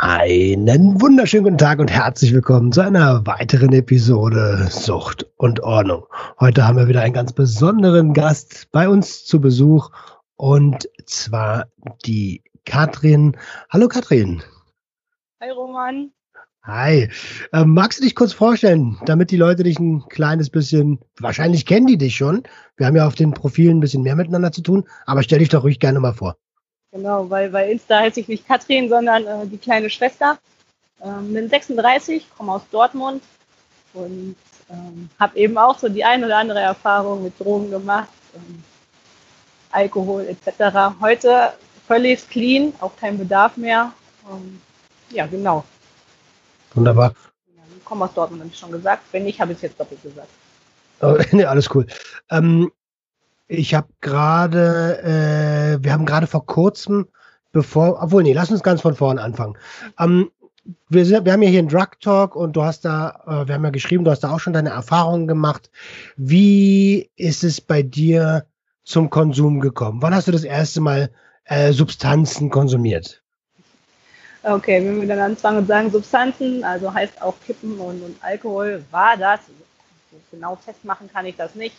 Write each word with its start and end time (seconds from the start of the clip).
Einen 0.00 1.00
wunderschönen 1.00 1.42
guten 1.42 1.58
Tag 1.58 1.80
und 1.80 1.90
herzlich 1.90 2.32
willkommen 2.32 2.70
zu 2.70 2.82
einer 2.82 3.26
weiteren 3.26 3.72
Episode 3.72 4.68
Sucht 4.70 5.26
und 5.38 5.58
Ordnung. 5.58 6.06
Heute 6.38 6.68
haben 6.68 6.78
wir 6.78 6.86
wieder 6.86 7.02
einen 7.02 7.14
ganz 7.14 7.32
besonderen 7.32 8.14
Gast 8.14 8.68
bei 8.70 8.88
uns 8.88 9.24
zu 9.24 9.40
Besuch 9.40 9.90
und 10.36 10.88
zwar 11.06 11.66
die 12.06 12.44
Katrin. 12.64 13.36
Hallo 13.70 13.88
Katrin. 13.88 14.40
Hi 15.42 15.50
Roman. 15.50 16.12
Hi. 16.62 17.10
Ähm, 17.52 17.74
magst 17.74 17.98
du 17.98 18.04
dich 18.04 18.14
kurz 18.14 18.32
vorstellen, 18.32 18.98
damit 19.04 19.32
die 19.32 19.36
Leute 19.36 19.64
dich 19.64 19.80
ein 19.80 20.04
kleines 20.08 20.48
bisschen, 20.48 21.00
wahrscheinlich 21.18 21.66
kennen 21.66 21.88
die 21.88 21.98
dich 21.98 22.14
schon. 22.14 22.44
Wir 22.76 22.86
haben 22.86 22.94
ja 22.94 23.04
auf 23.04 23.16
den 23.16 23.34
Profilen 23.34 23.78
ein 23.78 23.80
bisschen 23.80 24.04
mehr 24.04 24.14
miteinander 24.14 24.52
zu 24.52 24.62
tun, 24.62 24.84
aber 25.06 25.24
stell 25.24 25.40
dich 25.40 25.48
doch 25.48 25.64
ruhig 25.64 25.80
gerne 25.80 25.98
mal 25.98 26.14
vor. 26.14 26.36
Genau, 26.98 27.30
weil 27.30 27.48
bei 27.50 27.70
Insta 27.70 28.00
heiße 28.00 28.18
ich 28.18 28.26
nicht 28.26 28.48
Katrin, 28.48 28.88
sondern 28.88 29.24
äh, 29.24 29.46
die 29.46 29.56
kleine 29.56 29.88
Schwester. 29.88 30.36
Ähm, 31.00 31.32
bin 31.32 31.48
36, 31.48 32.26
komme 32.36 32.54
aus 32.54 32.62
Dortmund 32.72 33.22
und 33.94 34.34
ähm, 34.68 35.08
habe 35.20 35.38
eben 35.38 35.56
auch 35.58 35.78
so 35.78 35.88
die 35.88 36.04
ein 36.04 36.24
oder 36.24 36.38
andere 36.38 36.58
Erfahrung 36.58 37.22
mit 37.22 37.38
Drogen 37.38 37.70
gemacht, 37.70 38.08
ähm, 38.34 38.64
Alkohol 39.70 40.26
etc. 40.26 40.98
Heute 41.00 41.52
völlig 41.86 42.28
clean, 42.28 42.72
auch 42.80 42.96
kein 42.96 43.16
Bedarf 43.16 43.56
mehr. 43.56 43.92
Ähm, 44.28 44.60
ja, 45.10 45.28
genau. 45.28 45.62
Wunderbar. 46.74 47.14
Ich 47.76 47.84
komme 47.84 48.06
aus 48.06 48.14
Dortmund, 48.14 48.42
habe 48.42 48.50
ich 48.52 48.58
schon 48.58 48.72
gesagt. 48.72 49.04
Wenn 49.12 49.22
nicht, 49.22 49.40
habe 49.40 49.52
ich 49.52 49.58
es 49.58 49.62
jetzt 49.62 49.78
doppelt 49.78 50.02
gesagt. 50.02 50.30
Oh, 51.00 51.16
nee, 51.30 51.44
alles 51.44 51.72
cool. 51.72 51.86
Ähm, 52.28 52.72
ich 53.48 53.74
habe 53.74 53.88
gerade, 54.00 55.02
äh, 55.02 55.82
wir 55.82 55.92
haben 55.92 56.06
gerade 56.06 56.26
vor 56.26 56.46
kurzem, 56.46 57.08
bevor, 57.52 58.00
obwohl, 58.02 58.22
nee, 58.22 58.34
lass 58.34 58.50
uns 58.50 58.62
ganz 58.62 58.82
von 58.82 58.94
vorne 58.94 59.22
anfangen. 59.22 59.56
Ähm, 59.98 60.30
wir, 60.90 61.06
sind, 61.06 61.24
wir 61.24 61.32
haben 61.32 61.42
ja 61.42 61.48
hier 61.48 61.60
einen 61.60 61.68
Drug 61.68 61.98
Talk 62.00 62.36
und 62.36 62.54
du 62.54 62.62
hast 62.62 62.84
da, 62.84 63.22
äh, 63.26 63.48
wir 63.48 63.54
haben 63.54 63.64
ja 63.64 63.70
geschrieben, 63.70 64.04
du 64.04 64.10
hast 64.10 64.20
da 64.20 64.34
auch 64.34 64.40
schon 64.40 64.52
deine 64.52 64.70
Erfahrungen 64.70 65.26
gemacht. 65.26 65.70
Wie 66.16 67.10
ist 67.16 67.42
es 67.42 67.60
bei 67.60 67.82
dir 67.82 68.44
zum 68.84 69.08
Konsum 69.08 69.60
gekommen? 69.60 70.02
Wann 70.02 70.14
hast 70.14 70.28
du 70.28 70.32
das 70.32 70.44
erste 70.44 70.82
Mal 70.82 71.10
äh, 71.44 71.72
Substanzen 71.72 72.50
konsumiert? 72.50 73.22
Okay, 74.42 74.84
wenn 74.84 75.00
wir 75.00 75.08
dann 75.08 75.18
anfangen 75.18 75.58
und 75.58 75.66
sagen 75.66 75.90
Substanzen, 75.90 76.62
also 76.64 76.92
heißt 76.92 77.20
auch 77.20 77.34
Kippen 77.44 77.78
und, 77.78 78.02
und 78.02 78.16
Alkohol, 78.20 78.84
war 78.90 79.16
das, 79.16 79.40
genau 80.30 80.56
festmachen 80.56 81.10
kann 81.12 81.26
ich 81.26 81.36
das 81.36 81.54
nicht, 81.54 81.74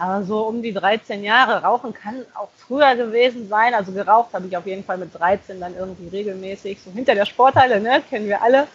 aber 0.00 0.24
so 0.24 0.46
um 0.46 0.62
die 0.62 0.72
13 0.72 1.22
Jahre. 1.22 1.62
Rauchen 1.62 1.92
kann 1.92 2.24
auch 2.34 2.48
früher 2.66 2.96
gewesen 2.96 3.48
sein. 3.48 3.74
Also 3.74 3.92
geraucht 3.92 4.32
habe 4.32 4.46
ich 4.46 4.56
auf 4.56 4.66
jeden 4.66 4.82
Fall 4.82 4.96
mit 4.96 5.14
13 5.14 5.60
dann 5.60 5.76
irgendwie 5.76 6.08
regelmäßig. 6.08 6.78
So 6.82 6.90
hinter 6.90 7.14
der 7.14 7.26
Sporthalle, 7.26 7.80
ne? 7.80 8.02
Kennen 8.08 8.26
wir 8.26 8.40
alle. 8.40 8.66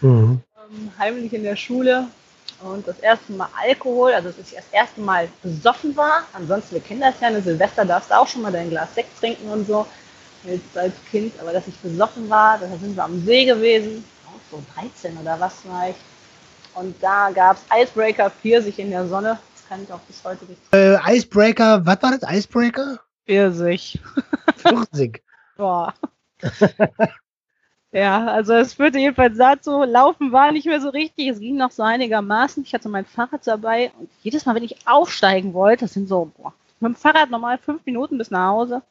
Mhm. 0.00 0.40
Ähm, 0.56 0.92
heimlich 0.98 1.32
in 1.32 1.44
der 1.44 1.54
Schule. 1.54 2.08
Und 2.64 2.86
das 2.86 2.98
erste 2.98 3.32
Mal 3.32 3.48
Alkohol, 3.62 4.12
also 4.12 4.30
dass 4.30 4.38
ich 4.38 4.56
das 4.56 4.64
erste 4.72 5.00
Mal 5.00 5.28
besoffen 5.44 5.96
war. 5.96 6.24
Ansonsten, 6.32 6.74
wir 6.74 6.82
kennen 6.82 7.00
das 7.00 7.14
ja, 7.20 7.28
eine 7.28 7.42
Silvester 7.42 7.84
darfst 7.84 8.10
du 8.10 8.18
auch 8.18 8.26
schon 8.26 8.42
mal 8.42 8.52
dein 8.52 8.70
Glas 8.70 8.92
Sekt 8.96 9.16
trinken 9.20 9.48
und 9.50 9.66
so. 9.68 9.86
Jetzt 10.42 10.76
als 10.76 10.94
Kind, 11.12 11.32
aber 11.40 11.52
dass 11.52 11.68
ich 11.68 11.76
besoffen 11.78 12.28
war, 12.28 12.58
da 12.58 12.66
sind 12.66 12.96
wir 12.96 13.04
am 13.04 13.24
See 13.24 13.44
gewesen. 13.44 14.04
Auch 14.26 14.58
so 14.58 14.62
13 14.74 15.16
oder 15.16 15.38
was 15.38 15.54
war 15.64 15.90
ich. 15.90 15.96
Und 16.74 17.00
da 17.00 17.30
gab 17.30 17.56
es 17.56 17.62
Icebreaker 17.72 18.30
Pfirsich 18.30 18.80
in 18.80 18.90
der 18.90 19.06
Sonne 19.06 19.38
kann 19.72 19.82
ich 19.82 19.92
auch 19.92 20.00
bis 20.00 20.22
heute 20.22 20.44
nicht. 20.44 20.60
Äh, 20.72 20.98
Icebreaker, 21.16 21.86
was 21.86 22.02
war 22.02 22.18
das? 22.18 22.30
Icebreaker? 22.30 23.00
Pfirsich. 23.24 23.98
Pfirsich. 24.58 25.22
Boah. 25.56 25.94
ja, 27.90 28.26
also 28.26 28.52
es 28.52 28.74
führte 28.74 28.98
jedenfalls 28.98 29.38
dazu, 29.38 29.82
Laufen 29.84 30.30
war 30.30 30.52
nicht 30.52 30.66
mehr 30.66 30.80
so 30.82 30.90
richtig, 30.90 31.28
es 31.28 31.40
ging 31.40 31.56
noch 31.56 31.70
so 31.70 31.82
einigermaßen. 31.82 32.62
Ich 32.64 32.74
hatte 32.74 32.90
mein 32.90 33.06
Fahrrad 33.06 33.46
dabei 33.46 33.92
und 33.98 34.10
jedes 34.22 34.44
Mal, 34.44 34.54
wenn 34.54 34.64
ich 34.64 34.86
aufsteigen 34.86 35.54
wollte, 35.54 35.86
das 35.86 35.94
sind 35.94 36.06
so, 36.06 36.30
boah, 36.36 36.52
mit 36.80 36.90
dem 36.90 36.96
Fahrrad 36.96 37.30
normal 37.30 37.56
fünf 37.56 37.86
Minuten 37.86 38.18
bis 38.18 38.30
nach 38.30 38.48
Hause, 38.48 38.82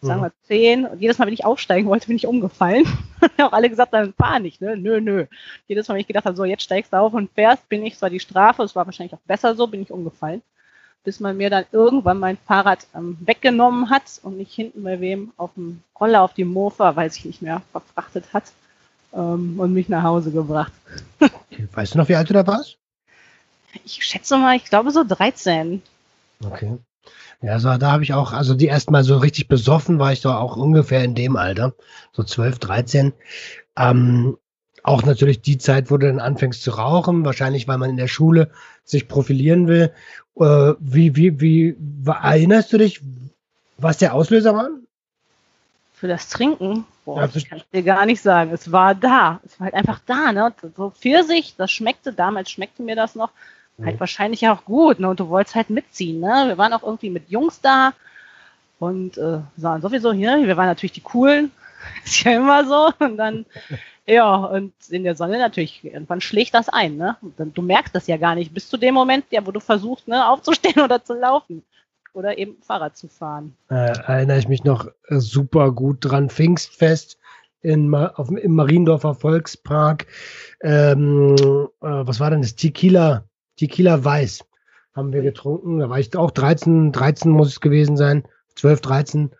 sagen 0.00 0.22
wir 0.22 0.32
zehn. 0.44 0.86
Und 0.86 1.00
jedes 1.00 1.18
Mal, 1.18 1.26
wenn 1.26 1.34
ich 1.34 1.44
aufsteigen 1.44 1.88
wollte, 1.88 2.08
bin 2.08 2.16
ich 2.16 2.26
umgefallen. 2.26 2.86
auch 3.42 3.52
alle 3.52 3.70
gesagt 3.70 3.92
dann 3.94 4.12
fahr 4.14 4.38
nicht, 4.38 4.60
ne? 4.60 4.76
Nö, 4.76 5.00
nö. 5.00 5.26
Jedes 5.68 5.88
Mal, 5.88 5.94
wenn 5.94 6.00
ich 6.00 6.06
gedacht 6.06 6.26
habe, 6.26 6.36
so, 6.36 6.44
jetzt 6.44 6.62
steigst 6.62 6.92
du 6.92 6.98
auf 6.98 7.14
und 7.14 7.30
fährst, 7.32 7.68
bin 7.68 7.84
ich 7.84 7.96
zwar 7.96 8.10
die 8.10 8.20
Strafe, 8.20 8.62
es 8.62 8.76
war 8.76 8.86
wahrscheinlich 8.86 9.14
auch 9.14 9.26
besser 9.26 9.54
so, 9.54 9.66
bin 9.66 9.82
ich 9.82 9.90
umgefallen. 9.90 10.42
Bis 11.04 11.20
man 11.20 11.36
mir 11.36 11.50
dann 11.50 11.64
irgendwann 11.72 12.18
mein 12.18 12.36
Fahrrad 12.36 12.86
ähm, 12.94 13.16
weggenommen 13.20 13.90
hat 13.90 14.20
und 14.22 14.36
mich 14.36 14.52
hinten 14.52 14.82
bei 14.82 15.00
wem 15.00 15.32
auf 15.36 15.54
dem 15.54 15.82
Roller 15.98 16.22
auf 16.22 16.34
die 16.34 16.44
Mofa, 16.44 16.94
weiß 16.94 17.16
ich 17.16 17.24
nicht 17.24 17.42
mehr, 17.42 17.62
verfrachtet 17.72 18.32
hat 18.32 18.44
ähm, 19.12 19.58
und 19.58 19.72
mich 19.72 19.88
nach 19.88 20.02
Hause 20.02 20.32
gebracht. 20.32 20.72
Weißt 21.72 21.94
du 21.94 21.98
noch, 21.98 22.08
wie 22.08 22.16
alt 22.16 22.28
du 22.28 22.34
da 22.34 22.46
warst? 22.46 22.76
Ich 23.84 24.04
schätze 24.04 24.36
mal, 24.36 24.56
ich 24.56 24.64
glaube 24.64 24.90
so 24.90 25.04
13. 25.04 25.82
Okay. 26.44 26.78
Ja, 27.42 27.58
so, 27.58 27.76
da 27.76 27.92
habe 27.92 28.02
ich 28.02 28.14
auch, 28.14 28.32
also 28.32 28.54
die 28.54 28.66
erstmal 28.66 29.04
so 29.04 29.18
richtig 29.18 29.48
besoffen 29.48 29.98
war 29.98 30.12
ich 30.12 30.22
doch 30.22 30.34
auch 30.34 30.56
ungefähr 30.56 31.04
in 31.04 31.14
dem 31.14 31.36
Alter, 31.36 31.74
so 32.12 32.22
12, 32.22 32.58
13. 32.58 33.12
Ähm, 33.76 34.38
auch 34.82 35.02
natürlich 35.02 35.42
die 35.42 35.58
Zeit, 35.58 35.90
wo 35.90 35.96
du 35.96 36.06
dann 36.06 36.20
anfängst 36.20 36.62
zu 36.62 36.70
rauchen, 36.70 37.24
wahrscheinlich 37.24 37.66
weil 37.68 37.78
man 37.78 37.90
in 37.90 37.96
der 37.96 38.08
Schule 38.08 38.50
sich 38.84 39.08
profilieren 39.08 39.66
will. 39.68 39.92
Äh, 40.36 40.74
wie, 40.78 41.16
wie, 41.16 41.40
wie, 41.40 41.76
erinnerst 42.06 42.72
du 42.72 42.78
dich, 42.78 43.00
was 43.78 43.98
der 43.98 44.14
Auslöser 44.14 44.54
war? 44.54 44.70
Für 45.92 46.08
das 46.08 46.28
Trinken? 46.28 46.84
Boah, 47.04 47.22
ja, 47.22 47.26
das 47.28 47.48
kann 47.48 47.58
ich 47.58 47.66
dir 47.72 47.82
gar 47.82 48.06
nicht 48.06 48.20
sagen. 48.20 48.50
Es 48.52 48.70
war 48.70 48.94
da. 48.94 49.40
Es 49.44 49.58
war 49.58 49.66
halt 49.66 49.74
einfach 49.74 50.00
da, 50.06 50.32
ne? 50.32 50.52
So 50.76 50.90
Pfirsich, 50.90 51.54
das 51.56 51.70
schmeckte, 51.70 52.12
damals 52.12 52.50
schmeckte 52.50 52.82
mir 52.82 52.96
das 52.96 53.14
noch 53.14 53.30
halt 53.84 54.00
wahrscheinlich 54.00 54.48
auch 54.48 54.64
gut, 54.64 55.00
ne? 55.00 55.08
Und 55.08 55.20
du 55.20 55.28
wolltest 55.28 55.54
halt 55.54 55.70
mitziehen, 55.70 56.20
ne? 56.20 56.44
Wir 56.46 56.58
waren 56.58 56.72
auch 56.72 56.82
irgendwie 56.82 57.10
mit 57.10 57.28
Jungs 57.28 57.60
da 57.60 57.92
und 58.78 59.18
äh, 59.18 59.40
sahen 59.56 59.82
sowieso 59.82 60.12
hier, 60.12 60.38
wir 60.42 60.56
waren 60.56 60.66
natürlich 60.66 60.92
die 60.92 61.00
coolen, 61.02 61.50
ist 62.04 62.24
ja 62.24 62.36
immer 62.36 62.64
so. 62.64 62.90
Und 63.04 63.16
dann, 63.16 63.46
ja, 64.06 64.34
und 64.34 64.72
in 64.88 65.04
der 65.04 65.14
Sonne 65.14 65.38
natürlich, 65.38 65.84
irgendwann 65.84 66.20
schlägt 66.20 66.54
das 66.54 66.68
ein, 66.68 66.96
ne? 66.96 67.16
Du 67.36 67.62
merkst 67.62 67.94
das 67.94 68.06
ja 68.06 68.16
gar 68.16 68.34
nicht, 68.34 68.54
bis 68.54 68.68
zu 68.68 68.76
dem 68.76 68.94
Moment, 68.94 69.26
ja, 69.30 69.46
wo 69.46 69.50
du 69.50 69.60
versuchst, 69.60 70.08
ne, 70.08 70.26
aufzustehen 70.26 70.80
oder 70.84 71.02
zu 71.04 71.14
laufen. 71.14 71.62
Oder 72.14 72.38
eben 72.38 72.56
Fahrrad 72.62 72.96
zu 72.96 73.08
fahren. 73.08 73.54
Äh, 73.68 73.74
erinnere 73.74 74.38
ich 74.38 74.48
mich 74.48 74.64
noch 74.64 74.86
äh, 75.08 75.18
super 75.18 75.70
gut 75.72 75.98
dran. 76.00 76.30
Pfingstfest 76.30 77.18
in, 77.60 77.94
auf, 77.94 78.30
im 78.30 78.54
Mariendorfer 78.54 79.14
Volkspark. 79.14 80.06
Ähm, 80.62 81.36
äh, 81.36 81.66
was 81.82 82.18
war 82.18 82.30
denn 82.30 82.40
das? 82.40 82.56
Tequila 82.56 83.24
Tequila 83.56 84.04
Weiß 84.04 84.44
haben 84.94 85.12
wir 85.12 85.22
getrunken. 85.22 85.78
Da 85.78 85.90
war 85.90 85.98
ich 85.98 86.16
auch 86.16 86.30
13, 86.30 86.92
13 86.92 87.30
muss 87.30 87.48
es 87.48 87.60
gewesen 87.60 87.96
sein, 87.96 88.24
12, 88.56 88.80
13 88.80 89.30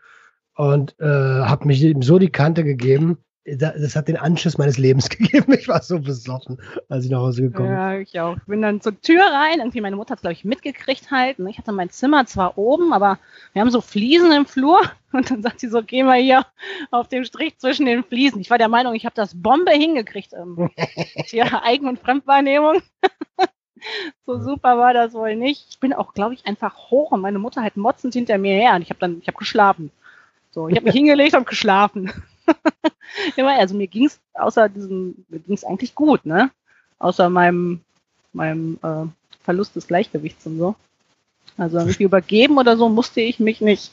und 0.55 0.95
äh, 1.01 1.05
habe 1.05 1.67
mich 1.67 1.95
so 2.01 2.19
die 2.19 2.31
Kante 2.31 2.65
gegeben. 2.65 3.19
Das 3.45 3.95
hat 3.95 4.09
den 4.09 4.17
Anschiss 4.17 4.59
meines 4.59 4.77
Lebens 4.77 5.09
gegeben. 5.11 5.53
Ich 5.53 5.69
war 5.69 5.81
so 5.81 6.01
besoffen, 6.01 6.61
als 6.89 7.05
ich 7.05 7.13
nach 7.13 7.21
Hause 7.21 7.43
gekommen 7.43 7.69
bin. 7.69 7.77
Ja, 7.77 7.99
ich 7.99 8.21
auch. 8.21 8.37
Ich 8.37 8.45
bin 8.47 8.61
dann 8.61 8.81
zur 8.81 9.01
Tür 9.01 9.23
rein. 9.23 9.61
Irgendwie 9.61 9.81
meine 9.81 9.95
Mutter 9.95 10.13
hat 10.13 10.19
es, 10.19 10.23
glaube 10.23 10.33
ich, 10.33 10.45
mitgekriegt 10.45 11.13
halt. 11.13 11.39
Ich 11.39 11.59
hatte 11.59 11.71
mein 11.71 11.91
Zimmer 11.91 12.27
zwar 12.27 12.59
oben, 12.59 12.93
aber 12.93 13.21
wir 13.53 13.63
haben 13.63 13.71
so 13.71 13.81
Fliesen 13.81 14.33
im 14.33 14.47
Flur. 14.47 14.81
Und 15.13 15.31
dann 15.31 15.43
sagt 15.43 15.61
sie 15.61 15.69
so, 15.69 15.83
geh 15.83 16.03
mal 16.03 16.21
hier 16.21 16.45
auf 16.91 17.09
den 17.09 17.25
Strich 17.25 17.57
zwischen 17.59 17.87
den 17.87 18.03
Fliesen. 18.03 18.41
Ich 18.41 18.51
war 18.51 18.59
der 18.59 18.69
Meinung, 18.69 18.95
ich 18.95 19.07
habe 19.07 19.15
das 19.15 19.41
Bombe 19.41 19.71
hingekriegt. 19.71 20.33
Ähm, 20.33 20.71
ja, 21.29 21.63
Eigen- 21.65 21.89
und 21.89 22.01
Fremdwahrnehmung. 22.01 22.83
so 24.27 24.41
super 24.41 24.79
war 24.79 24.95
das 24.95 25.15
wohl 25.15 25.37
nicht. 25.37 25.67
Ich 25.71 25.81
bin 25.81 25.93
auch, 25.93 26.15
glaube 26.15 26.35
ich, 26.35 26.47
einfach 26.47 26.91
hoch 26.91 27.13
und 27.13 27.21
meine 27.21 27.39
Mutter 27.39 27.63
halt 27.63 27.77
motzend 27.77 28.15
hinter 28.15 28.39
mir 28.39 28.55
her 28.55 28.75
und 28.75 28.83
ich 28.83 28.91
habe 28.91 29.01
dann, 29.01 29.19
ich 29.21 29.29
habe 29.29 29.39
geschlafen. 29.39 29.91
So, 30.51 30.69
ich 30.69 30.77
habe 30.77 30.87
mich 30.87 30.95
hingelegt 30.95 31.35
und 31.35 31.47
geschlafen. 31.47 32.13
Also 33.37 33.75
mir 33.75 33.87
ging 33.87 34.07
es 34.07 34.21
außer 34.35 34.69
diesem, 34.69 35.25
mir 35.29 35.39
ging 35.41 35.55
es 35.55 35.65
eigentlich 35.65 35.95
gut, 35.95 36.27
ne? 36.27 36.51
Außer 36.99 37.31
meinem, 37.31 37.81
meinem 38.33 38.79
äh, 38.83 39.07
Verlust 39.43 39.75
des 39.75 39.87
Gleichgewichts 39.87 40.47
und 40.47 40.59
so. 40.59 40.75
Also 41.57 41.79
irgendwie 41.79 42.05
übergeben 42.05 42.59
oder 42.59 42.77
so 42.77 42.89
musste 42.89 43.21
ich 43.21 43.41
mich 43.41 43.61
nicht. 43.61 43.93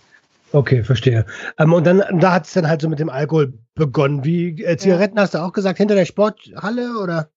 Okay, 0.51 0.83
verstehe. 0.83 1.25
Ähm, 1.57 1.73
und 1.73 1.85
dann, 1.85 2.03
da 2.19 2.33
hat 2.33 2.45
es 2.45 2.53
dann 2.53 2.67
halt 2.67 2.81
so 2.81 2.89
mit 2.89 2.99
dem 2.99 3.09
Alkohol 3.09 3.53
begonnen. 3.75 4.23
Wie 4.23 4.63
äh, 4.63 4.77
Zigaretten 4.77 5.17
ja. 5.17 5.23
hast 5.23 5.33
du 5.33 5.39
auch 5.39 5.53
gesagt, 5.53 5.79
hinter 5.79 5.95
der 5.95 6.05
Sporthalle 6.05 6.99
oder? 6.99 7.29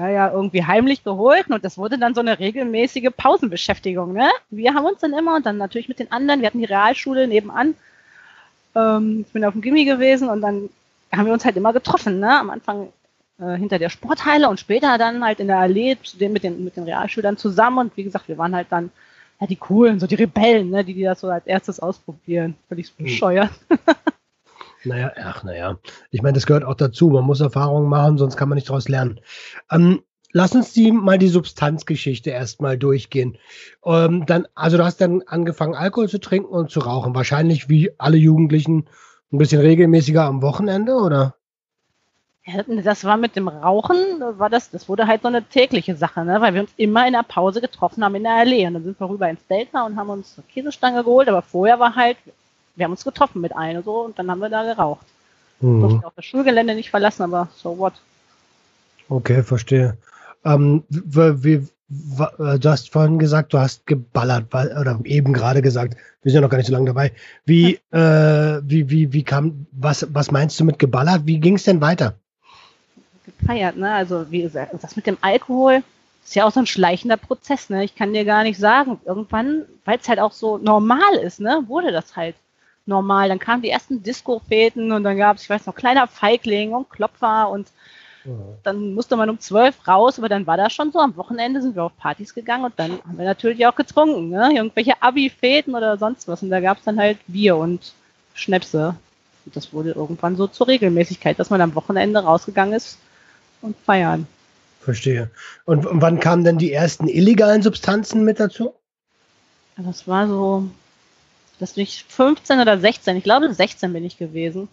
Ja, 0.00 0.08
ja, 0.08 0.30
irgendwie 0.30 0.64
heimlich 0.64 1.04
geholt 1.04 1.48
und 1.48 1.62
das 1.62 1.76
wurde 1.76 1.98
dann 1.98 2.14
so 2.14 2.20
eine 2.20 2.38
regelmäßige 2.38 3.10
Pausenbeschäftigung. 3.14 4.14
Ne? 4.14 4.30
Wir 4.48 4.72
haben 4.72 4.86
uns 4.86 5.00
dann 5.00 5.12
immer 5.12 5.36
und 5.36 5.44
dann 5.44 5.58
natürlich 5.58 5.88
mit 5.88 5.98
den 5.98 6.10
anderen, 6.10 6.40
wir 6.40 6.46
hatten 6.46 6.58
die 6.58 6.64
Realschule 6.64 7.28
nebenan. 7.28 7.74
Ähm, 8.74 9.24
ich 9.26 9.32
bin 9.32 9.44
auf 9.44 9.52
dem 9.52 9.60
Gimmi 9.60 9.84
gewesen 9.84 10.30
und 10.30 10.40
dann 10.40 10.70
haben 11.12 11.26
wir 11.26 11.34
uns 11.34 11.44
halt 11.44 11.56
immer 11.56 11.74
getroffen. 11.74 12.18
Ne? 12.18 12.38
Am 12.38 12.48
Anfang 12.48 12.88
äh, 13.38 13.56
hinter 13.56 13.78
der 13.78 13.90
Sporthalle 13.90 14.48
und 14.48 14.58
später 14.58 14.96
dann 14.96 15.22
halt 15.22 15.38
in 15.38 15.48
der 15.48 15.58
Allee 15.58 15.98
zu 16.02 16.16
den, 16.16 16.32
mit, 16.32 16.44
den, 16.44 16.64
mit 16.64 16.76
den 16.76 16.84
Realschülern 16.84 17.36
zusammen. 17.36 17.78
Und 17.78 17.96
wie 17.98 18.04
gesagt, 18.04 18.28
wir 18.28 18.38
waren 18.38 18.56
halt 18.56 18.68
dann 18.70 18.90
ja, 19.38 19.46
die 19.46 19.56
Coolen, 19.56 20.00
so 20.00 20.06
die 20.06 20.14
Rebellen, 20.14 20.70
ne? 20.70 20.82
die, 20.82 20.94
die 20.94 21.02
das 21.02 21.20
so 21.20 21.28
als 21.28 21.46
erstes 21.46 21.78
ausprobieren. 21.78 22.54
Völlig 22.68 22.90
hm. 22.96 23.06
Naja, 24.84 25.12
ach, 25.16 25.44
naja. 25.44 25.78
Ich 26.10 26.22
meine, 26.22 26.34
das 26.34 26.46
gehört 26.46 26.64
auch 26.64 26.74
dazu. 26.74 27.10
Man 27.10 27.24
muss 27.24 27.40
Erfahrungen 27.40 27.88
machen, 27.88 28.18
sonst 28.18 28.36
kann 28.36 28.48
man 28.48 28.56
nicht 28.56 28.68
daraus 28.68 28.88
lernen. 28.88 29.20
Ähm, 29.70 30.02
lass 30.32 30.54
uns 30.54 30.72
die 30.72 30.90
mal 30.92 31.18
die 31.18 31.28
Substanzgeschichte 31.28 32.30
erstmal 32.30 32.78
durchgehen. 32.78 33.36
Ähm, 33.84 34.24
dann, 34.26 34.46
also 34.54 34.76
du 34.78 34.84
hast 34.84 35.00
dann 35.00 35.22
angefangen, 35.22 35.74
Alkohol 35.74 36.08
zu 36.08 36.20
trinken 36.20 36.48
und 36.48 36.70
zu 36.70 36.80
rauchen. 36.80 37.14
Wahrscheinlich 37.14 37.68
wie 37.68 37.90
alle 37.98 38.16
Jugendlichen 38.16 38.88
ein 39.32 39.38
bisschen 39.38 39.60
regelmäßiger 39.60 40.24
am 40.24 40.42
Wochenende, 40.42 40.94
oder? 40.94 41.34
Das 42.82 43.04
war 43.04 43.16
mit 43.16 43.36
dem 43.36 43.48
Rauchen, 43.48 43.96
war 44.18 44.50
das, 44.50 44.70
das 44.70 44.88
wurde 44.88 45.06
halt 45.06 45.22
so 45.22 45.28
eine 45.28 45.44
tägliche 45.44 45.94
Sache, 45.94 46.24
ne? 46.24 46.40
weil 46.40 46.54
wir 46.54 46.62
uns 46.62 46.72
immer 46.76 47.06
in 47.06 47.12
der 47.12 47.22
Pause 47.22 47.60
getroffen 47.60 48.02
haben 48.02 48.14
in 48.14 48.24
der 48.24 48.32
Allee. 48.32 48.66
Und 48.66 48.74
dann 48.74 48.82
sind 48.82 48.98
wir 48.98 49.08
rüber 49.08 49.28
ins 49.28 49.46
Delta 49.46 49.84
und 49.84 49.96
haben 49.96 50.08
uns 50.08 50.36
eine 50.36 50.46
Käsestange 50.48 51.04
geholt, 51.04 51.28
aber 51.28 51.42
vorher 51.42 51.78
war 51.78 51.94
halt, 51.94 52.16
wir 52.80 52.84
haben 52.84 52.92
uns 52.92 53.04
getroffen 53.04 53.42
mit 53.42 53.54
einem 53.54 53.82
so 53.82 54.00
und 54.06 54.18
dann 54.18 54.30
haben 54.30 54.40
wir 54.40 54.48
da 54.48 54.64
geraucht. 54.64 55.06
Mhm. 55.60 55.80
Durften 55.82 56.04
auch 56.04 56.12
das 56.16 56.24
Schulgelände 56.24 56.74
nicht 56.74 56.90
verlassen, 56.90 57.22
aber 57.22 57.48
so 57.54 57.76
what. 57.78 57.92
Okay, 59.10 59.42
verstehe. 59.42 59.98
Ähm, 60.44 60.82
wie, 60.88 61.44
wie, 61.44 61.68
äh, 62.42 62.58
du 62.58 62.70
hast 62.70 62.90
vorhin 62.90 63.18
gesagt, 63.18 63.52
du 63.52 63.58
hast 63.58 63.86
geballert, 63.86 64.46
oder 64.54 64.98
eben 65.04 65.34
gerade 65.34 65.60
gesagt, 65.60 65.94
wir 66.22 66.32
sind 66.32 66.38
ja 66.38 66.40
noch 66.40 66.48
gar 66.48 66.56
nicht 66.56 66.68
so 66.68 66.72
lange 66.72 66.86
dabei. 66.86 67.12
Wie, 67.44 67.74
äh, 67.90 68.60
wie, 68.62 68.88
wie, 68.88 69.12
wie 69.12 69.24
kam, 69.24 69.66
was, 69.72 70.06
was 70.12 70.30
meinst 70.30 70.58
du 70.58 70.64
mit 70.64 70.78
geballert? 70.78 71.22
Wie 71.26 71.38
ging 71.38 71.56
es 71.56 71.64
denn 71.64 71.82
weiter? 71.82 72.14
Gefeiert, 73.26 73.76
ne? 73.76 73.92
Also, 73.92 74.30
wie 74.30 74.42
gesagt, 74.42 74.72
das 74.80 74.96
mit 74.96 75.06
dem 75.06 75.18
Alkohol 75.20 75.82
ist 76.24 76.34
ja 76.34 76.46
auch 76.46 76.52
so 76.52 76.60
ein 76.60 76.66
schleichender 76.66 77.18
Prozess, 77.18 77.68
ne? 77.68 77.84
Ich 77.84 77.94
kann 77.94 78.14
dir 78.14 78.24
gar 78.24 78.42
nicht 78.42 78.58
sagen. 78.58 78.98
Irgendwann, 79.04 79.64
weil 79.84 79.98
es 79.98 80.08
halt 80.08 80.20
auch 80.20 80.32
so 80.32 80.56
normal 80.56 81.16
ist, 81.22 81.40
ne, 81.40 81.64
wurde 81.66 81.92
das 81.92 82.16
halt 82.16 82.36
normal. 82.86 83.28
Dann 83.28 83.38
kamen 83.38 83.62
die 83.62 83.70
ersten 83.70 84.02
Disco-Fäden 84.02 84.92
und 84.92 85.04
dann 85.04 85.16
gab 85.16 85.36
es, 85.36 85.44
ich 85.44 85.50
weiß 85.50 85.66
noch, 85.66 85.74
kleiner 85.74 86.06
Feigling 86.06 86.72
und 86.72 86.90
Klopfer 86.90 87.48
und 87.48 87.68
ja. 88.24 88.32
dann 88.62 88.94
musste 88.94 89.16
man 89.16 89.30
um 89.30 89.40
zwölf 89.40 89.86
raus, 89.88 90.18
aber 90.18 90.28
dann 90.28 90.46
war 90.46 90.56
das 90.56 90.72
schon 90.72 90.92
so. 90.92 90.98
Am 90.98 91.16
Wochenende 91.16 91.62
sind 91.62 91.74
wir 91.74 91.84
auf 91.84 91.96
Partys 91.96 92.34
gegangen 92.34 92.64
und 92.64 92.74
dann 92.76 92.92
haben 92.92 93.18
wir 93.18 93.24
natürlich 93.24 93.66
auch 93.66 93.74
getrunken, 93.74 94.28
ne? 94.30 94.50
Irgendwelche 94.54 95.00
Abi-Fäden 95.00 95.74
oder 95.74 95.96
sonst 95.96 96.28
was. 96.28 96.42
Und 96.42 96.50
da 96.50 96.60
gab 96.60 96.78
es 96.78 96.84
dann 96.84 96.98
halt 96.98 97.18
Bier 97.26 97.56
und 97.56 97.92
Schnäpse. 98.34 98.94
Und 99.46 99.56
das 99.56 99.72
wurde 99.72 99.92
irgendwann 99.92 100.36
so 100.36 100.46
zur 100.46 100.68
Regelmäßigkeit, 100.68 101.38
dass 101.38 101.50
man 101.50 101.60
am 101.60 101.74
Wochenende 101.74 102.20
rausgegangen 102.20 102.74
ist 102.74 102.98
und 103.62 103.76
feiern. 103.78 104.26
Verstehe. 104.80 105.30
Und 105.64 105.86
wann 105.90 106.20
kamen 106.20 106.44
denn 106.44 106.58
die 106.58 106.72
ersten 106.72 107.06
illegalen 107.08 107.62
Substanzen 107.62 108.24
mit 108.24 108.40
dazu? 108.40 108.74
Das 109.76 110.08
war 110.08 110.26
so 110.26 110.68
das 111.60 111.76
nicht 111.76 112.10
15 112.10 112.60
oder 112.60 112.78
16, 112.78 113.16
ich 113.16 113.24
glaube 113.24 113.52
16 113.52 113.92
bin 113.92 114.04
ich 114.04 114.18
gewesen. 114.18 114.68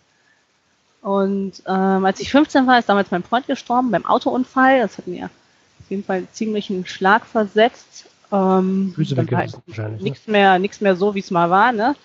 Und 1.01 1.61
ähm, 1.65 2.05
als 2.05 2.19
ich 2.19 2.31
15 2.31 2.67
war, 2.67 2.79
ist 2.79 2.89
damals 2.89 3.11
mein 3.11 3.23
Freund 3.23 3.47
gestorben 3.47 3.91
beim 3.91 4.05
Autounfall. 4.05 4.79
Das 4.79 4.97
hat 4.97 5.07
mir 5.07 5.25
auf 5.25 5.89
jeden 5.89 6.03
Fall 6.03 6.17
einen 6.17 6.27
ziemlichen 6.31 6.85
Schlag 6.85 7.25
versetzt. 7.25 8.05
Ähm, 8.31 8.91
Füße 8.95 9.15
wahrscheinlich. 9.15 10.01
Nichts 10.01 10.27
ne? 10.27 10.31
mehr, 10.33 10.59
nichts 10.59 10.81
mehr 10.81 10.95
so, 10.95 11.15
wie 11.15 11.19
es 11.19 11.31
mal 11.31 11.49
war. 11.49 11.71
Ne? 11.71 11.95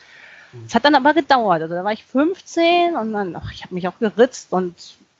Mhm. 0.52 0.64
Es 0.66 0.74
hat 0.74 0.84
dann 0.84 0.94
aber 0.94 1.14
gedauert. 1.14 1.62
Also 1.62 1.74
da 1.74 1.84
war 1.84 1.92
ich 1.92 2.04
15 2.04 2.96
und 2.96 3.12
dann, 3.12 3.34
ach, 3.34 3.50
ich 3.52 3.64
habe 3.64 3.74
mich 3.74 3.88
auch 3.88 3.98
geritzt 3.98 4.52
und 4.52 4.74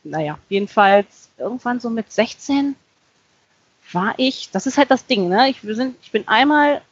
naja, 0.04 0.38
jedenfalls 0.48 1.28
irgendwann 1.38 1.80
so 1.80 1.90
mit 1.90 2.12
16 2.12 2.76
war 3.92 4.14
ich, 4.16 4.50
das 4.52 4.66
ist 4.66 4.78
halt 4.78 4.90
das 4.90 5.06
Ding, 5.06 5.28
ne? 5.28 5.48
Ich, 5.50 5.60
sind, 5.62 5.96
ich 6.02 6.12
bin 6.12 6.26
einmal 6.28 6.82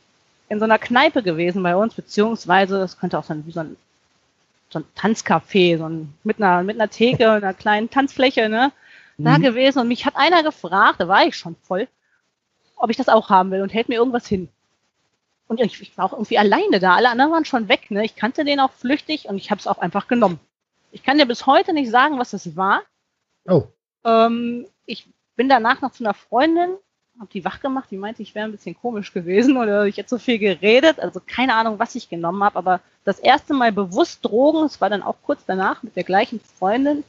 in 0.50 0.58
so 0.58 0.64
einer 0.64 0.78
Kneipe 0.78 1.22
gewesen 1.22 1.62
bei 1.62 1.76
uns, 1.76 1.94
beziehungsweise 1.94 2.78
das 2.78 2.98
könnte 2.98 3.18
auch 3.18 3.24
sein 3.24 3.46
wie 3.46 3.52
so 3.52 3.60
ein, 3.60 3.76
so 4.68 4.80
ein 4.80 4.84
Tanzcafé, 4.96 5.78
so 5.78 5.88
ein, 5.88 6.12
mit 6.24 6.42
einer, 6.42 6.62
mit 6.64 6.76
einer 6.78 6.90
Theke, 6.90 7.30
einer 7.30 7.54
kleinen 7.54 7.88
Tanzfläche, 7.88 8.50
ne? 8.50 8.72
Da 9.16 9.38
mhm. 9.38 9.42
gewesen 9.42 9.78
und 9.78 9.88
mich 9.88 10.06
hat 10.06 10.16
einer 10.16 10.42
gefragt, 10.42 10.98
da 10.98 11.06
war 11.06 11.24
ich 11.24 11.36
schon 11.36 11.54
voll, 11.62 11.88
ob 12.76 12.90
ich 12.90 12.96
das 12.96 13.08
auch 13.08 13.28
haben 13.30 13.50
will 13.50 13.62
und 13.62 13.72
hält 13.72 13.88
mir 13.88 13.96
irgendwas 13.96 14.26
hin. 14.26 14.48
Und 15.46 15.60
ich, 15.60 15.80
ich 15.80 15.96
war 15.96 16.06
auch 16.06 16.12
irgendwie 16.12 16.38
alleine 16.38 16.80
da, 16.80 16.96
alle 16.96 17.10
anderen 17.10 17.32
waren 17.32 17.44
schon 17.44 17.68
weg, 17.68 17.90
ne? 17.90 18.04
Ich 18.04 18.16
kannte 18.16 18.44
den 18.44 18.60
auch 18.60 18.72
flüchtig 18.72 19.26
und 19.28 19.36
ich 19.36 19.50
habe 19.52 19.60
es 19.60 19.68
auch 19.68 19.78
einfach 19.78 20.08
genommen. 20.08 20.40
Ich 20.90 21.04
kann 21.04 21.18
dir 21.18 21.26
bis 21.26 21.46
heute 21.46 21.72
nicht 21.72 21.90
sagen, 21.90 22.18
was 22.18 22.32
das 22.32 22.56
war. 22.56 22.82
Oh. 23.46 23.64
Ähm, 24.04 24.66
ich 24.86 25.06
bin 25.36 25.48
danach 25.48 25.80
noch 25.80 25.92
zu 25.92 26.02
einer 26.02 26.14
Freundin 26.14 26.70
habe 27.20 27.30
die 27.32 27.44
wach 27.44 27.60
gemacht, 27.60 27.88
die 27.90 27.98
meinte, 27.98 28.22
ich 28.22 28.34
wäre 28.34 28.46
ein 28.46 28.52
bisschen 28.52 28.74
komisch 28.74 29.12
gewesen 29.12 29.58
oder 29.58 29.84
ich 29.84 29.98
hätte 29.98 30.08
so 30.08 30.18
viel 30.18 30.38
geredet. 30.38 30.98
Also 30.98 31.20
keine 31.24 31.54
Ahnung, 31.54 31.78
was 31.78 31.94
ich 31.94 32.08
genommen 32.08 32.42
habe, 32.42 32.56
aber 32.56 32.80
das 33.04 33.18
erste 33.18 33.52
Mal 33.52 33.72
bewusst 33.72 34.24
Drogen, 34.24 34.64
es 34.64 34.80
war 34.80 34.88
dann 34.88 35.02
auch 35.02 35.16
kurz 35.22 35.42
danach 35.46 35.82
mit 35.82 35.96
der 35.96 36.04
gleichen 36.04 36.40
Freundin, 36.58 37.04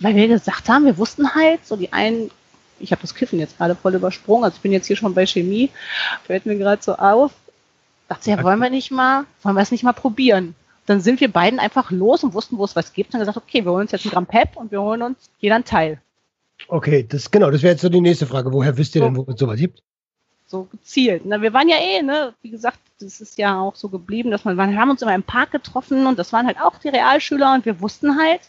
weil 0.00 0.14
wir 0.14 0.28
gesagt 0.28 0.68
haben, 0.68 0.84
wir 0.84 0.98
wussten 0.98 1.34
halt, 1.34 1.66
so 1.66 1.76
die 1.76 1.94
einen, 1.94 2.30
ich 2.78 2.92
habe 2.92 3.00
das 3.00 3.14
Kiffen 3.14 3.38
jetzt 3.38 3.56
gerade 3.56 3.74
voll 3.74 3.94
übersprungen, 3.94 4.44
also 4.44 4.56
ich 4.56 4.62
bin 4.62 4.72
jetzt 4.72 4.86
hier 4.86 4.96
schon 4.96 5.14
bei 5.14 5.26
Chemie, 5.26 5.70
fällt 6.24 6.44
mir 6.44 6.58
gerade 6.58 6.82
so 6.82 6.94
auf, 6.96 7.32
dachte 8.08 8.30
ja, 8.30 8.42
wollen 8.42 8.60
wir 8.60 8.70
nicht 8.70 8.90
mal, 8.90 9.24
wollen 9.42 9.56
wir 9.56 9.62
es 9.62 9.70
nicht 9.70 9.82
mal 9.82 9.94
probieren? 9.94 10.54
Dann 10.84 11.00
sind 11.00 11.20
wir 11.20 11.32
beiden 11.32 11.58
einfach 11.58 11.90
los 11.90 12.22
und 12.22 12.34
wussten, 12.34 12.58
wo 12.58 12.64
es 12.64 12.76
was 12.76 12.92
gibt 12.92 13.14
und 13.14 13.20
gesagt, 13.20 13.38
okay, 13.38 13.64
wir 13.64 13.72
holen 13.72 13.82
uns 13.82 13.92
jetzt 13.92 14.04
ein 14.04 14.10
Gramm 14.10 14.26
Pep 14.26 14.56
und 14.56 14.70
wir 14.70 14.82
holen 14.82 15.02
uns 15.02 15.30
jeder 15.40 15.54
einen 15.54 15.64
Teil. 15.64 16.00
Okay, 16.68 17.06
das 17.08 17.30
genau, 17.30 17.50
das 17.50 17.62
wäre 17.62 17.72
jetzt 17.72 17.82
so 17.82 17.88
die 17.88 18.00
nächste 18.00 18.26
Frage. 18.26 18.52
Woher 18.52 18.76
wisst 18.76 18.94
ihr 18.94 19.02
so, 19.02 19.06
denn, 19.06 19.16
wo 19.16 19.26
es 19.28 19.38
sowas 19.38 19.58
gibt? 19.58 19.82
So 20.46 20.64
gezielt. 20.64 21.22
Na, 21.24 21.40
wir 21.42 21.52
waren 21.52 21.68
ja 21.68 21.76
eh, 21.76 22.02
ne, 22.02 22.34
wie 22.42 22.50
gesagt, 22.50 22.78
das 23.00 23.20
ist 23.20 23.38
ja 23.38 23.60
auch 23.60 23.76
so 23.76 23.88
geblieben, 23.88 24.30
dass 24.30 24.44
man, 24.44 24.56
wir 24.56 24.64
haben 24.64 24.90
uns 24.90 25.02
immer 25.02 25.14
im 25.14 25.22
Park 25.22 25.50
getroffen 25.50 26.06
und 26.06 26.18
das 26.18 26.32
waren 26.32 26.46
halt 26.46 26.60
auch 26.60 26.78
die 26.78 26.88
Realschüler 26.88 27.54
und 27.54 27.64
wir 27.64 27.80
wussten 27.80 28.18
halt, 28.18 28.40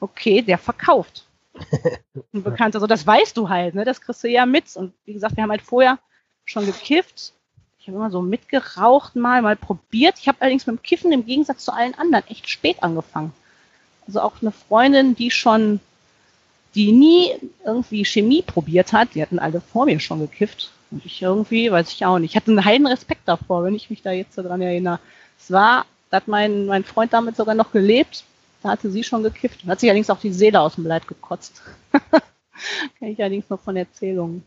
okay, 0.00 0.42
der 0.42 0.58
verkauft. 0.58 1.26
Ein 2.32 2.42
Bekannter, 2.42 2.80
so 2.80 2.86
das 2.86 3.06
weißt 3.06 3.36
du 3.36 3.48
halt, 3.48 3.74
ne, 3.74 3.84
das 3.84 4.00
kriegst 4.00 4.24
du 4.24 4.28
ja 4.28 4.46
mit. 4.46 4.74
Und 4.76 4.92
wie 5.04 5.12
gesagt, 5.12 5.36
wir 5.36 5.42
haben 5.42 5.50
halt 5.50 5.62
vorher 5.62 5.98
schon 6.44 6.66
gekifft. 6.66 7.32
Ich 7.78 7.88
habe 7.88 7.98
immer 7.98 8.10
so 8.10 8.22
mitgeraucht 8.22 9.14
mal, 9.14 9.42
mal 9.42 9.56
probiert. 9.56 10.18
Ich 10.18 10.26
habe 10.26 10.40
allerdings 10.40 10.66
mit 10.66 10.78
dem 10.78 10.82
Kiffen 10.82 11.12
im 11.12 11.26
Gegensatz 11.26 11.64
zu 11.64 11.72
allen 11.72 11.94
anderen 11.94 12.26
echt 12.28 12.48
spät 12.48 12.82
angefangen. 12.82 13.32
Also 14.06 14.20
auch 14.20 14.34
eine 14.40 14.52
Freundin, 14.52 15.14
die 15.14 15.30
schon 15.30 15.80
die 16.74 16.92
nie 16.92 17.32
irgendwie 17.64 18.04
Chemie 18.04 18.42
probiert 18.42 18.92
hat. 18.92 19.14
Die 19.14 19.22
hatten 19.22 19.38
alle 19.38 19.60
vor 19.60 19.86
mir 19.86 20.00
schon 20.00 20.20
gekifft. 20.20 20.72
Und 20.90 21.04
ich 21.04 21.22
irgendwie, 21.22 21.70
weiß 21.70 21.92
ich 21.92 22.04
auch 22.04 22.18
nicht. 22.18 22.32
Ich 22.32 22.36
hatte 22.36 22.50
einen 22.50 22.64
heilen 22.64 22.86
Respekt 22.86 23.22
davor, 23.26 23.64
wenn 23.64 23.74
ich 23.74 23.90
mich 23.90 24.02
da 24.02 24.12
jetzt 24.12 24.34
so 24.34 24.42
dran 24.42 24.60
erinnere. 24.60 25.00
Es 25.38 25.50
war, 25.50 25.86
da 26.10 26.18
hat 26.18 26.28
mein, 26.28 26.66
mein 26.66 26.84
Freund 26.84 27.12
damit 27.12 27.36
sogar 27.36 27.54
noch 27.54 27.72
gelebt. 27.72 28.24
Da 28.62 28.70
hatte 28.70 28.90
sie 28.90 29.04
schon 29.04 29.22
gekifft. 29.22 29.64
Hat 29.66 29.80
sich 29.80 29.88
allerdings 29.88 30.10
auch 30.10 30.20
die 30.20 30.32
Seele 30.32 30.60
aus 30.60 30.76
dem 30.76 30.86
Leid 30.86 31.06
gekotzt. 31.06 31.62
Kann 31.92 33.08
ich 33.08 33.18
allerdings 33.20 33.50
noch 33.50 33.60
von 33.60 33.76
Erzählungen. 33.76 34.42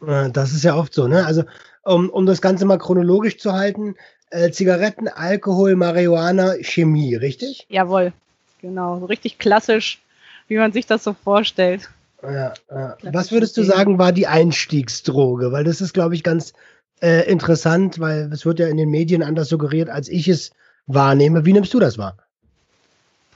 Das 0.00 0.52
ist 0.52 0.62
ja 0.62 0.76
oft 0.76 0.94
so, 0.94 1.08
ne? 1.08 1.26
Also, 1.26 1.42
um, 1.82 2.08
um 2.10 2.24
das 2.24 2.40
Ganze 2.40 2.64
mal 2.66 2.78
chronologisch 2.78 3.38
zu 3.38 3.52
halten, 3.52 3.96
äh, 4.30 4.50
Zigaretten, 4.50 5.08
Alkohol, 5.08 5.74
Marihuana, 5.74 6.54
Chemie, 6.60 7.16
richtig? 7.16 7.66
Jawohl, 7.68 8.12
genau. 8.60 9.00
So 9.00 9.06
richtig 9.06 9.38
klassisch 9.38 10.00
wie 10.48 10.56
man 10.56 10.72
sich 10.72 10.86
das 10.86 11.04
so 11.04 11.12
vorstellt. 11.12 11.88
Ja, 12.22 12.52
ja. 12.70 12.96
Was 13.02 13.30
würdest 13.30 13.56
du 13.56 13.62
sagen, 13.62 13.98
war 13.98 14.12
die 14.12 14.26
Einstiegsdroge? 14.26 15.52
Weil 15.52 15.64
das 15.64 15.80
ist, 15.80 15.92
glaube 15.92 16.16
ich, 16.16 16.24
ganz 16.24 16.52
äh, 17.00 17.30
interessant, 17.30 18.00
weil 18.00 18.32
es 18.32 18.44
wird 18.44 18.58
ja 18.58 18.66
in 18.66 18.76
den 18.76 18.90
Medien 18.90 19.22
anders 19.22 19.48
suggeriert, 19.48 19.88
als 19.88 20.08
ich 20.08 20.26
es 20.26 20.50
wahrnehme. 20.86 21.44
Wie 21.44 21.52
nimmst 21.52 21.72
du 21.74 21.78
das 21.78 21.96
wahr? 21.96 22.16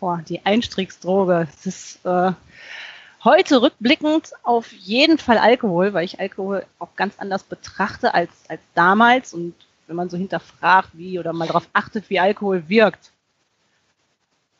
Boah, 0.00 0.20
die 0.28 0.44
Einstiegsdroge. 0.44 1.46
Das 1.54 1.66
ist 1.66 2.04
äh, 2.04 2.32
heute 3.22 3.62
rückblickend 3.62 4.32
auf 4.42 4.72
jeden 4.72 5.18
Fall 5.18 5.38
Alkohol, 5.38 5.92
weil 5.92 6.04
ich 6.04 6.18
Alkohol 6.18 6.66
auch 6.80 6.96
ganz 6.96 7.14
anders 7.18 7.44
betrachte 7.44 8.14
als, 8.14 8.30
als 8.48 8.60
damals. 8.74 9.32
Und 9.32 9.54
wenn 9.86 9.94
man 9.94 10.10
so 10.10 10.16
hinterfragt, 10.16 10.88
wie 10.94 11.20
oder 11.20 11.32
mal 11.32 11.46
darauf 11.46 11.68
achtet, 11.72 12.10
wie 12.10 12.18
Alkohol 12.18 12.64
wirkt, 12.68 13.12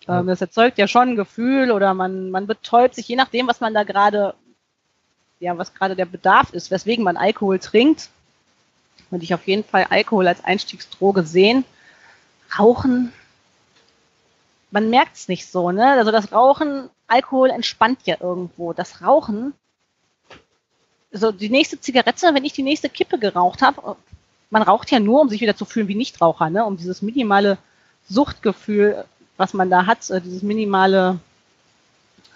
ähm, 0.09 0.26
das 0.26 0.40
erzeugt 0.40 0.78
ja 0.78 0.88
schon 0.88 1.11
ein 1.11 1.16
Gefühl 1.16 1.71
oder 1.71 1.94
man, 1.94 2.30
man 2.30 2.47
betäubt 2.47 2.94
sich, 2.94 3.09
je 3.09 3.16
nachdem, 3.16 3.47
was 3.47 3.61
man 3.61 3.75
da 3.75 3.85
gerade, 3.85 4.35
ja, 5.40 5.56
was 5.56 5.75
gerade 5.75 5.97
der 5.97 6.06
Bedarf 6.06 6.52
ist, 6.52 6.71
weswegen 6.71 7.04
man 7.04 7.16
Alkohol 7.16 7.59
trinkt. 7.59 8.11
Würde 9.11 9.25
ich 9.25 9.35
auf 9.35 9.47
jeden 9.47 9.64
Fall 9.64 9.87
Alkohol 9.90 10.26
als 10.26 10.42
Einstiegsdroge 10.44 11.23
sehen. 11.23 11.64
Rauchen, 12.59 13.12
man 14.71 14.90
merkt 14.90 15.16
es 15.16 15.28
nicht 15.28 15.47
so, 15.47 15.71
ne? 15.71 15.92
Also 15.92 16.11
das 16.11 16.32
Rauchen, 16.32 16.88
Alkohol 17.06 17.50
entspannt 17.50 18.00
ja 18.04 18.16
irgendwo. 18.21 18.73
Das 18.73 19.02
Rauchen, 19.02 19.54
also 21.12 21.30
die 21.30 21.50
nächste 21.50 21.78
Zigarette, 21.80 22.32
wenn 22.32 22.44
ich 22.44 22.54
die 22.54 22.62
nächste 22.62 22.88
Kippe 22.88 23.18
geraucht 23.18 23.62
habe, 23.62 23.97
man 24.50 24.62
raucht 24.62 24.90
ja 24.90 24.99
nur, 24.99 25.21
um 25.21 25.28
sich 25.28 25.40
wieder 25.40 25.56
zu 25.56 25.64
fühlen 25.64 25.88
wie 25.88 25.94
Nichtraucher, 25.94 26.50
ne? 26.50 26.64
um 26.64 26.76
dieses 26.76 27.02
minimale 27.02 27.59
Suchtgefühl, 28.09 29.04
was 29.37 29.55
man 29.55 29.71
da 29.71 29.87
hat, 29.87 29.99
dieses 30.25 30.43
minimale, 30.43 31.19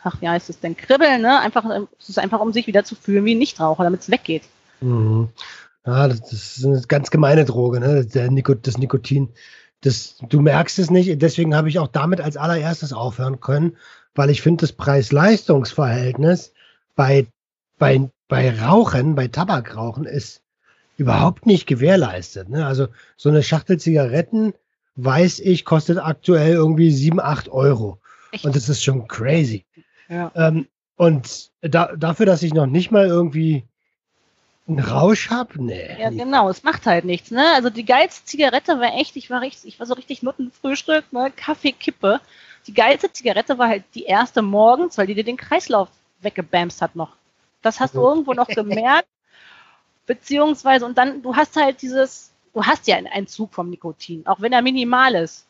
ach 0.02 0.20
wie 0.20 0.28
heißt 0.28 0.50
es 0.50 0.60
denn, 0.60 0.76
Kribbeln, 0.76 1.22
ne? 1.22 1.40
einfach, 1.40 1.68
äh, 1.68 1.82
es 1.98 2.08
ist 2.08 2.18
einfach, 2.18 2.40
um 2.40 2.52
sich 2.52 2.66
wieder 2.66 2.84
zu 2.84 2.94
fühlen 2.94 3.24
wie 3.24 3.34
Nichtraucher, 3.34 3.84
damit 3.84 4.00
es 4.00 4.10
weggeht. 4.10 4.42
Mhm. 4.80 5.28
Ja, 5.86 6.08
das 6.08 6.32
ist 6.32 6.64
eine 6.64 6.80
ganz 6.82 7.10
gemeine 7.10 7.44
Droge, 7.44 7.78
ne? 7.78 8.04
Der 8.04 8.30
Nikot, 8.30 8.66
das 8.66 8.76
Nikotin. 8.76 9.28
Das, 9.82 10.16
du 10.28 10.40
merkst 10.40 10.78
es 10.80 10.90
nicht, 10.90 11.22
deswegen 11.22 11.54
habe 11.54 11.68
ich 11.68 11.78
auch 11.78 11.86
damit 11.86 12.20
als 12.20 12.36
allererstes 12.36 12.92
aufhören 12.92 13.40
können, 13.40 13.76
weil 14.14 14.30
ich 14.30 14.42
finde, 14.42 14.62
das 14.62 14.72
Preis-Leistungs-Verhältnis 14.72 16.52
bei, 16.96 17.26
bei, 17.78 18.10
bei 18.26 18.60
Rauchen, 18.60 19.14
bei 19.14 19.28
Tabakrauchen 19.28 20.04
ist 20.04 20.40
überhaupt 20.96 21.46
nicht 21.46 21.66
gewährleistet. 21.66 22.48
Ne? 22.48 22.66
Also 22.66 22.88
so 23.16 23.28
eine 23.28 23.42
Schachtel 23.42 23.78
Zigaretten, 23.78 24.54
weiß 24.96 25.40
ich, 25.40 25.64
kostet 25.64 25.98
aktuell 25.98 26.54
irgendwie 26.54 26.90
7, 26.90 27.20
8 27.20 27.48
Euro. 27.48 27.98
Echt? 28.32 28.44
Und 28.44 28.56
das 28.56 28.68
ist 28.68 28.82
schon 28.82 29.06
crazy. 29.06 29.64
Ja. 30.08 30.32
Ähm, 30.34 30.66
und 30.96 31.50
da, 31.60 31.94
dafür, 31.96 32.26
dass 32.26 32.42
ich 32.42 32.54
noch 32.54 32.66
nicht 32.66 32.90
mal 32.90 33.06
irgendwie 33.06 33.64
einen 34.66 34.80
Rausch 34.80 35.30
habe, 35.30 35.62
nee. 35.62 35.96
Ja, 36.00 36.10
genau, 36.10 36.48
es 36.48 36.64
macht 36.64 36.86
halt 36.86 37.04
nichts, 37.04 37.30
ne? 37.30 37.54
Also 37.54 37.70
die 37.70 37.84
geilste 37.84 38.24
Zigarette 38.24 38.80
war 38.80 38.94
echt, 38.94 39.14
ich 39.16 39.30
war 39.30 39.40
richtig, 39.40 39.74
ich 39.74 39.78
war 39.78 39.86
so 39.86 39.94
richtig 39.94 40.22
Nuttenfrühstück, 40.22 41.12
ne? 41.12 41.30
Kaffee, 41.34 41.72
Kippe. 41.72 42.20
Die 42.66 42.74
geilste 42.74 43.12
Zigarette 43.12 43.58
war 43.58 43.68
halt 43.68 43.84
die 43.94 44.04
erste 44.04 44.42
morgens, 44.42 44.98
weil 44.98 45.06
die 45.06 45.14
dir 45.14 45.22
den 45.22 45.36
Kreislauf 45.36 45.88
weggebamst 46.20 46.82
hat 46.82 46.96
noch. 46.96 47.14
Das 47.62 47.78
hast 47.78 47.94
du 47.94 48.00
irgendwo 48.00 48.32
noch 48.32 48.48
gemerkt. 48.48 49.06
Beziehungsweise, 50.06 50.84
und 50.84 50.98
dann, 50.98 51.22
du 51.22 51.36
hast 51.36 51.56
halt 51.56 51.82
dieses, 51.82 52.32
du 52.56 52.64
hast 52.64 52.86
ja 52.86 52.96
einen 52.96 53.06
Entzug 53.06 53.52
vom 53.52 53.68
Nikotin, 53.68 54.26
auch 54.26 54.40
wenn 54.40 54.52
er 54.52 54.62
minimal 54.62 55.14
ist. 55.14 55.46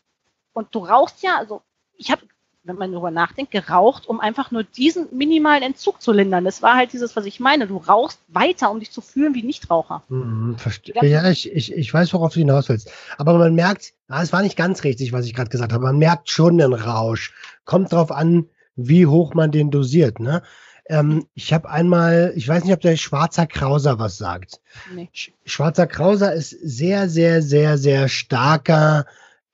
Und 0.53 0.75
du 0.75 0.81
rauchst 0.81 1.23
ja, 1.23 1.37
also 1.39 1.63
ich 1.97 2.11
habe, 2.11 2.23
wenn 2.65 2.75
man 2.75 2.91
darüber 2.91 3.13
nachdenkt, 3.13 3.53
geraucht, 3.53 4.09
um 4.09 4.19
einfach 4.19 4.51
nur 4.51 4.65
diesen 4.65 5.07
minimalen 5.17 5.63
Entzug 5.63 6.03
zu 6.03 6.11
lindern. 6.11 6.45
Das 6.45 6.63
war 6.63 6.75
halt 6.75 6.93
dieses, 6.93 7.15
was 7.15 7.25
ich 7.25 7.39
meine. 7.39 7.69
Du 7.69 7.77
rauchst 7.77 8.19
weiter, 8.27 8.73
um 8.73 8.81
dich 8.81 8.91
zu 8.91 9.01
fühlen 9.01 9.35
wie 9.35 9.45
Nichtraucher. 9.45 10.03
Mhm, 10.09 10.59
verstehe. 10.59 10.97
Ja, 11.03 11.31
ich, 11.31 11.53
ich, 11.53 11.73
ich 11.73 11.95
weiß, 11.95 12.13
worauf 12.13 12.33
du 12.33 12.41
hinaus 12.41 12.69
willst. 12.69 12.91
Aber 13.19 13.39
man 13.39 13.55
merkt, 13.55 13.93
es 14.09 14.33
war 14.33 14.43
nicht 14.43 14.57
ganz 14.57 14.83
richtig, 14.83 15.13
was 15.13 15.27
ich 15.27 15.35
gerade 15.35 15.51
gesagt 15.51 15.73
habe. 15.73 15.85
Man 15.85 15.99
merkt 15.99 16.29
schon 16.29 16.59
den 16.59 16.73
Rausch. 16.73 17.33
Kommt 17.65 17.93
drauf 17.93 18.11
an, 18.11 18.49
wie 18.75 19.07
hoch 19.07 19.33
man 19.35 19.53
den 19.53 19.71
dosiert. 19.71 20.19
Ne? 20.19 20.43
Ähm, 20.89 21.27
ich 21.35 21.53
habe 21.53 21.69
einmal, 21.69 22.33
ich 22.37 22.47
weiß 22.47 22.65
nicht, 22.65 22.73
ob 22.73 22.81
der 22.81 22.97
Schwarzer 22.97 23.47
Krauser 23.47 23.99
was 23.99 24.19
sagt. 24.19 24.61
Nee. 24.95 25.09
Schwarzer 25.45 25.87
Krauser 25.87 26.33
ist 26.33 26.51
sehr, 26.51 27.09
sehr, 27.09 27.43
sehr, 27.43 27.77
sehr 27.79 28.09
starker 28.09 29.07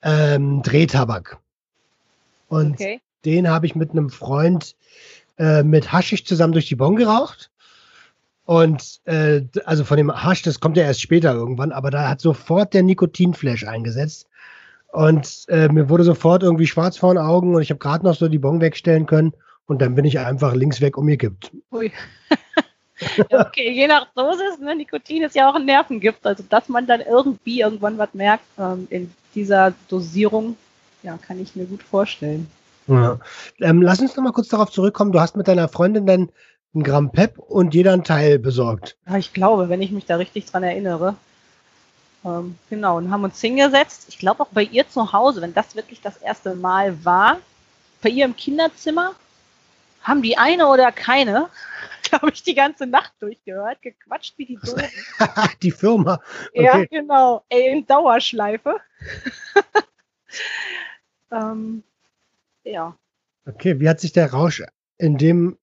ähm, 0.03 0.63
Drehtabak. 0.63 1.39
Und 2.49 2.73
okay. 2.73 3.01
den 3.25 3.49
habe 3.49 3.67
ich 3.67 3.75
mit 3.75 3.93
einem 3.93 4.11
Freund 4.11 4.77
äh, 5.39 5.63
mit 5.63 5.91
Haschisch 5.93 6.25
zusammen 6.25 6.53
durch 6.53 6.67
die 6.67 6.77
Bon 6.77 6.97
geraucht. 6.97 7.51
Und 8.45 9.01
äh, 9.05 9.43
also 9.65 9.85
von 9.85 9.97
dem 9.97 10.13
Hasch, 10.13 10.43
das 10.43 10.61
kommt 10.61 10.77
ja 10.77 10.83
erst 10.83 11.01
später 11.01 11.33
irgendwann, 11.33 11.73
aber 11.73 11.91
da 11.91 12.09
hat 12.09 12.21
sofort 12.21 12.75
der 12.75 12.83
Nikotinflash 12.83 13.65
eingesetzt. 13.65 14.29
Und 14.89 15.47
äh, 15.49 15.69
mir 15.69 15.89
wurde 15.89 16.05
sofort 16.05 16.43
irgendwie 16.43 16.67
schwarz 16.67 16.99
vor 16.99 17.15
den 17.15 17.23
Augen 17.23 17.55
und 17.55 17.63
ich 17.63 17.71
habe 17.71 17.79
gerade 17.79 18.05
noch 18.05 18.15
so 18.15 18.29
die 18.29 18.39
Bon 18.39 18.61
wegstellen 18.61 19.07
können 19.07 19.33
und 19.73 19.81
dann 19.81 19.95
bin 19.95 20.05
ich 20.05 20.19
einfach 20.19 20.55
links 20.55 20.83
weg 20.83 20.99
umgekippt. 20.99 21.51
Ui. 21.73 21.91
okay, 23.31 23.73
je 23.73 23.87
nach 23.87 24.07
Dosis, 24.15 24.59
ne, 24.61 24.77
Nikotin 24.77 25.23
ist 25.23 25.35
ja 25.35 25.51
auch 25.51 25.55
ein 25.55 25.65
Nervengift, 25.65 26.27
also 26.27 26.45
dass 26.47 26.69
man 26.69 26.87
dann 26.87 27.01
irgendwie 27.01 27.61
irgendwann 27.61 27.97
was 27.97 28.13
merkt 28.13 28.45
ähm, 28.59 28.87
in 28.91 29.11
dieser 29.35 29.73
Dosierung, 29.89 30.57
ja, 31.03 31.17
kann 31.17 31.41
ich 31.41 31.57
mir 31.57 31.65
gut 31.65 31.83
vorstellen. 31.83 32.51
Ja. 32.87 33.19
Ähm, 33.61 33.81
lass 33.81 34.01
uns 34.01 34.15
noch 34.15 34.25
mal 34.25 34.33
kurz 34.33 34.49
darauf 34.49 34.71
zurückkommen. 34.71 35.13
Du 35.13 35.21
hast 35.21 35.37
mit 35.37 35.49
deiner 35.49 35.69
Freundin 35.69 36.05
dann 36.05 36.29
ein 36.75 36.83
Gramm 36.83 37.11
Pep 37.11 37.39
und 37.39 37.75
jeder 37.75 37.95
ein 37.95 38.05
Teil 38.05 38.39
besorgt. 38.39 38.97
Ja, 39.09 39.17
ich 39.17 39.33
glaube, 39.33 39.71
wenn 39.71 39.81
ich 39.81 39.91
mich 39.91 40.05
da 40.05 40.17
richtig 40.17 40.47
dran 40.47 40.65
erinnere. 40.65 41.17
Ähm, 42.27 42.57
genau, 42.69 42.99
und 42.99 43.11
haben 43.11 43.25
uns 43.25 43.41
hingesetzt. 43.41 44.05
Ich 44.09 44.19
glaube 44.19 44.43
auch 44.43 44.49
bei 44.49 44.65
ihr 44.65 44.87
zu 44.89 45.15
Hause, 45.15 45.41
wenn 45.41 45.55
das 45.55 45.75
wirklich 45.77 46.03
das 46.03 46.19
erste 46.19 46.55
Mal 46.55 47.05
war, 47.05 47.39
bei 48.03 48.11
ihr 48.11 48.27
im 48.27 48.37
Kinderzimmer 48.37 49.15
haben 50.03 50.23
die 50.23 50.39
eine 50.39 50.67
oder 50.69 50.93
keine, 50.93 51.49
glaube 52.03 52.31
ich, 52.33 52.43
die 52.43 52.55
ganze 52.55 52.87
Nacht 52.87 53.13
durchgehört, 53.21 53.83
gequatscht 53.83 54.35
wie 54.39 54.47
die 54.47 54.57
Doofen. 54.57 54.85
die 55.63 55.71
Firma. 55.71 56.21
Okay. 56.51 56.65
Ja, 56.65 56.85
genau. 56.85 57.45
Ey, 57.49 57.73
in 57.73 57.87
Dauerschleife. 57.87 58.81
ähm, 61.31 61.83
ja. 62.65 62.97
Okay, 63.47 63.81
wie 63.81 63.89
hat 63.89 64.01
sich 64.01 64.13
der 64.13 64.33
Rausch 64.33 64.63
in 64.99 65.19
dem, 65.19 65.59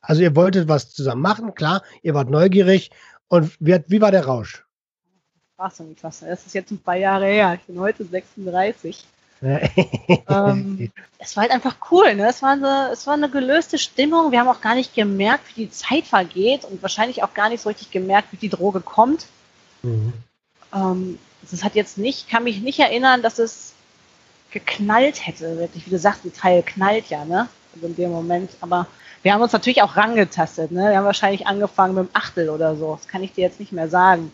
also 0.00 0.22
ihr 0.22 0.36
wolltet 0.36 0.68
was 0.68 0.92
zusammen 0.92 1.22
machen, 1.22 1.54
klar, 1.54 1.82
ihr 2.02 2.14
wart 2.14 2.30
neugierig. 2.30 2.90
Und 3.28 3.56
wie, 3.58 3.82
wie 3.88 4.00
war 4.00 4.12
der 4.12 4.26
Rausch? 4.26 4.64
Ach 5.56 5.72
so, 5.72 5.84
krass. 5.98 6.20
Das 6.20 6.46
ist 6.46 6.54
jetzt 6.54 6.70
ein 6.70 6.78
paar 6.78 6.96
Jahre 6.96 7.26
her. 7.26 7.54
Ich 7.54 7.66
bin 7.66 7.80
heute 7.80 8.04
36 8.04 9.04
ähm, 9.42 10.90
es 11.18 11.36
war 11.36 11.42
halt 11.42 11.52
einfach 11.52 11.76
cool, 11.90 12.14
ne? 12.14 12.28
Es 12.28 12.42
war, 12.42 12.52
eine, 12.52 12.90
es 12.92 13.06
war 13.06 13.14
eine 13.14 13.28
gelöste 13.28 13.78
Stimmung. 13.78 14.32
Wir 14.32 14.40
haben 14.40 14.48
auch 14.48 14.60
gar 14.60 14.74
nicht 14.74 14.94
gemerkt, 14.94 15.44
wie 15.54 15.66
die 15.66 15.70
Zeit 15.70 16.06
vergeht 16.06 16.64
und 16.64 16.82
wahrscheinlich 16.82 17.22
auch 17.22 17.34
gar 17.34 17.48
nicht 17.48 17.60
so 17.60 17.68
richtig 17.68 17.90
gemerkt, 17.90 18.28
wie 18.32 18.36
die 18.36 18.48
Droge 18.48 18.80
kommt. 18.80 19.26
Mhm. 19.82 20.12
Ähm, 20.74 21.18
das 21.50 21.62
hat 21.62 21.74
jetzt 21.74 21.98
nicht, 21.98 22.28
kann 22.28 22.44
mich 22.44 22.60
nicht 22.60 22.78
erinnern, 22.78 23.22
dass 23.22 23.38
es 23.38 23.74
geknallt 24.50 25.26
hätte, 25.26 25.58
wirklich. 25.58 25.86
Wie 25.86 25.90
du 25.90 25.98
sagst, 25.98 26.24
die 26.24 26.30
Teil 26.30 26.62
knallt 26.62 27.08
ja, 27.08 27.24
ne? 27.24 27.48
Also 27.74 27.86
in 27.86 27.96
dem 27.96 28.10
Moment. 28.10 28.50
Aber 28.60 28.86
wir 29.22 29.34
haben 29.34 29.42
uns 29.42 29.52
natürlich 29.52 29.82
auch 29.82 29.96
rangetastet, 29.96 30.70
ne? 30.70 30.90
Wir 30.90 30.96
haben 30.96 31.04
wahrscheinlich 31.04 31.46
angefangen 31.46 31.94
mit 31.94 32.08
dem 32.08 32.10
Achtel 32.14 32.48
oder 32.48 32.76
so. 32.76 32.96
Das 32.96 33.08
kann 33.08 33.22
ich 33.22 33.32
dir 33.32 33.42
jetzt 33.42 33.60
nicht 33.60 33.72
mehr 33.72 33.88
sagen. 33.88 34.32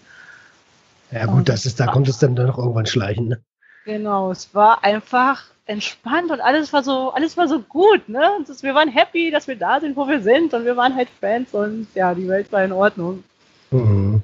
Ja, 1.11 1.27
gut, 1.27 1.49
das 1.49 1.67
ist, 1.67 1.79
da 1.79 1.87
kommt 1.87 2.09
es 2.09 2.19
dann 2.19 2.35
noch 2.35 2.57
irgendwann 2.57 2.87
schleichen, 2.87 3.29
ne? 3.29 3.43
Genau, 3.85 4.31
es 4.31 4.55
war 4.55 4.85
einfach 4.85 5.45
entspannt 5.67 6.31
und 6.31 6.41
alles 6.41 6.73
war 6.73 6.83
so, 6.83 7.11
alles 7.11 7.37
war 7.37 7.49
so 7.49 7.61
gut, 7.61 8.09
ne? 8.09 8.23
Das, 8.47 8.63
wir 8.63 8.75
waren 8.75 8.89
happy, 8.89 9.31
dass 9.31 9.49
wir 9.49 9.57
da 9.57 9.81
sind, 9.81 9.97
wo 9.97 10.07
wir 10.09 10.21
sind 10.21 10.55
und 10.55 10.65
wir 10.65 10.77
waren 10.77 10.95
halt 10.95 11.09
Fans 11.21 11.53
und 11.55 11.87
ja, 11.95 12.15
die 12.15 12.29
Welt 12.29 12.51
war 12.53 12.65
in 12.65 12.73
Ordnung. 12.73 13.25
Mhm. 13.71 14.23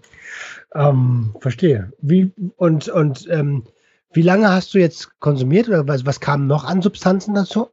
Ähm, 0.74 1.34
verstehe. 1.40 1.92
Wie 2.00 2.30
und 2.56 2.88
und 2.88 3.26
ähm, 3.30 3.64
wie 4.12 4.22
lange 4.22 4.50
hast 4.50 4.74
du 4.74 4.78
jetzt 4.78 5.18
konsumiert 5.20 5.68
oder 5.68 5.86
was, 5.86 6.06
was 6.06 6.20
kam 6.20 6.46
noch 6.46 6.64
an 6.64 6.82
Substanzen 6.82 7.34
dazu? 7.34 7.68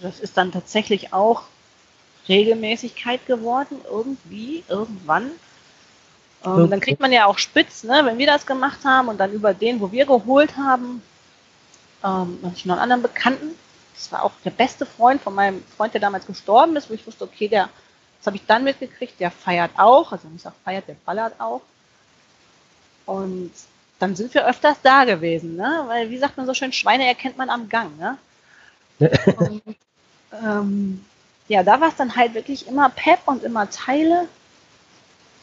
Das 0.00 0.20
ist 0.20 0.36
dann 0.36 0.52
tatsächlich 0.52 1.12
auch 1.12 1.42
Regelmäßigkeit 2.28 3.26
geworden, 3.26 3.76
irgendwie, 3.90 4.62
irgendwann. 4.68 5.30
Ähm, 6.44 6.70
dann 6.70 6.80
kriegt 6.80 7.00
man 7.00 7.12
ja 7.12 7.26
auch 7.26 7.38
Spitz, 7.38 7.82
ne, 7.84 8.02
wenn 8.04 8.18
wir 8.18 8.26
das 8.26 8.46
gemacht 8.46 8.84
haben 8.84 9.08
und 9.08 9.18
dann 9.18 9.32
über 9.32 9.54
den, 9.54 9.80
wo 9.80 9.90
wir 9.90 10.06
geholt 10.06 10.56
haben, 10.56 11.02
ähm, 12.04 12.38
noch 12.42 12.64
einen 12.64 12.78
anderen 12.78 13.02
Bekannten. 13.02 13.56
Das 13.94 14.12
war 14.12 14.22
auch 14.22 14.32
der 14.44 14.50
beste 14.50 14.86
Freund 14.86 15.20
von 15.20 15.34
meinem 15.34 15.62
Freund, 15.76 15.92
der 15.94 16.00
damals 16.00 16.26
gestorben 16.26 16.76
ist, 16.76 16.88
wo 16.88 16.94
ich 16.94 17.06
wusste, 17.06 17.24
okay, 17.24 17.48
der, 17.48 17.68
das 18.18 18.26
habe 18.26 18.36
ich 18.36 18.46
dann 18.46 18.62
mitgekriegt, 18.62 19.18
der 19.18 19.32
feiert 19.32 19.72
auch, 19.76 20.12
also 20.12 20.28
nicht 20.28 20.46
auch 20.46 20.52
feiert, 20.64 20.86
der 20.86 20.96
ballert 21.04 21.34
auch. 21.40 21.62
Und 23.06 23.52
dann 23.98 24.14
sind 24.14 24.32
wir 24.34 24.46
öfters 24.46 24.76
da 24.82 25.04
gewesen, 25.04 25.56
ne? 25.56 25.84
Weil, 25.88 26.10
wie 26.10 26.18
sagt 26.18 26.36
man 26.36 26.46
so 26.46 26.54
schön, 26.54 26.72
Schweine 26.72 27.06
erkennt 27.06 27.36
man 27.36 27.50
am 27.50 27.68
Gang, 27.68 27.98
ne? 27.98 28.18
und, 29.38 29.62
ähm, 30.32 31.04
ja, 31.48 31.62
da 31.62 31.80
war 31.80 31.88
es 31.88 31.96
dann 31.96 32.14
halt 32.14 32.34
wirklich 32.34 32.68
immer 32.68 32.90
Pep 32.90 33.20
und 33.26 33.42
immer 33.42 33.68
Teile 33.70 34.28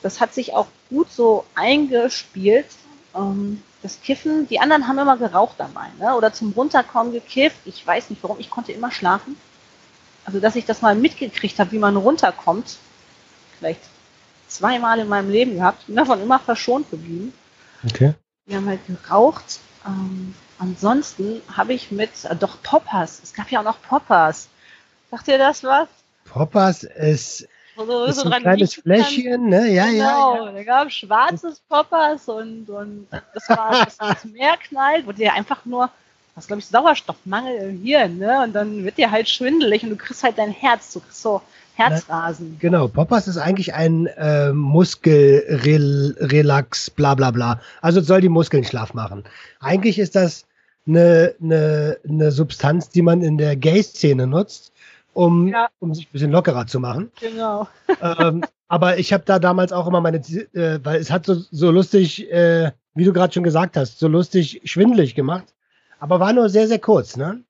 das 0.06 0.22
hat 0.22 0.36
sich 0.36 0.54
auch 0.54 0.68
gut 0.90 1.12
so 1.12 1.46
eingespielt. 1.56 2.68
Ähm, 3.16 3.64
das 3.82 4.02
Kiffen, 4.02 4.48
die 4.48 4.60
anderen 4.60 4.88
haben 4.88 5.00
immer 5.00 5.18
geraucht 5.18 5.56
dabei, 5.58 5.88
ne? 6.00 6.16
oder 6.16 6.32
zum 6.32 6.52
Runterkommen 6.52 7.12
gekifft. 7.12 7.58
Ich 7.66 7.86
weiß 7.86 8.12
nicht 8.12 8.22
warum, 8.22 8.40
ich 8.40 8.52
konnte 8.52 8.72
immer 8.72 8.92
schlafen. 8.92 9.36
Also, 10.24 10.40
dass 10.40 10.56
ich 10.56 10.66
das 10.66 10.84
mal 10.84 10.94
mitgekriegt 10.94 11.58
habe, 11.58 11.72
wie 11.72 11.80
man 11.80 11.98
runterkommt, 11.98 12.78
vielleicht 13.58 13.82
zweimal 14.48 15.00
in 15.00 15.08
meinem 15.08 15.32
Leben 15.32 15.56
gehabt, 15.56 15.88
bin 15.88 15.96
davon 15.96 16.22
immer 16.22 16.38
verschont 16.38 16.92
geblieben. 16.92 17.34
Okay. 17.84 18.14
Wir 18.46 18.58
haben 18.58 18.68
halt 18.68 18.86
geraucht. 18.86 19.60
Ähm, 19.88 20.36
ansonsten 20.60 21.42
habe 21.52 21.74
ich 21.74 21.90
mit, 21.90 22.12
äh, 22.26 22.36
doch 22.36 22.62
Poppers, 22.62 23.22
es 23.24 23.34
gab 23.34 23.50
ja 23.50 23.62
auch 23.62 23.64
noch 23.64 23.82
Poppers. 23.82 24.50
Sagt 25.10 25.28
ihr 25.30 25.40
das 25.40 25.64
was? 25.64 25.88
Poppers 26.26 26.84
ist 26.84 27.48
so, 27.76 27.86
so, 27.86 28.12
so 28.12 28.30
ein 28.30 28.42
kleines 28.42 28.76
Fläschchen, 28.76 29.50
ne? 29.50 29.70
Ja, 29.70 29.86
genau, 29.86 30.36
ja, 30.36 30.46
ja. 30.46 30.52
da 30.52 30.64
gab 30.64 30.88
es 30.88 30.94
schwarzes 30.94 31.60
Poppers 31.68 32.28
und, 32.28 32.70
und 32.70 33.08
das 33.34 33.50
war 33.50 33.86
das, 33.86 33.98
das 33.98 34.26
Meer 34.26 34.56
knallt, 34.68 35.06
wo 35.06 35.12
dir 35.12 35.34
einfach 35.34 35.66
nur, 35.66 35.90
was 36.36 36.48
glaube 36.48 36.62
ich, 36.62 36.68
Sauerstoffmangel 36.68 37.70
im 37.70 37.82
Hirn, 37.82 38.18
ne? 38.18 38.44
Und 38.44 38.54
dann 38.54 38.84
wird 38.84 38.98
dir 38.98 39.12
halt 39.12 39.30
schwindelig 39.30 39.84
und 39.84 39.92
du 39.92 39.96
kriegst 39.96 40.24
halt 40.24 40.38
dein 40.38 40.52
Herz, 40.52 40.94
du 40.94 41.02
kriegst 41.02 41.22
so 41.22 41.42
Herzrasen. 41.76 42.58
Genau, 42.60 42.88
Poppers 42.88 43.28
ist 43.28 43.38
eigentlich 43.38 43.74
ein 43.74 44.06
äh, 44.08 44.54
Muskelrelax, 44.54 46.90
bla 46.90 47.16
bla 47.16 47.32
bla. 47.32 47.60
Also 47.82 48.00
soll 48.02 48.22
die 48.22 48.30
Muskeln 48.30 48.64
schlaff 48.64 48.94
machen. 48.94 49.26
Eigentlich 49.60 50.00
ist 50.00 50.16
das 50.16 50.46
eine, 50.88 51.36
eine, 51.42 51.98
eine 52.08 52.32
Substanz, 52.32 52.88
die 52.90 53.02
man 53.02 53.22
in 53.22 53.38
der 53.38 53.58
Gay-Szene 53.58 54.28
nutzt, 54.28 54.72
um, 55.16 55.48
Ja. 55.48 55.70
um 55.80 55.94
sich 55.94 56.08
ein 56.08 56.12
bisschen 56.12 56.32
lockerer 56.32 56.68
zu 56.68 56.80
machen. 56.80 57.12
Genau. 57.20 57.68
ähm, 58.02 58.44
aber 58.68 58.98
ich 58.98 59.14
habe 59.14 59.24
da 59.26 59.40
damals 59.40 59.72
auch 59.72 59.88
immer 59.88 60.02
meine, 60.02 60.18
äh, 60.18 60.80
weil 60.84 61.00
es 61.00 61.10
hat 61.10 61.26
so, 61.26 61.36
so 61.52 61.72
lustig, 61.72 62.30
äh, 62.32 62.72
wie 62.94 63.06
du 63.06 63.14
gerade 63.14 63.34
schon 63.34 63.44
gesagt 63.44 63.78
hast, 63.78 63.98
so 63.98 64.08
lustig 64.08 64.62
schwindelig 64.66 65.16
gemacht. 65.16 65.46
Aber 66.00 66.20
war 66.20 66.34
nur 66.34 66.50
sehr, 66.50 66.68
sehr 66.68 66.80
kurz, 66.80 67.16
ne? 67.16 67.42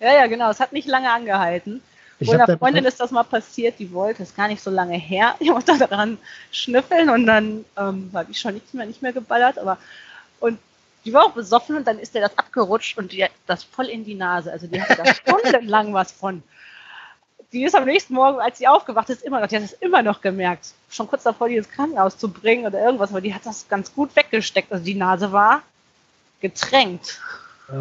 Ja, 0.00 0.12
ja, 0.12 0.26
genau. 0.26 0.50
Es 0.50 0.60
hat 0.60 0.72
nicht 0.72 0.88
lange 0.88 1.10
angehalten. 1.10 1.80
Ich 2.18 2.32
hab 2.32 2.48
einer 2.48 2.58
Freundin 2.58 2.84
ist 2.84 3.00
das 3.00 3.10
mal 3.10 3.24
passiert, 3.24 3.78
die 3.78 3.92
wollte, 3.92 4.22
ist 4.22 4.36
gar 4.36 4.48
nicht 4.48 4.62
so 4.62 4.70
lange 4.70 4.96
her, 4.96 5.34
die 5.40 5.48
wollte 5.50 5.76
daran 5.78 6.18
schnüffeln 6.52 7.10
und 7.10 7.26
dann 7.26 7.64
ähm, 7.76 8.10
habe 8.14 8.30
ich 8.30 8.38
schon 8.40 8.54
nichts 8.54 8.72
mehr, 8.72 8.86
nicht 8.86 9.02
mehr 9.02 9.12
geballert, 9.12 9.58
aber 9.58 9.78
und 10.38 10.58
die 11.04 11.12
war 11.12 11.24
auch 11.24 11.32
besoffen 11.32 11.76
und 11.76 11.86
dann 11.86 11.98
ist 11.98 12.14
der 12.14 12.22
das 12.22 12.38
abgerutscht 12.38 12.96
und 12.98 13.12
die 13.12 13.24
hat 13.24 13.32
das 13.46 13.64
voll 13.64 13.86
in 13.86 14.04
die 14.04 14.14
Nase. 14.14 14.50
Also 14.52 14.66
die 14.66 14.80
hatte 14.80 14.96
da 14.96 15.12
stundenlang 15.14 15.92
was 15.92 16.12
von. 16.12 16.42
Die 17.54 17.64
ist 17.64 17.76
am 17.76 17.84
nächsten 17.84 18.14
Morgen, 18.14 18.40
als 18.40 18.58
sie 18.58 18.66
aufgewacht 18.66 19.08
ist, 19.10 19.22
immer 19.22 19.40
noch, 19.40 19.46
die 19.46 19.54
hat 19.56 19.62
es 19.62 19.72
immer 19.74 20.02
noch 20.02 20.20
gemerkt. 20.20 20.72
Schon 20.90 21.06
kurz 21.06 21.22
davor, 21.22 21.48
die 21.48 21.56
ins 21.56 21.70
Krankenhaus 21.70 22.18
zu 22.18 22.28
bringen 22.28 22.66
oder 22.66 22.80
irgendwas, 22.80 23.10
aber 23.10 23.20
die 23.20 23.32
hat 23.32 23.46
das 23.46 23.68
ganz 23.68 23.94
gut 23.94 24.14
weggesteckt. 24.16 24.72
Also 24.72 24.84
die 24.84 24.96
Nase 24.96 25.30
war 25.30 25.62
getränkt. 26.40 27.20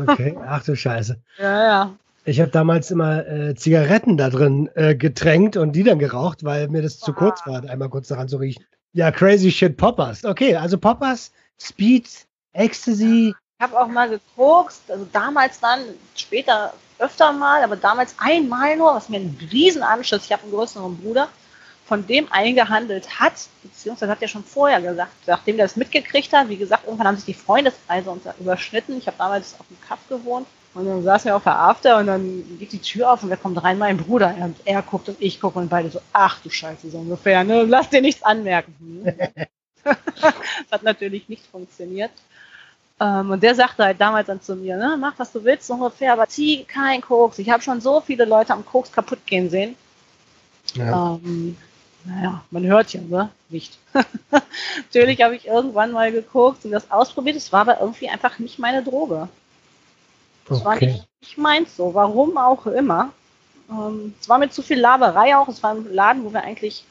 Okay, 0.08 0.38
ach 0.48 0.64
du 0.64 0.76
Scheiße. 0.76 1.18
Ja, 1.40 1.64
ja. 1.66 1.94
Ich 2.26 2.40
habe 2.40 2.52
damals 2.52 2.90
immer 2.90 3.28
äh, 3.28 3.56
Zigaretten 3.56 4.16
da 4.16 4.30
drin 4.30 4.70
äh, 4.76 4.96
getränkt 4.96 5.58
und 5.58 5.74
die 5.74 5.84
dann 5.84 6.00
geraucht, 6.00 6.46
weil 6.46 6.70
mir 6.70 6.82
das 6.82 7.00
zu 7.00 7.12
Ah. 7.12 7.16
kurz 7.16 7.46
war, 7.46 7.68
einmal 7.68 7.90
kurz 7.90 8.08
daran 8.08 8.30
zu 8.30 8.38
riechen. 8.38 8.64
Ja, 8.94 9.12
crazy 9.12 9.52
shit 9.52 9.76
Poppers. 9.76 10.24
Okay, 10.24 10.56
also 10.56 10.78
Poppers, 10.78 11.34
Speed, 11.60 12.08
Ecstasy. 12.54 13.36
Ich 13.60 13.64
habe 13.64 13.78
auch 13.78 13.88
mal 13.88 14.08
gekokst, 14.10 14.84
also 14.90 15.06
damals 15.12 15.60
dann, 15.60 15.80
später 16.16 16.74
öfter 17.04 17.32
mal, 17.32 17.64
aber 17.64 17.76
damals 17.76 18.16
einmal 18.18 18.78
nur, 18.78 18.96
was 18.96 19.10
mir 19.10 19.18
einen 19.18 19.38
riesen 19.52 19.84
Anschiss, 19.84 20.26
ich 20.26 20.32
habe 20.32 20.44
einen 20.44 20.52
größeren 20.52 20.98
Bruder, 20.98 21.28
von 21.86 22.08
dem 22.08 22.32
eingehandelt 22.32 23.20
hat, 23.20 23.34
beziehungsweise 23.62 24.12
hat 24.12 24.22
er 24.22 24.30
schon 24.30 24.44
vorher 24.44 24.82
gesagt, 24.82 25.12
nachdem 25.28 25.58
der 25.58 25.66
es 25.66 25.76
mitgekriegt 25.76 26.32
hat, 26.32 26.48
wie 26.48 26.58
gesagt, 26.58 26.86
irgendwann 26.86 27.08
haben 27.08 27.18
sich 27.18 27.26
die 27.26 27.34
Freundeskreise 27.34 28.18
überschnitten. 28.40 28.98
Ich 28.98 29.08
habe 29.08 29.18
damals 29.18 29.56
auf 29.60 29.68
dem 29.68 29.80
Kaff 29.82 30.00
gewohnt 30.08 30.48
und 30.74 30.86
dann 30.86 31.04
saßen 31.04 31.26
wir 31.26 31.36
auf 31.36 31.44
der 31.44 31.58
After 31.58 31.98
und 31.98 32.08
dann 32.08 32.58
geht 32.58 32.72
die 32.72 32.80
Tür 32.80 33.12
auf 33.12 33.22
und 33.22 33.30
wer 33.30 33.38
kommt 33.38 33.62
rein? 33.62 33.78
Mein 33.78 33.98
Bruder. 33.98 34.34
Und 34.40 34.56
er 34.64 34.82
guckt 34.82 35.10
und 35.10 35.18
ich 35.20 35.42
gucke 35.42 35.60
und 35.60 35.70
beide 35.70 35.90
so, 35.90 36.00
ach 36.14 36.40
du 36.42 36.50
Scheiße, 36.50 36.90
so 36.90 37.00
ungefähr, 37.00 37.44
ne? 37.44 37.64
Lass 37.64 37.90
dir 37.90 38.02
nichts 38.02 38.24
anmerken. 38.24 39.06
Das 39.84 40.72
hat 40.72 40.84
natürlich 40.84 41.30
nicht 41.30 41.46
funktioniert. 41.48 42.12
Ähm, 43.00 43.32
und 43.32 43.44
der 43.44 43.56
sagte 43.56 43.84
halt 43.84 44.00
damals 44.00 44.28
dann 44.28 44.42
zu 44.42 44.56
mir, 44.56 44.78
ne, 44.78 44.98
mach 45.00 45.18
was 45.20 45.32
du 45.32 45.44
willst, 45.44 45.70
ungefähr, 45.72 46.14
aber 46.14 46.28
zieh 46.28 46.64
kein 46.66 47.02
Koks. 47.02 47.40
Ich 47.40 47.50
habe 47.50 47.64
schon 47.64 47.82
so 47.82 48.02
viele 48.02 48.26
Leute 48.26 48.54
am 48.54 48.66
Koks 48.66 48.92
kaputt 48.92 49.26
gehen 49.26 49.50
sehen. 49.50 49.76
Ja. 50.76 51.16
Ähm, 51.24 51.58
naja, 52.06 52.44
man 52.52 52.66
hört 52.66 52.94
ja, 52.94 53.02
ne? 53.02 53.30
Nicht. 53.50 53.80
Natürlich 54.94 55.22
habe 55.22 55.36
ich 55.36 55.48
irgendwann 55.48 55.92
mal 55.92 56.12
gekokst 56.12 56.66
und 56.66 56.72
das 56.72 56.92
ausprobiert. 56.92 57.36
Es 57.38 57.52
war 57.52 57.62
aber 57.62 57.80
irgendwie 57.82 58.10
einfach 58.10 58.40
nicht 58.40 58.60
meine 58.60 58.84
Droge. 58.84 59.30
Es 60.50 60.64
war 60.66 60.76
Okay. 60.76 60.88
nicht, 60.88 61.08
nicht 61.22 61.38
meins 61.38 61.76
so, 61.76 61.94
warum 61.94 62.38
auch 62.38 62.66
immer. 62.68 63.14
Ähm, 63.70 64.16
es 64.20 64.30
war 64.30 64.38
mir 64.38 64.50
zu 64.50 64.62
viel 64.62 64.80
Laberei 64.80 65.36
auch. 65.38 65.48
Es 65.48 65.64
war 65.64 65.72
ein 65.72 65.94
Laden, 65.94 66.24
wo 66.26 66.34
wir 66.34 66.44
eigentlich 66.44 66.86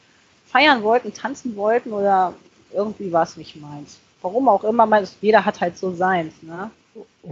feiern 0.45 0.83
wollten, 0.83 1.13
tanzen 1.13 1.55
wollten 1.55 1.93
oder 1.93 2.33
irgendwie 2.71 3.11
war 3.11 3.23
es 3.23 3.37
nicht 3.37 3.55
meins. 3.55 3.99
Warum 4.23 4.49
auch 4.49 4.63
immer, 4.63 4.85
man, 4.85 5.05
jeder 5.21 5.45
hat 5.45 5.61
halt 5.61 5.77
so 5.77 5.93
seins. 5.93 6.33
Ne? 6.41 6.71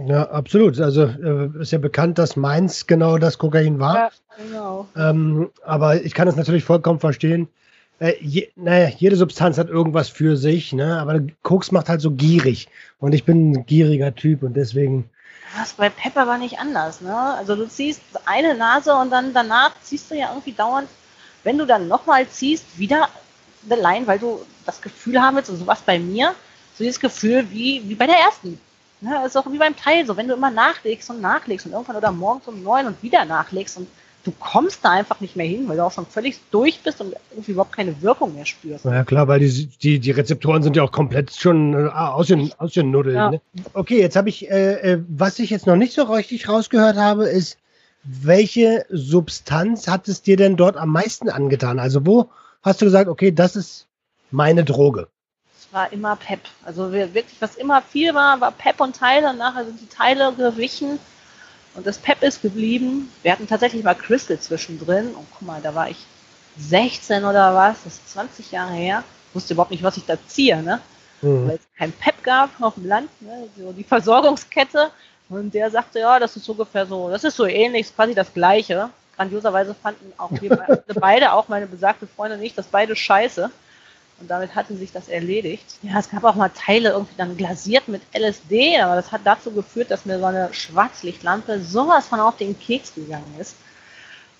Ja, 0.06 0.30
absolut. 0.30 0.78
Also 0.78 1.04
äh, 1.04 1.48
ist 1.60 1.72
ja 1.72 1.78
bekannt, 1.78 2.18
dass 2.18 2.36
Mainz 2.36 2.86
genau 2.86 3.18
das 3.18 3.38
Kokain 3.38 3.80
war. 3.80 3.96
Ja, 3.96 4.10
genau. 4.36 4.86
Ähm, 4.96 5.50
aber 5.64 6.02
ich 6.04 6.14
kann 6.14 6.28
es 6.28 6.36
natürlich 6.36 6.64
vollkommen 6.64 7.00
verstehen. 7.00 7.48
Äh, 7.98 8.14
je, 8.20 8.48
naja, 8.56 8.88
jede 8.88 9.16
Substanz 9.16 9.58
hat 9.58 9.68
irgendwas 9.68 10.10
für 10.10 10.36
sich, 10.36 10.72
ne? 10.72 10.98
aber 10.98 11.20
Koks 11.42 11.72
macht 11.72 11.88
halt 11.88 12.00
so 12.00 12.10
gierig. 12.10 12.68
Und 12.98 13.14
ich 13.14 13.24
bin 13.24 13.52
ein 13.52 13.66
gieriger 13.66 14.14
Typ 14.14 14.42
und 14.42 14.54
deswegen, 14.54 15.08
Das 15.58 15.72
bei 15.72 15.88
Pepper 15.88 16.26
war 16.26 16.38
nicht 16.38 16.58
anders, 16.58 17.00
ne? 17.00 17.16
Also 17.16 17.56
du 17.56 17.68
ziehst 17.68 18.02
eine 18.26 18.54
Nase 18.54 18.94
und 18.94 19.10
dann 19.10 19.32
danach 19.32 19.72
ziehst 19.82 20.10
du 20.10 20.14
ja 20.14 20.30
irgendwie 20.30 20.52
dauernd, 20.52 20.88
wenn 21.44 21.58
du 21.58 21.66
dann 21.66 21.88
nochmal 21.88 22.26
ziehst, 22.28 22.78
wieder 22.78 23.08
eine 23.70 23.80
Line, 23.80 24.06
weil 24.06 24.18
du 24.18 24.40
das 24.66 24.80
Gefühl 24.80 25.20
haben 25.20 25.36
willst, 25.36 25.50
und 25.50 25.58
so 25.58 25.66
was 25.66 25.82
bei 25.82 25.98
mir, 25.98 26.34
so 26.76 26.84
dieses 26.84 27.00
Gefühl 27.00 27.46
wie, 27.50 27.82
wie 27.86 27.94
bei 27.94 28.06
der 28.06 28.16
ersten. 28.16 28.58
Ne? 29.00 29.10
Das 29.12 29.34
ist 29.34 29.36
auch 29.36 29.50
wie 29.50 29.58
beim 29.58 29.76
Teil 29.76 30.06
so, 30.06 30.16
wenn 30.16 30.28
du 30.28 30.34
immer 30.34 30.50
nachlegst 30.50 31.10
und 31.10 31.20
nachlegst 31.20 31.66
und 31.66 31.72
irgendwann 31.72 31.96
oder 31.96 32.12
morgens 32.12 32.46
um 32.48 32.62
neun 32.62 32.86
und 32.86 33.02
wieder 33.02 33.24
nachlegst 33.24 33.76
und 33.76 33.88
du 34.24 34.32
kommst 34.38 34.84
da 34.84 34.90
einfach 34.90 35.20
nicht 35.20 35.34
mehr 35.34 35.46
hin, 35.46 35.68
weil 35.68 35.76
du 35.76 35.84
auch 35.84 35.92
schon 35.92 36.06
völlig 36.06 36.38
durch 36.50 36.80
bist 36.80 37.00
und 37.00 37.14
irgendwie 37.32 37.52
überhaupt 37.52 37.72
keine 37.72 38.00
Wirkung 38.02 38.34
mehr 38.34 38.46
spürst. 38.46 38.84
na 38.84 38.94
ja 38.94 39.04
klar, 39.04 39.26
weil 39.28 39.40
die, 39.40 39.66
die, 39.66 39.98
die 39.98 40.10
Rezeptoren 40.12 40.62
sind 40.62 40.76
ja 40.76 40.84
auch 40.84 40.92
komplett 40.92 41.32
schon 41.32 41.74
äh, 41.74 41.88
ausgen, 41.88 42.52
ausgenuddelt. 42.58 43.16
Ja. 43.16 43.30
Ne? 43.32 43.40
Okay, 43.74 44.00
jetzt 44.00 44.16
habe 44.16 44.28
ich, 44.28 44.48
äh, 44.50 44.92
äh, 44.92 45.02
was 45.08 45.38
ich 45.38 45.50
jetzt 45.50 45.66
noch 45.66 45.76
nicht 45.76 45.94
so 45.94 46.04
richtig 46.04 46.48
rausgehört 46.48 46.96
habe, 46.96 47.24
ist, 47.24 47.58
welche 48.04 48.84
Substanz 48.90 49.88
hat 49.88 50.08
es 50.08 50.22
dir 50.22 50.36
denn 50.36 50.56
dort 50.56 50.76
am 50.76 50.90
meisten 50.90 51.28
angetan? 51.28 51.78
Also 51.78 52.04
wo 52.06 52.30
hast 52.62 52.80
du 52.80 52.86
gesagt, 52.86 53.08
okay, 53.08 53.32
das 53.32 53.56
ist 53.56 53.86
meine 54.30 54.64
Droge? 54.64 55.08
War 55.72 55.92
immer 55.92 56.16
Pep. 56.16 56.40
Also 56.64 56.92
wir- 56.92 57.14
wirklich, 57.14 57.40
was 57.40 57.56
immer 57.56 57.82
viel 57.82 58.14
war, 58.14 58.40
war 58.40 58.52
Pep 58.52 58.80
und 58.80 58.94
Teile. 58.96 59.34
Nachher 59.34 59.64
sind 59.64 59.80
die 59.80 59.88
Teile 59.88 60.32
gewichen 60.32 60.98
und 61.74 61.86
das 61.86 61.98
Pep 61.98 62.22
ist 62.22 62.42
geblieben. 62.42 63.10
Wir 63.22 63.32
hatten 63.32 63.48
tatsächlich 63.48 63.82
mal 63.82 63.94
Crystal 63.94 64.38
zwischendrin. 64.38 65.08
Und 65.14 65.26
guck 65.32 65.42
mal, 65.42 65.60
da 65.62 65.74
war 65.74 65.88
ich 65.88 65.96
16 66.58 67.24
oder 67.24 67.54
was, 67.54 67.84
das 67.84 67.94
ist 67.94 68.12
20 68.12 68.52
Jahre 68.52 68.74
her. 68.74 69.04
Wusste 69.32 69.54
überhaupt 69.54 69.70
nicht, 69.70 69.82
was 69.82 69.96
ich 69.96 70.04
da 70.04 70.16
ziehe, 70.26 70.62
ne? 70.62 70.80
Mhm. 71.22 71.48
Weil 71.48 71.54
es 71.56 71.62
kein 71.78 71.92
Pep 71.92 72.22
gab 72.22 72.50
auf 72.60 72.74
dem 72.74 72.86
Land, 72.86 73.08
ne? 73.22 73.48
so 73.56 73.72
die 73.72 73.84
Versorgungskette. 73.84 74.90
Und 75.30 75.54
der 75.54 75.70
sagte, 75.70 76.00
ja, 76.00 76.18
das 76.18 76.36
ist 76.36 76.46
ungefähr 76.50 76.84
so, 76.84 77.08
das 77.08 77.24
ist 77.24 77.36
so 77.36 77.46
ähnlich, 77.46 77.86
ist 77.86 77.96
quasi 77.96 78.14
das 78.14 78.34
Gleiche. 78.34 78.90
Grandioserweise 79.16 79.74
fanden 79.74 80.12
auch 80.18 80.30
wir 80.32 80.50
be- 80.50 80.82
beide, 81.00 81.32
auch 81.32 81.48
meine 81.48 81.66
besagte 81.66 82.06
Freundin 82.06 82.40
nicht, 82.40 82.58
das 82.58 82.66
beide 82.66 82.94
scheiße. 82.94 83.50
Und 84.22 84.28
damit 84.28 84.54
hatte 84.54 84.76
sich 84.76 84.92
das 84.92 85.08
erledigt. 85.08 85.64
Ja, 85.82 85.98
es 85.98 86.08
gab 86.08 86.22
auch 86.22 86.36
mal 86.36 86.48
Teile 86.50 86.90
irgendwie 86.90 87.16
dann 87.16 87.36
glasiert 87.36 87.88
mit 87.88 88.02
LSD, 88.14 88.80
aber 88.80 88.94
das 88.94 89.10
hat 89.10 89.22
dazu 89.24 89.50
geführt, 89.50 89.90
dass 89.90 90.06
mir 90.06 90.20
so 90.20 90.26
eine 90.26 90.54
Schwarzlichtlampe 90.54 91.60
sowas 91.60 92.06
von 92.06 92.20
auf 92.20 92.36
den 92.36 92.56
Keks 92.56 92.94
gegangen 92.94 93.34
ist. 93.40 93.56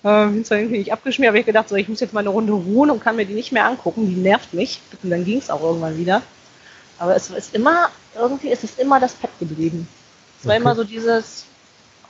Ähm, 0.05 0.35
bin 0.35 0.45
zwar 0.45 0.59
irgendwie 0.59 0.77
nicht 0.77 0.93
abgeschmiert, 0.93 1.31
aber 1.31 1.39
ich 1.39 1.45
gedacht, 1.45 1.67
so, 1.67 1.75
ich 1.75 1.89
muss 1.89 1.99
jetzt 1.99 2.13
mal 2.13 2.21
eine 2.21 2.29
Runde 2.29 2.53
ruhen 2.53 2.91
und 2.91 3.03
kann 3.03 3.17
mir 3.17 3.25
die 3.25 3.33
nicht 3.33 3.51
mehr 3.51 3.65
angucken. 3.65 4.07
Die 4.07 4.15
nervt 4.21 4.53
mich. 4.53 4.79
Und 5.03 5.09
dann 5.09 5.25
ging 5.25 5.39
es 5.39 5.49
auch 5.49 5.61
irgendwann 5.61 5.97
wieder. 5.97 6.21
Aber 6.97 7.13
es 7.17 7.29
ist 7.29 7.53
immer, 7.53 7.89
irgendwie 8.15 8.49
ist 8.49 8.63
es 8.63 8.77
immer 8.79 9.01
das 9.01 9.15
Pet 9.15 9.31
geblieben. 9.37 9.85
Es 10.39 10.47
war 10.47 10.55
Okay. 10.55 10.61
immer 10.63 10.75
so 10.75 10.85
dieses, 10.85 11.43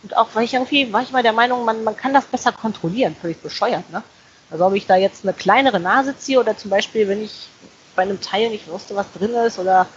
und 0.04 0.16
auch 0.16 0.28
weil 0.36 0.44
ich 0.44 0.54
irgendwie, 0.54 0.94
war 0.94 1.02
ich 1.02 1.12
mal 1.12 1.24
der 1.24 1.34
Meinung, 1.34 1.66
man, 1.66 1.84
man 1.84 1.98
kann 1.98 2.14
das 2.14 2.26
besser 2.26 2.52
kontrollieren, 2.52 3.16
völlig 3.20 3.42
bescheuert, 3.42 3.90
ne? 3.92 4.04
Also 4.52 4.68
ob 4.68 4.76
ich 4.76 4.86
da 4.86 4.96
jetzt 4.96 5.24
eine 5.24 5.34
kleinere 5.34 5.80
Nase 5.80 6.16
ziehe 6.16 6.40
oder 6.40 6.56
zum 6.56 6.70
Beispiel, 6.70 7.08
wenn 7.08 7.24
ich 7.24 7.48
bei 7.96 8.04
einem 8.04 8.20
Teil 8.22 8.50
nicht 8.50 8.68
wusste, 8.68 8.96
was 8.96 9.12
drin 9.14 9.34
ist, 9.34 9.60
oder 9.60 9.88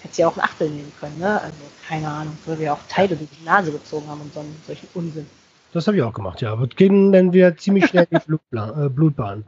hätte 0.00 0.14
sie 0.14 0.22
ja 0.22 0.28
auch 0.28 0.36
ein 0.36 0.42
Achtel 0.42 0.68
nehmen 0.68 0.92
können, 0.98 1.18
ne? 1.18 1.40
Also 1.40 1.56
keine 1.86 2.08
Ahnung, 2.08 2.36
weil 2.46 2.58
wir 2.58 2.72
auch 2.72 2.80
Teile 2.88 3.16
durch 3.16 3.30
die 3.38 3.44
Nase 3.44 3.72
gezogen 3.72 4.08
haben 4.08 4.20
und 4.20 4.32
so 4.32 4.40
einen, 4.40 4.62
solchen 4.66 4.88
Unsinn. 4.94 5.26
Das 5.72 5.86
habe 5.86 5.96
ich 5.96 6.02
auch 6.02 6.12
gemacht, 6.12 6.40
ja. 6.40 6.52
Aber 6.52 6.66
gehen 6.66 7.12
dann 7.12 7.32
wieder 7.32 7.56
ziemlich 7.56 7.86
schnell 7.86 8.06
in 8.10 8.18
die 8.18 8.24
Blutbahn. 8.24 8.86
Äh, 8.86 8.88
Blutbahn. 8.88 9.46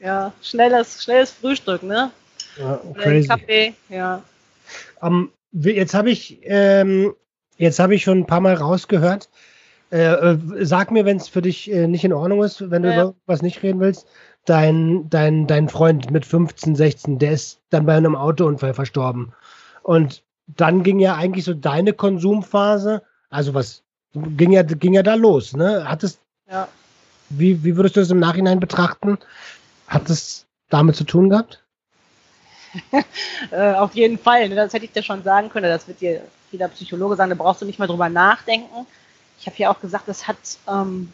Ja, 0.00 0.32
schnelles, 0.42 1.02
schnelles 1.02 1.30
Frühstück, 1.30 1.82
ne? 1.82 2.10
Ja, 2.56 2.80
crazy. 2.94 3.28
Kaffee, 3.28 3.74
ja. 3.88 4.22
Ähm, 5.00 5.30
wir- 5.52 5.74
jetzt 5.74 5.94
habe 5.94 6.10
ich, 6.10 6.40
ähm, 6.42 7.14
jetzt 7.58 7.78
habe 7.78 7.94
ich 7.94 8.02
schon 8.02 8.18
ein 8.18 8.26
paar 8.26 8.40
Mal 8.40 8.54
rausgehört. 8.54 9.28
Äh, 9.90 10.04
äh, 10.04 10.38
sag 10.64 10.90
mir, 10.90 11.04
wenn 11.04 11.18
es 11.18 11.28
für 11.28 11.42
dich 11.42 11.70
äh, 11.70 11.86
nicht 11.86 12.04
in 12.04 12.12
Ordnung 12.14 12.42
ist, 12.42 12.70
wenn 12.70 12.82
du 12.82 12.88
ja. 12.88 12.94
über 13.02 13.14
was 13.26 13.42
nicht 13.42 13.62
reden 13.62 13.78
willst. 13.80 14.06
Dein, 14.44 15.08
dein, 15.08 15.46
dein 15.46 15.68
Freund 15.68 16.10
mit 16.10 16.26
15, 16.26 16.74
16, 16.74 17.18
der 17.18 17.32
ist 17.32 17.60
dann 17.70 17.86
bei 17.86 17.96
einem 17.96 18.16
Autounfall 18.16 18.74
verstorben. 18.74 19.32
Und 19.82 20.22
dann 20.48 20.82
ging 20.82 20.98
ja 20.98 21.14
eigentlich 21.14 21.44
so 21.44 21.54
deine 21.54 21.92
Konsumphase, 21.92 23.02
also 23.30 23.54
was 23.54 23.82
ging 24.14 24.50
ja, 24.52 24.62
ging 24.62 24.94
ja 24.94 25.02
da 25.02 25.14
los, 25.14 25.54
ne? 25.56 25.88
Hat 25.88 26.02
es, 26.02 26.18
Ja. 26.50 26.66
wie, 27.30 27.62
wie 27.62 27.76
würdest 27.76 27.96
du 27.96 28.00
das 28.00 28.10
im 28.10 28.18
Nachhinein 28.18 28.58
betrachten? 28.60 29.16
Hat 29.86 30.10
es 30.10 30.44
damit 30.70 30.96
zu 30.96 31.04
tun 31.04 31.30
gehabt? 31.30 31.62
Äh, 33.50 33.72
auf 33.74 33.94
jeden 33.94 34.18
Fall. 34.18 34.48
Ne? 34.48 34.54
Das 34.54 34.72
hätte 34.72 34.86
ich 34.86 34.92
dir 34.92 35.02
schon 35.02 35.22
sagen 35.22 35.50
können. 35.50 35.68
Das 35.68 35.86
wird 35.88 36.00
dir 36.00 36.22
jeder 36.52 36.68
Psychologe 36.68 37.16
sagen. 37.16 37.28
Da 37.30 37.36
brauchst 37.36 37.60
du 37.60 37.66
nicht 37.66 37.78
mal 37.78 37.86
drüber 37.88 38.08
nachdenken. 38.08 38.86
Ich 39.38 39.46
habe 39.46 39.56
ja 39.58 39.70
auch 39.70 39.80
gesagt, 39.80 40.08
das 40.08 40.26
hat. 40.26 40.36
Ähm, 40.66 41.12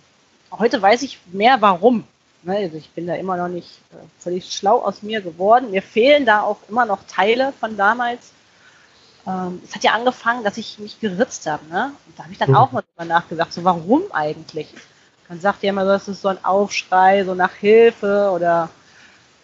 heute 0.52 0.80
weiß 0.80 1.02
ich 1.02 1.18
mehr, 1.32 1.56
warum. 1.60 2.04
Ne, 2.42 2.56
also 2.56 2.76
ich 2.76 2.90
bin 2.90 3.06
da 3.06 3.14
immer 3.14 3.36
noch 3.36 3.48
nicht 3.48 3.80
äh, 3.92 3.96
völlig 4.18 4.52
schlau 4.52 4.80
aus 4.80 5.02
mir 5.02 5.20
geworden. 5.20 5.70
Mir 5.70 5.82
fehlen 5.82 6.24
da 6.24 6.42
auch 6.42 6.58
immer 6.68 6.86
noch 6.86 7.00
Teile 7.08 7.52
von 7.58 7.76
damals. 7.76 8.32
Ähm, 9.26 9.60
es 9.64 9.74
hat 9.74 9.82
ja 9.82 9.92
angefangen, 9.92 10.44
dass 10.44 10.56
ich 10.56 10.78
mich 10.78 11.00
geritzt 11.00 11.46
habe. 11.46 11.66
Ne? 11.68 11.92
Und 12.06 12.18
da 12.18 12.24
habe 12.24 12.32
ich 12.32 12.38
dann 12.38 12.50
mhm. 12.50 12.56
auch 12.56 12.72
mal 12.72 12.82
drüber 12.82 13.04
nachgedacht, 13.04 13.52
so 13.52 13.64
warum 13.64 14.02
eigentlich? 14.12 14.72
Man 15.28 15.40
sagt 15.40 15.62
ja 15.62 15.70
immer, 15.70 15.84
das 15.84 16.08
ist 16.08 16.22
so 16.22 16.28
ein 16.28 16.42
Aufschrei, 16.44 17.24
so 17.24 17.34
nach 17.34 17.52
Hilfe 17.52 18.30
oder 18.32 18.70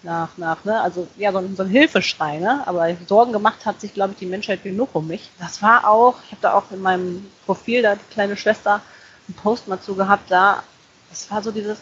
nach, 0.04 0.37
nach, 0.37 0.64
ne, 0.64 0.80
also 0.80 1.09
ja, 1.16 1.33
so 1.33 1.38
ein, 1.38 1.57
so 1.57 1.62
ein 1.62 1.68
Hilfeschrei, 1.68 2.38
ne? 2.38 2.62
Aber 2.66 2.88
Sorgen 3.07 3.33
gemacht 3.33 3.66
hat 3.66 3.80
sich, 3.80 3.94
glaube 3.94 4.12
ich, 4.12 4.18
die 4.18 4.26
Menschheit 4.26 4.62
genug 4.62 4.94
um 4.94 5.07
mich. 5.07 5.30
Das 5.38 5.62
war 5.62 5.88
auch, 5.88 6.16
ich 6.24 6.33
habe 6.33 6.42
da 6.42 6.52
auch 6.54 6.70
in 6.70 6.80
meinem 6.80 7.26
Profil, 7.46 7.83
da 7.83 7.96
die 7.96 8.12
kleine 8.12 8.37
Schwester, 8.37 8.80
einen 9.28 9.37
Post 9.37 9.66
mal 9.66 9.80
zu 9.80 9.94
gehabt, 9.94 10.30
da, 10.30 10.62
das 11.11 11.30
war 11.30 11.42
so 11.42 11.50
dieses, 11.50 11.78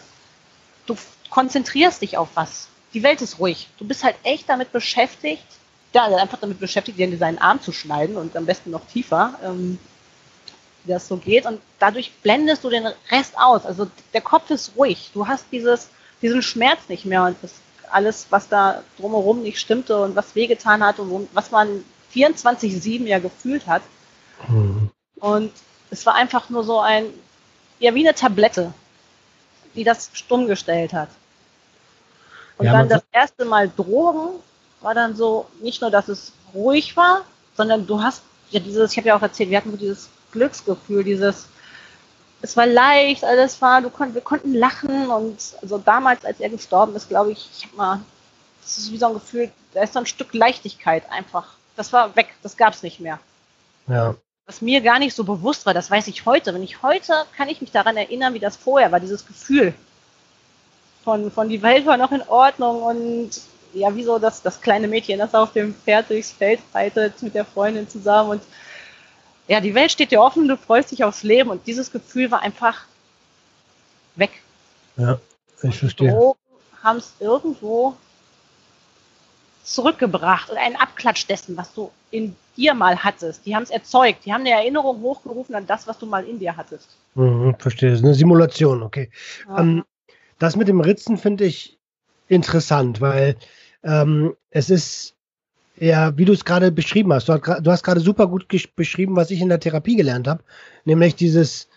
du 0.85 0.95
konzentrierst 1.29 2.01
dich 2.01 2.17
auf 2.17 2.29
was. 2.35 2.67
Die 2.93 3.03
Welt 3.03 3.21
ist 3.21 3.39
ruhig. 3.39 3.69
Du 3.77 3.85
bist 3.85 4.03
halt 4.03 4.15
echt 4.23 4.49
damit 4.49 4.71
beschäftigt, 4.71 5.45
ja, 5.93 6.05
einfach 6.05 6.39
damit 6.39 6.59
beschäftigt, 6.59 6.97
dir 6.97 7.17
seinen 7.17 7.37
Arm 7.37 7.61
zu 7.61 7.71
schneiden 7.71 8.17
und 8.17 8.35
am 8.35 8.45
besten 8.45 8.71
noch 8.71 8.85
tiefer, 8.85 9.39
ähm, 9.43 9.79
wie 10.83 10.91
das 10.91 11.07
so 11.07 11.17
geht. 11.17 11.45
Und 11.45 11.61
dadurch 11.79 12.11
blendest 12.23 12.63
du 12.63 12.69
den 12.69 12.87
Rest 13.09 13.37
aus. 13.37 13.65
Also 13.65 13.87
der 14.13 14.21
Kopf 14.21 14.49
ist 14.49 14.73
ruhig. 14.75 15.11
Du 15.13 15.27
hast 15.27 15.45
dieses, 15.51 15.89
diesen 16.21 16.41
Schmerz 16.41 16.89
nicht 16.89 17.05
mehr 17.05 17.23
und 17.25 17.37
das 17.41 17.53
alles, 17.93 18.27
was 18.31 18.49
da 18.49 18.83
drumherum 18.97 19.43
nicht 19.43 19.59
stimmte 19.59 20.01
und 20.01 20.15
was 20.15 20.35
wehgetan 20.35 20.83
hat 20.83 20.99
und 20.99 21.29
was 21.33 21.51
man 21.51 21.83
24-7 22.13 23.05
ja 23.05 23.19
gefühlt 23.19 23.67
hat. 23.67 23.83
Mhm. 24.47 24.89
Und 25.19 25.51
es 25.89 26.05
war 26.05 26.15
einfach 26.15 26.49
nur 26.49 26.63
so 26.63 26.79
ein, 26.79 27.05
ja, 27.79 27.93
wie 27.93 28.05
eine 28.05 28.15
Tablette, 28.15 28.73
die 29.75 29.83
das 29.83 30.09
stumm 30.13 30.47
gestellt 30.47 30.93
hat. 30.93 31.09
Und 32.57 32.67
ja, 32.67 32.73
dann 32.73 32.89
das 32.89 33.03
erste 33.11 33.45
Mal 33.45 33.69
Drogen 33.69 34.39
war 34.81 34.93
dann 34.93 35.15
so, 35.15 35.47
nicht 35.61 35.81
nur, 35.81 35.89
dass 35.89 36.07
es 36.07 36.33
ruhig 36.53 36.95
war, 36.95 37.21
sondern 37.55 37.87
du 37.87 38.01
hast 38.01 38.21
ja 38.51 38.59
dieses, 38.59 38.91
ich 38.91 38.97
habe 38.97 39.07
ja 39.07 39.17
auch 39.17 39.21
erzählt, 39.21 39.49
wir 39.49 39.57
hatten 39.57 39.71
so 39.71 39.77
dieses 39.77 40.09
Glücksgefühl, 40.31 41.03
dieses, 41.03 41.47
es 42.41 42.57
war 42.57 42.67
leicht, 42.67 43.23
alles 43.23 43.61
war, 43.61 43.81
du 43.81 43.89
kon 43.89 44.13
wir 44.13 44.21
konnten 44.21 44.53
lachen 44.53 45.07
und 45.07 45.37
also 45.61 45.77
damals, 45.77 46.25
als 46.25 46.39
er 46.39 46.49
gestorben 46.49 46.95
ist, 46.95 47.09
glaube 47.09 47.31
ich, 47.31 47.49
ich 47.57 47.65
habe 47.65 47.75
mal, 47.75 47.99
das 48.61 48.77
ist 48.77 48.91
wie 48.91 48.97
so 48.97 49.07
ein 49.07 49.13
Gefühl, 49.13 49.51
da 49.73 49.83
ist 49.83 49.93
so 49.93 49.99
ein 49.99 50.05
Stück 50.05 50.33
Leichtigkeit 50.33 51.09
einfach. 51.09 51.55
Das 51.75 51.91
war 51.91 52.15
weg, 52.15 52.33
das 52.43 52.55
gab 52.57 52.73
es 52.73 52.83
nicht 52.83 52.99
mehr. 52.99 53.19
Ja. 53.87 54.15
Was 54.45 54.61
mir 54.61 54.81
gar 54.81 54.99
nicht 54.99 55.15
so 55.15 55.23
bewusst 55.23 55.65
war, 55.65 55.73
das 55.73 55.89
weiß 55.89 56.07
ich 56.07 56.25
heute. 56.25 56.53
Wenn 56.53 56.63
ich 56.63 56.83
heute, 56.83 57.13
kann 57.35 57.49
ich 57.49 57.61
mich 57.61 57.71
daran 57.71 57.95
erinnern, 57.95 58.33
wie 58.33 58.39
das 58.39 58.57
vorher 58.57 58.91
war, 58.91 58.99
dieses 58.99 59.25
Gefühl 59.25 59.73
von, 61.03 61.31
von 61.31 61.49
die 61.49 61.61
Welt 61.61 61.85
war 61.85 61.97
noch 61.97 62.11
in 62.11 62.21
Ordnung 62.23 62.81
und 62.81 63.31
ja, 63.73 63.95
wie 63.95 64.03
so 64.03 64.19
das, 64.19 64.41
das 64.41 64.61
kleine 64.61 64.87
Mädchen, 64.87 65.19
das 65.19 65.33
auf 65.33 65.53
dem 65.53 65.73
Pferd 65.73 66.09
durchs 66.09 66.31
Feld 66.31 66.59
reitet 66.73 67.21
mit 67.21 67.35
der 67.35 67.45
Freundin 67.45 67.89
zusammen 67.89 68.31
und 68.31 68.43
ja, 69.47 69.59
die 69.59 69.75
Welt 69.75 69.91
steht 69.91 70.11
dir 70.11 70.21
offen, 70.21 70.47
du 70.47 70.55
freust 70.55 70.91
dich 70.91 71.03
aufs 71.03 71.23
Leben 71.23 71.49
und 71.49 71.67
dieses 71.67 71.91
Gefühl 71.91 72.31
war 72.31 72.41
einfach 72.41 72.85
weg. 74.15 74.31
Ja, 74.95 75.19
ich 75.63 75.77
verstehe. 75.77 76.33
Haben 76.81 76.97
es 76.97 77.13
irgendwo 77.19 77.97
zurückgebracht 79.63 80.49
und 80.49 80.57
einen 80.57 80.75
Abklatsch 80.75 81.27
dessen, 81.27 81.57
was 81.57 81.73
du 81.73 81.91
in 82.11 82.35
dir 82.57 82.73
mal 82.73 83.03
hattest. 83.03 83.45
Die 83.45 83.55
haben 83.55 83.63
es 83.63 83.69
erzeugt, 83.69 84.25
die 84.25 84.33
haben 84.33 84.41
eine 84.41 84.51
Erinnerung 84.51 85.01
hochgerufen 85.01 85.55
an 85.55 85.65
das, 85.65 85.87
was 85.87 85.97
du 85.97 86.05
mal 86.05 86.25
in 86.25 86.39
dir 86.39 86.55
hattest. 86.55 86.89
Mhm, 87.15 87.55
verstehe, 87.57 87.89
das 87.91 87.99
ist 87.99 88.05
eine 88.05 88.13
Simulation, 88.13 88.83
okay. 88.83 89.09
Ja. 89.47 89.59
Ähm, 89.59 89.83
das 90.37 90.55
mit 90.55 90.67
dem 90.67 90.81
Ritzen 90.81 91.17
finde 91.17 91.45
ich 91.45 91.79
interessant, 92.27 93.01
weil 93.01 93.37
ähm, 93.83 94.35
es 94.49 94.69
ist 94.69 95.15
ja, 95.77 96.15
wie 96.17 96.25
du 96.25 96.33
es 96.33 96.45
gerade 96.45 96.71
beschrieben 96.71 97.11
hast. 97.13 97.29
Du, 97.29 97.37
du 97.37 97.71
hast 97.71 97.83
gerade 97.83 97.99
super 97.99 98.27
gut 98.27 98.47
beschrieben, 98.75 99.15
was 99.15 99.31
ich 99.31 99.41
in 99.41 99.49
der 99.49 99.59
Therapie 99.59 99.95
gelernt 99.95 100.27
habe, 100.27 100.43
nämlich 100.85 101.15
dieses 101.15 101.67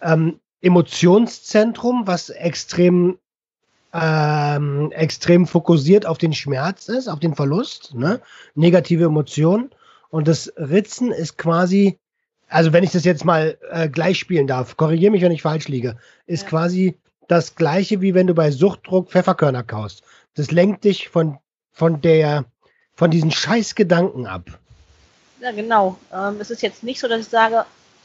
ähm, 0.00 0.40
Emotionszentrum, 0.60 2.06
was 2.06 2.30
extrem 2.30 3.18
ähm, 3.98 4.92
extrem 4.92 5.46
fokussiert 5.46 6.06
auf 6.06 6.18
den 6.18 6.32
Schmerz 6.32 6.88
ist, 6.88 7.08
auf 7.08 7.20
den 7.20 7.34
Verlust, 7.34 7.94
ne? 7.94 8.20
negative 8.54 9.04
Emotionen. 9.04 9.70
Und 10.10 10.28
das 10.28 10.52
Ritzen 10.56 11.12
ist 11.12 11.38
quasi, 11.38 11.98
also 12.48 12.72
wenn 12.72 12.84
ich 12.84 12.92
das 12.92 13.04
jetzt 13.04 13.24
mal 13.24 13.58
äh, 13.70 13.88
gleich 13.88 14.18
spielen 14.18 14.46
darf, 14.46 14.76
korrigiere 14.76 15.12
mich, 15.12 15.22
wenn 15.22 15.32
ich 15.32 15.42
falsch 15.42 15.68
liege, 15.68 15.96
ist 16.26 16.44
ja. 16.44 16.48
quasi 16.48 16.98
das 17.28 17.54
gleiche, 17.54 18.00
wie 18.00 18.14
wenn 18.14 18.26
du 18.26 18.34
bei 18.34 18.50
Suchtdruck 18.50 19.10
Pfefferkörner 19.10 19.62
kaust. 19.62 20.02
Das 20.34 20.50
lenkt 20.50 20.84
dich 20.84 21.08
von, 21.08 21.38
von 21.72 22.00
der 22.00 22.44
von 22.94 23.10
diesen 23.10 23.30
Scheißgedanken 23.30 24.26
ab. 24.26 24.58
Ja, 25.40 25.52
genau. 25.52 25.98
Ähm, 26.12 26.36
es 26.40 26.50
ist 26.50 26.62
jetzt 26.62 26.82
nicht 26.82 26.98
so, 26.98 27.08
dass 27.08 27.20
ich 27.20 27.28
sage, 27.28 27.64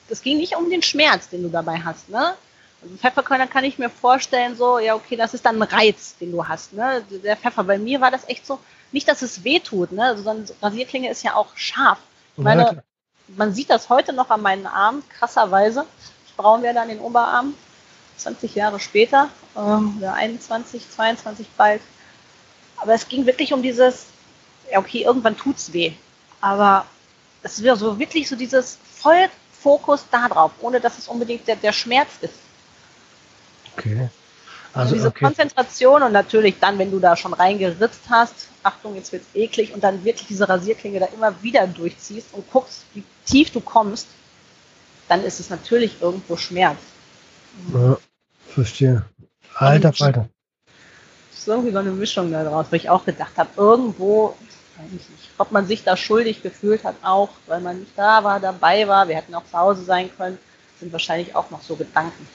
es 0.09 0.21
ging 0.21 0.37
nicht 0.37 0.55
um 0.57 0.69
den 0.69 0.81
Schmerz, 0.81 1.29
den 1.29 1.43
du 1.43 1.49
dabei 1.49 1.79
hast. 1.79 2.09
Ne? 2.09 2.33
Also 2.81 2.95
Pfefferkörner 2.95 3.47
kann 3.47 3.63
ich 3.63 3.77
mir 3.77 3.89
vorstellen, 3.89 4.55
so, 4.55 4.79
ja, 4.79 4.95
okay, 4.95 5.15
das 5.15 5.33
ist 5.33 5.45
dann 5.45 5.61
ein 5.61 5.67
Reiz, 5.67 6.15
den 6.19 6.31
du 6.31 6.47
hast. 6.47 6.73
Ne? 6.73 7.03
Der 7.23 7.37
Pfeffer, 7.37 7.63
bei 7.63 7.77
mir 7.77 8.01
war 8.01 8.09
das 8.11 8.27
echt 8.27 8.45
so, 8.45 8.59
nicht, 8.91 9.07
dass 9.07 9.21
es 9.21 9.43
weh 9.43 9.59
tut, 9.59 9.91
ne? 9.91 10.03
also 10.03 10.23
so 10.23 10.29
eine 10.29 10.45
Rasierklinge 10.61 11.09
ist 11.09 11.23
ja 11.23 11.35
auch 11.35 11.55
scharf. 11.55 11.99
Ich 12.37 12.43
meine, 12.43 12.63
ja, 12.63 12.73
man 13.37 13.53
sieht 13.53 13.69
das 13.69 13.89
heute 13.89 14.13
noch 14.13 14.29
an 14.29 14.41
meinen 14.41 14.65
Armen, 14.65 15.03
krasserweise. 15.09 15.85
Ich 16.25 16.33
braun 16.35 16.63
werde 16.63 16.81
an 16.81 16.89
den 16.89 16.99
Oberarmen, 16.99 17.53
20 18.17 18.55
Jahre 18.55 18.79
später, 18.79 19.29
ähm, 19.55 19.97
oder 19.97 20.13
21, 20.13 20.89
22 20.89 21.47
bald. 21.57 21.81
Aber 22.77 22.93
es 22.93 23.07
ging 23.07 23.25
wirklich 23.25 23.53
um 23.53 23.61
dieses, 23.61 24.07
ja, 24.71 24.79
okay, 24.79 25.03
irgendwann 25.03 25.37
tut's 25.37 25.71
weh. 25.71 25.93
Aber 26.39 26.85
es 27.43 27.61
wäre 27.61 27.77
so 27.77 27.99
wirklich 27.99 28.27
so 28.27 28.35
dieses 28.35 28.77
Vollfokus 28.95 30.05
da 30.09 30.27
drauf, 30.27 30.51
ohne 30.61 30.79
dass 30.79 30.97
es 30.97 31.07
unbedingt 31.07 31.47
der, 31.47 31.55
der 31.55 31.73
Schmerz 31.73 32.09
ist. 32.21 32.33
Okay. 33.77 34.09
Also, 34.73 34.79
also 34.79 34.95
diese 34.95 35.07
okay. 35.09 35.25
Konzentration 35.25 36.03
und 36.03 36.13
natürlich 36.13 36.55
dann, 36.59 36.79
wenn 36.79 36.91
du 36.91 36.99
da 36.99 37.15
schon 37.15 37.33
reingeritzt 37.33 38.03
hast, 38.09 38.47
Achtung, 38.63 38.95
jetzt 38.95 39.11
wird's 39.11 39.27
eklig 39.33 39.73
und 39.73 39.83
dann 39.83 40.03
wirklich 40.05 40.27
diese 40.27 40.47
Rasierklinge 40.47 40.99
da 40.99 41.07
immer 41.07 41.41
wieder 41.43 41.67
durchziehst 41.67 42.33
und 42.33 42.49
guckst, 42.51 42.85
wie 42.93 43.03
tief 43.25 43.51
du 43.51 43.59
kommst, 43.59 44.07
dann 45.09 45.23
ist 45.23 45.39
es 45.39 45.49
natürlich 45.49 46.01
irgendwo 46.01 46.37
Schmerz. 46.37 46.77
Ja, 47.73 47.97
verstehe. 48.47 49.03
Alter 49.55 49.91
Falter. 49.91 50.29
Das 51.31 51.39
ist 51.39 51.47
irgendwie 51.47 51.71
so 51.71 51.79
eine 51.79 51.91
Mischung 51.91 52.31
da 52.31 52.43
draus, 52.43 52.67
wo 52.69 52.75
ich 52.75 52.89
auch 52.89 53.03
gedacht 53.03 53.33
habe, 53.35 53.49
irgendwo 53.57 54.37
eigentlich 54.79 55.09
nicht. 55.09 55.29
Ob 55.37 55.51
man 55.51 55.67
sich 55.67 55.83
da 55.83 55.97
schuldig 55.97 56.43
gefühlt 56.43 56.83
hat, 56.85 56.95
auch, 57.03 57.29
weil 57.47 57.59
man 57.59 57.79
nicht 57.79 57.91
da 57.97 58.23
war, 58.23 58.39
dabei 58.39 58.87
war, 58.87 59.07
wir 59.07 59.15
hätten 59.15 59.35
auch 59.35 59.45
zu 59.45 59.57
Hause 59.57 59.83
sein 59.83 60.09
können, 60.15 60.37
sind 60.79 60.93
wahrscheinlich 60.93 61.35
auch 61.35 61.49
noch 61.49 61.61
so 61.61 61.75
Gedanken, 61.75 62.27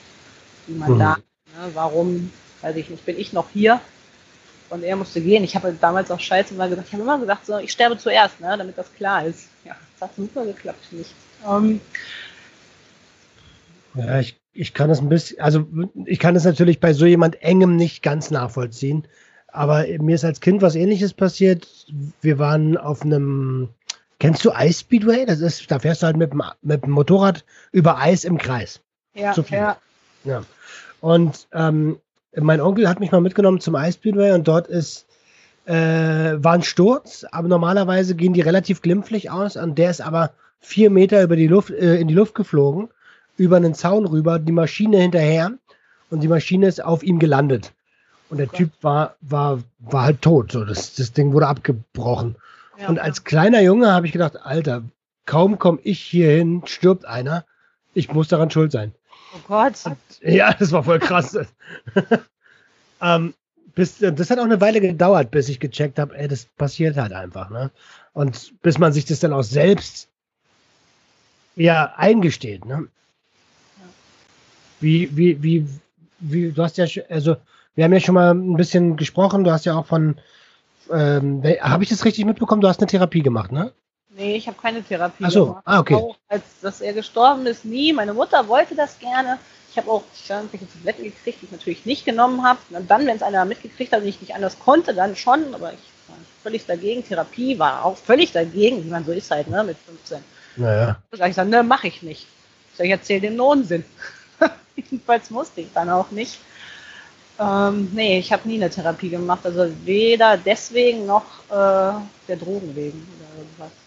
die 0.66 0.74
man 0.74 0.94
mhm. 0.94 0.98
da, 0.98 1.16
ne, 1.16 1.70
warum, 1.74 2.33
weiß 2.62 2.76
ich 2.76 2.90
nicht, 2.90 3.05
bin 3.05 3.18
ich 3.18 3.33
noch 3.33 3.48
hier 3.52 3.81
und 4.70 4.83
er 4.83 4.96
musste 4.96 5.20
gehen. 5.20 5.44
Ich 5.44 5.55
habe 5.55 5.76
damals 5.81 6.11
auch 6.11 6.20
scheiße 6.20 6.55
mal 6.55 6.68
gesagt, 6.68 6.88
ich 6.88 6.92
habe 6.92 7.02
immer 7.02 7.18
gesagt, 7.18 7.46
so, 7.46 7.59
ich 7.59 7.72
sterbe 7.72 7.98
zuerst, 7.98 8.40
ne, 8.40 8.55
damit 8.57 8.76
das 8.79 8.92
klar 8.94 9.24
ist. 9.24 9.48
Ja, 9.64 9.76
das 9.98 10.09
hat 10.09 10.16
super 10.16 10.44
geklappt, 10.44 10.92
nicht. 10.92 11.12
Um, 11.44 11.64
ähm, 11.64 11.81
ja, 13.94 14.20
ich, 14.20 14.38
ich 14.52 14.74
kann 14.74 14.88
das 14.88 15.00
ein 15.00 15.09
bisschen, 15.09 15.40
also 15.40 15.66
ich 16.05 16.18
kann 16.18 16.37
es 16.37 16.44
natürlich 16.44 16.81
bei 16.81 16.92
so 16.92 17.07
jemand 17.07 17.42
engem 17.42 17.76
nicht 17.76 18.02
ganz 18.02 18.31
nachvollziehen. 18.31 19.07
Aber 19.48 19.87
mir 20.00 20.14
ist 20.14 20.24
als 20.24 20.40
Kind 20.40 20.61
was 20.61 20.74
ähnliches 20.74 21.14
passiert. 21.14 21.66
Wir 22.20 22.38
waren 22.38 22.76
auf 22.76 23.02
einem, 23.02 23.70
kennst 24.18 24.44
du 24.44 24.50
Ice 24.50 24.81
Speedway? 24.81 25.24
Das 25.24 25.40
ist, 25.40 25.70
da 25.70 25.79
fährst 25.79 26.02
du 26.02 26.07
halt 26.07 26.16
mit 26.16 26.33
dem, 26.33 26.42
mit 26.61 26.85
dem 26.85 26.90
Motorrad 26.90 27.44
über 27.72 27.98
Eis 27.98 28.24
im 28.24 28.37
Kreis. 28.37 28.81
Ja, 29.14 29.35
ja. 29.50 29.76
ja. 30.24 30.44
Und 31.00 31.48
ähm, 31.52 31.98
mein 32.35 32.61
Onkel 32.61 32.88
hat 32.88 33.00
mich 33.00 33.12
mal 33.12 33.20
mitgenommen 33.20 33.61
zum 33.61 33.74
Ice 33.74 33.92
Speedway 33.92 34.32
und 34.32 34.46
dort 34.48 34.68
ist, 34.68 35.06
äh, 35.66 35.72
war 35.74 36.52
ein 36.52 36.62
Sturz, 36.62 37.24
aber 37.30 37.48
normalerweise 37.48 38.14
gehen 38.14 38.32
die 38.32 38.40
relativ 38.40 38.82
glimpflich 38.82 39.30
aus 39.30 39.56
und 39.56 39.78
der 39.78 39.90
ist 39.90 40.00
aber 40.00 40.32
vier 40.61 40.90
Meter 40.90 41.22
über 41.22 41.37
die 41.37 41.48
Luft, 41.48 41.70
äh, 41.70 41.96
in 41.96 42.09
die 42.09 42.14
Luft 42.14 42.35
geflogen, 42.35 42.88
über 43.37 43.56
einen 43.56 43.74
Zaun 43.74 44.06
rüber, 44.06 44.38
die 44.38 44.52
Maschine 44.52 44.98
hinterher 44.98 45.52
und 46.11 46.22
die 46.22 46.28
Maschine 46.28 46.66
ist 46.66 46.82
auf 46.82 47.02
ihm 47.02 47.18
gelandet. 47.18 47.72
Und 48.28 48.38
der 48.38 48.50
Typ 48.50 48.70
war, 48.82 49.16
war, 49.20 49.61
war 49.78 50.02
halt 50.02 50.22
tot. 50.22 50.52
So, 50.52 50.64
das, 50.64 50.94
das 50.94 51.12
Ding 51.12 51.32
wurde 51.32 51.46
abgebrochen. 51.46 52.37
Ja, 52.78 52.88
und 52.88 52.98
als 52.98 53.24
kleiner 53.24 53.61
Junge 53.61 53.92
habe 53.92 54.06
ich 54.06 54.12
gedacht, 54.12 54.37
Alter, 54.42 54.82
kaum 55.26 55.59
komme 55.59 55.78
ich 55.82 56.00
hier 56.00 56.30
hin, 56.30 56.62
stirbt 56.66 57.04
einer. 57.04 57.44
Ich 57.94 58.12
muss 58.12 58.28
daran 58.28 58.50
schuld 58.50 58.72
sein. 58.72 58.92
Oh 59.37 59.49
Gott. 59.49 59.75
Ja, 60.22 60.55
das 60.55 60.72
war 60.72 60.85
voll 60.85 60.99
krass. 60.99 61.38
ähm, 63.03 63.35
bis, 63.75 63.99
das 63.99 64.31
hat 64.31 64.38
auch 64.38 64.44
eine 64.44 64.61
Weile 64.61 64.81
gedauert, 64.81 65.31
bis 65.31 65.49
ich 65.49 65.61
gecheckt 65.61 65.99
habe, 65.99 66.16
ey, 66.16 66.29
das 66.29 66.46
passiert 66.57 66.96
halt 66.96 67.12
einfach. 67.12 67.51
Ne? 67.51 67.70
Und 68.12 68.55
bis 68.62 68.79
man 68.79 68.92
sich 68.92 69.05
das 69.05 69.20
dann 69.20 69.33
auch 69.33 69.42
selbst 69.42 70.09
ja 71.57 71.94
eingesteht. 71.96 72.64
Ne? 72.64 72.88
Wie, 74.81 75.14
wie, 75.16 75.42
wie, 75.42 75.66
wie, 76.20 76.53
du 76.53 76.62
hast 76.62 76.79
ja, 76.79 76.87
also 77.11 77.37
wir 77.75 77.85
haben 77.85 77.92
ja 77.92 78.01
schon 78.01 78.14
mal 78.14 78.33
ein 78.33 78.57
bisschen 78.57 78.96
gesprochen. 78.96 79.44
Du 79.44 79.51
hast 79.51 79.66
ja 79.66 79.77
auch 79.77 79.87
von, 79.87 80.16
ähm, 80.90 81.42
habe 81.61 81.83
ich 81.83 81.90
das 81.90 82.05
richtig 82.05 82.25
mitbekommen? 82.25 82.62
Du 82.62 82.68
hast 82.68 82.81
eine 82.81 82.87
Therapie 82.87 83.22
gemacht, 83.22 83.53
ne? 83.53 83.72
Nee, 84.16 84.37
ich 84.37 84.46
habe 84.46 84.57
keine 84.59 84.83
Therapie 84.83 85.24
Ach 85.26 85.31
so. 85.31 85.59
Ah, 85.66 85.79
okay. 85.79 85.94
Auch 85.94 86.16
als 86.29 86.42
dass 86.62 86.81
er 86.81 86.94
gestorben 86.94 87.46
ist, 87.46 87.66
nie. 87.66 87.92
Meine 87.92 88.14
Mutter 88.14 88.48
wollte 88.48 88.74
das 88.74 88.98
gerne. 88.98 89.38
Ich 89.70 89.76
habe 89.76 89.90
auch 89.90 90.05
irgendwelche 90.26 90.66
Tabletten 90.66 91.05
gekriegt, 91.05 91.42
die 91.42 91.44
ich 91.44 91.52
natürlich 91.52 91.85
nicht 91.85 92.07
genommen 92.07 92.42
habe. 92.42 92.59
Und 92.70 92.90
dann, 92.90 93.07
wenn 93.07 93.16
es 93.16 93.22
einer 93.22 93.44
mitgekriegt 93.44 93.92
hat 93.92 94.00
und 94.00 94.09
ich 94.09 94.22
nicht 94.22 94.35
anders 94.35 94.59
konnte, 94.59 94.94
dann 94.94 95.16
schon. 95.16 95.55
Aber 95.55 95.74
ich 95.74 95.79
war 96.09 96.16
völlig 96.42 96.64
dagegen. 96.64 97.05
Therapie 97.05 97.59
war 97.59 97.85
auch 97.85 97.98
völlig 97.98 98.33
dagegen, 98.33 98.83
wie 98.83 98.88
man 98.88 99.05
so 99.05 99.12
ist 99.12 99.31
halt, 99.31 99.48
ne, 99.48 99.62
mit 99.62 99.76
15. 99.87 100.24
Naja. 100.57 100.96
Da 101.11 101.26
ich 101.26 101.37
dann, 101.37 101.50
ne, 101.50 101.62
mache 101.62 101.88
ich 101.88 102.02
nicht. 102.02 102.26
Ich, 102.72 102.81
ich 102.81 102.90
erzähle 102.90 103.20
den 103.20 103.38
Unsinn. 103.38 103.85
Jedenfalls 104.76 105.29
musste 105.29 105.61
ich 105.61 105.68
dann 105.74 105.90
auch 105.90 106.11
nicht. 106.11 106.38
Ähm, 107.38 107.90
nee, 107.92 108.18
ich 108.18 108.33
habe 108.33 108.48
nie 108.48 108.55
eine 108.55 108.70
Therapie 108.70 109.11
gemacht. 109.11 109.40
Also 109.44 109.70
weder 109.85 110.38
deswegen 110.38 111.05
noch 111.05 111.26
äh, 111.50 112.00
der 112.29 112.37
Drogen 112.38 112.74
wegen 112.74 113.07
oder 113.14 113.42
irgendwas. 113.42 113.86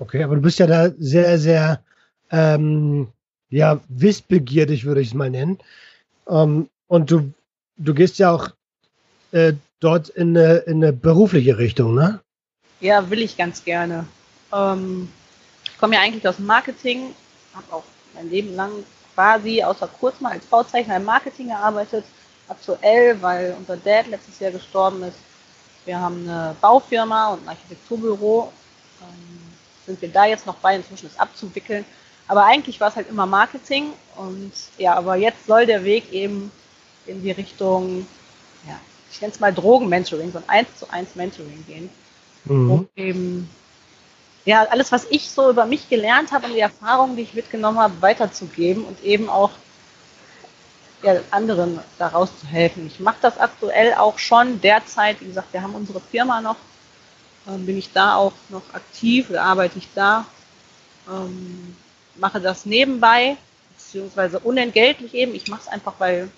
Okay, 0.00 0.24
aber 0.24 0.34
du 0.36 0.40
bist 0.40 0.58
ja 0.58 0.66
da 0.66 0.90
sehr, 0.98 1.38
sehr 1.38 1.80
ähm, 2.30 3.08
ja, 3.50 3.80
wissbegierig, 3.88 4.86
würde 4.86 5.02
ich 5.02 5.08
es 5.08 5.14
mal 5.14 5.28
nennen. 5.28 5.58
Ähm, 6.26 6.70
und 6.88 7.10
du, 7.10 7.32
du 7.76 7.92
gehst 7.92 8.18
ja 8.18 8.32
auch 8.32 8.48
äh, 9.32 9.52
dort 9.78 10.08
in 10.08 10.36
eine, 10.36 10.56
in 10.58 10.82
eine 10.82 10.94
berufliche 10.94 11.58
Richtung, 11.58 11.94
ne? 11.94 12.20
Ja, 12.80 13.10
will 13.10 13.20
ich 13.20 13.36
ganz 13.36 13.62
gerne. 13.62 14.06
Ähm, 14.54 15.10
ich 15.64 15.78
komme 15.78 15.96
ja 15.96 16.00
eigentlich 16.00 16.26
aus 16.26 16.36
dem 16.36 16.46
Marketing, 16.46 17.14
habe 17.54 17.70
auch 17.70 17.84
mein 18.14 18.30
Leben 18.30 18.54
lang 18.56 18.70
quasi, 19.14 19.62
außer 19.62 19.86
kurz 20.00 20.18
mal 20.22 20.32
als 20.32 20.46
Bauzeichner 20.46 20.96
im 20.96 21.04
Marketing 21.04 21.48
gearbeitet. 21.48 22.06
Aktuell, 22.48 23.20
weil 23.20 23.54
unser 23.58 23.76
Dad 23.76 24.06
letztes 24.08 24.40
Jahr 24.40 24.50
gestorben 24.50 25.02
ist. 25.02 25.18
Wir 25.84 26.00
haben 26.00 26.26
eine 26.26 26.56
Baufirma 26.58 27.34
und 27.34 27.42
ein 27.42 27.48
Architekturbüro. 27.50 28.50
Ähm, 29.02 29.49
sind 29.90 30.02
wir 30.02 30.08
da 30.08 30.24
jetzt 30.24 30.46
noch 30.46 30.56
bei, 30.56 30.76
inzwischen 30.76 31.06
es 31.06 31.18
abzuwickeln. 31.18 31.84
Aber 32.28 32.44
eigentlich 32.44 32.80
war 32.80 32.88
es 32.88 32.96
halt 32.96 33.08
immer 33.08 33.26
Marketing 33.26 33.92
und 34.16 34.52
ja, 34.78 34.94
aber 34.94 35.16
jetzt 35.16 35.46
soll 35.46 35.66
der 35.66 35.82
Weg 35.82 36.12
eben 36.12 36.52
in 37.06 37.22
die 37.22 37.32
Richtung, 37.32 38.06
ja, 38.68 38.78
ich 39.10 39.20
nenne 39.20 39.32
es 39.32 39.40
mal 39.40 39.52
Drogen-Mentoring, 39.52 40.30
so 40.30 40.38
ein 40.38 40.48
1 40.48 40.68
zu 40.76 40.88
1 40.90 41.16
Mentoring 41.16 41.64
gehen. 41.66 41.90
Mhm. 42.44 42.70
Um 42.70 42.88
eben, 42.94 43.50
ja, 44.44 44.64
alles, 44.64 44.92
was 44.92 45.06
ich 45.10 45.28
so 45.28 45.50
über 45.50 45.66
mich 45.66 45.88
gelernt 45.88 46.30
habe 46.30 46.46
und 46.46 46.54
die 46.54 46.60
Erfahrungen, 46.60 47.16
die 47.16 47.22
ich 47.22 47.34
mitgenommen 47.34 47.78
habe, 47.78 48.00
weiterzugeben 48.00 48.84
und 48.84 49.02
eben 49.02 49.28
auch 49.28 49.50
ja, 51.02 51.16
anderen 51.30 51.80
daraus 51.98 52.30
zu 52.38 52.46
helfen. 52.46 52.86
Ich 52.86 53.00
mache 53.00 53.18
das 53.22 53.38
aktuell 53.38 53.94
auch 53.94 54.18
schon 54.18 54.60
derzeit. 54.60 55.20
Wie 55.20 55.26
gesagt, 55.26 55.52
wir 55.52 55.62
haben 55.62 55.74
unsere 55.74 56.00
Firma 56.00 56.40
noch. 56.40 56.56
Ähm, 57.48 57.66
bin 57.66 57.78
ich 57.78 57.92
da 57.92 58.16
auch 58.16 58.32
noch 58.48 58.62
aktiv 58.74 59.30
oder 59.30 59.42
arbeite 59.42 59.78
ich 59.78 59.88
da? 59.94 60.26
Ähm, 61.08 61.76
mache 62.16 62.40
das 62.40 62.66
nebenbei, 62.66 63.36
beziehungsweise 63.76 64.38
unentgeltlich 64.40 65.14
eben. 65.14 65.34
Ich 65.34 65.48
mache 65.48 65.62
es 65.62 65.68
einfach, 65.68 65.94
weil 65.98 66.30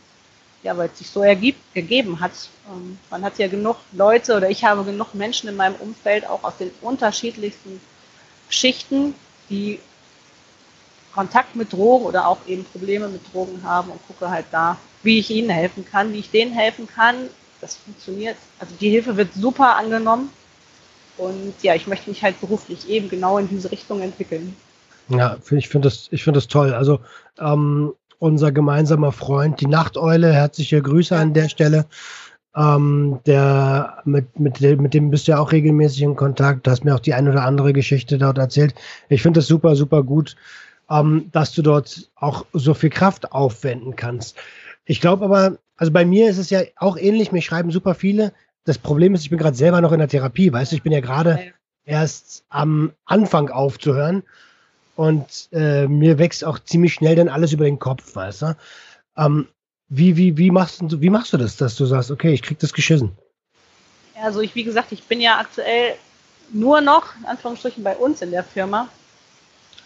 ja, 0.63 0.77
es 0.85 0.99
sich 0.99 1.11
so 1.11 1.23
ergibt, 1.23 1.75
gegeben 1.75 2.21
hat. 2.21 2.33
Ähm, 2.71 2.99
man 3.11 3.25
hat 3.25 3.39
ja 3.39 3.49
genug 3.49 3.77
Leute 3.93 4.37
oder 4.37 4.49
ich 4.49 4.65
habe 4.65 4.85
genug 4.85 5.15
Menschen 5.15 5.49
in 5.49 5.57
meinem 5.57 5.75
Umfeld, 5.77 6.27
auch 6.27 6.45
aus 6.45 6.57
den 6.59 6.71
unterschiedlichsten 6.81 7.81
Schichten, 8.49 9.15
die 9.51 9.81
Kontakt 11.13 11.57
mit 11.57 11.73
Drogen 11.73 12.07
oder 12.07 12.27
auch 12.27 12.39
eben 12.47 12.65
Probleme 12.65 13.09
mit 13.09 13.21
Drogen 13.33 13.63
haben 13.65 13.91
und 13.91 14.07
gucke 14.07 14.31
halt 14.31 14.47
da, 14.51 14.79
wie 15.03 15.19
ich 15.19 15.31
ihnen 15.31 15.51
helfen 15.51 15.85
kann, 15.85 16.13
wie 16.13 16.21
ich 16.21 16.31
denen 16.31 16.53
helfen 16.53 16.87
kann. 16.87 17.29
Das 17.61 17.77
funktioniert. 17.77 18.37
Also 18.59 18.75
die 18.81 18.91
Hilfe 18.91 19.17
wird 19.17 19.35
super 19.35 19.77
angenommen. 19.77 20.31
Und 21.17 21.55
ja, 21.63 21.75
ich 21.75 21.87
möchte 21.87 22.11
mich 22.11 22.23
halt 22.23 22.41
beruflich 22.41 22.89
eben 22.89 23.09
genau 23.09 23.39
in 23.39 23.49
diese 23.49 23.71
Richtung 23.71 24.01
entwickeln. 24.01 24.57
Ja, 25.09 25.37
ich 25.51 25.69
finde 25.69 25.89
das, 25.89 26.09
ich 26.11 26.25
finde 26.25 26.39
das 26.39 26.49
toll. 26.49 26.73
Also 26.73 27.01
ähm, 27.39 27.93
unser 28.19 28.53
gemeinsamer 28.53 29.13
Freund, 29.13 29.61
die 29.61 29.67
Nachteule, 29.67 30.33
herzliche 30.33 30.81
Grüße 30.81 31.17
an 31.17 31.35
der 31.35 31.49
Stelle. 31.49 31.87
Ähm, 32.55 33.21
der 33.25 34.03
mit, 34.05 34.39
mit, 34.39 34.61
mit 34.61 34.95
dem 34.95 35.11
bist 35.11 35.27
du 35.27 35.33
ja 35.33 35.39
auch 35.39 35.53
regelmäßig 35.53 36.03
in 36.03 36.17
Kontakt. 36.17 36.69
Hast 36.69 36.85
mir 36.85 36.95
auch 36.95 37.01
die 37.01 37.15
ein 37.15 37.29
oder 37.29 37.45
andere 37.45 37.73
Geschichte 37.73 38.19
dort 38.19 38.39
erzählt. 38.39 38.75
Ich 39.09 39.23
finde 39.23 39.41
das 39.41 39.47
super, 39.47 39.75
super 39.75 40.03
gut, 40.03 40.37
ähm, 40.91 41.31
dass 41.33 41.53
du 41.53 41.63
dort 41.63 42.11
auch 42.17 42.45
so 42.53 42.75
viel 42.75 42.91
Kraft 42.91 43.33
aufwenden 43.33 43.97
kannst. 43.97 44.37
Ich 44.85 45.01
glaube 45.01 45.25
aber, 45.25 45.59
also 45.77 45.93
bei 45.93 46.05
mir 46.05 46.29
ist 46.29 46.39
es 46.39 46.51
ja 46.51 46.61
auch 46.77 46.97
ähnlich, 46.97 47.33
mir 47.33 47.43
schreiben 47.43 47.71
super 47.71 47.95
viele. 47.95 48.33
Das 48.65 48.79
Problem 48.79 49.15
ist, 49.15 49.23
ich 49.23 49.31
bin 49.31 49.39
gerade 49.39 49.57
selber 49.57 49.81
noch 49.81 49.93
in 49.93 49.99
der 49.99 50.09
Therapie, 50.09 50.53
weißt 50.53 50.73
du, 50.73 50.77
ich 50.77 50.83
bin 50.83 50.93
ja 50.93 51.01
gerade 51.01 51.53
erst 51.85 52.45
am 52.49 52.93
Anfang 53.05 53.51
aufzuhören. 53.51 54.23
Und 54.95 55.49
äh, 55.53 55.89
mir 55.89 56.19
wächst 56.19 56.45
auch 56.45 56.59
ziemlich 56.59 56.95
schnell 56.95 57.17
dann 57.17 57.29
alles 57.29 57.53
über 57.53 57.65
den 57.65 57.79
Kopf, 57.79 58.15
weißt 58.15 58.43
du? 58.43 58.57
Ähm, 59.17 59.49
wie, 59.89 60.17
wie, 60.17 60.37
wie, 60.37 60.51
machst 60.51 60.83
du, 60.83 61.01
wie 61.01 61.11
machst 61.11 61.33
du 61.33 61.39
das, 61.39 61.57
dass 61.57 61.77
du 61.77 61.87
sagst, 61.87 62.11
okay, 62.11 62.33
ich 62.33 62.43
krieg 62.43 62.59
das 62.59 62.73
geschissen? 62.73 63.13
Also 64.23 64.41
ich, 64.41 64.55
wie 64.55 64.65
gesagt, 64.65 64.93
ich 64.93 65.03
bin 65.05 65.21
ja 65.21 65.39
aktuell 65.39 65.97
nur 66.53 66.81
noch, 66.81 67.17
in 67.19 67.25
Anführungsstrichen, 67.27 67.83
bei 67.83 67.97
uns 67.97 68.23
in 68.23 68.31
der 68.31 68.45
Firma. 68.45 68.89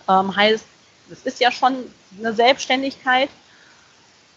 Ähm, 0.08 0.34
heißt, 0.34 0.64
das 1.08 1.20
ist 1.20 1.40
ja 1.40 1.50
schon 1.50 1.76
eine 2.18 2.32
Selbstständigkeit. 2.32 3.30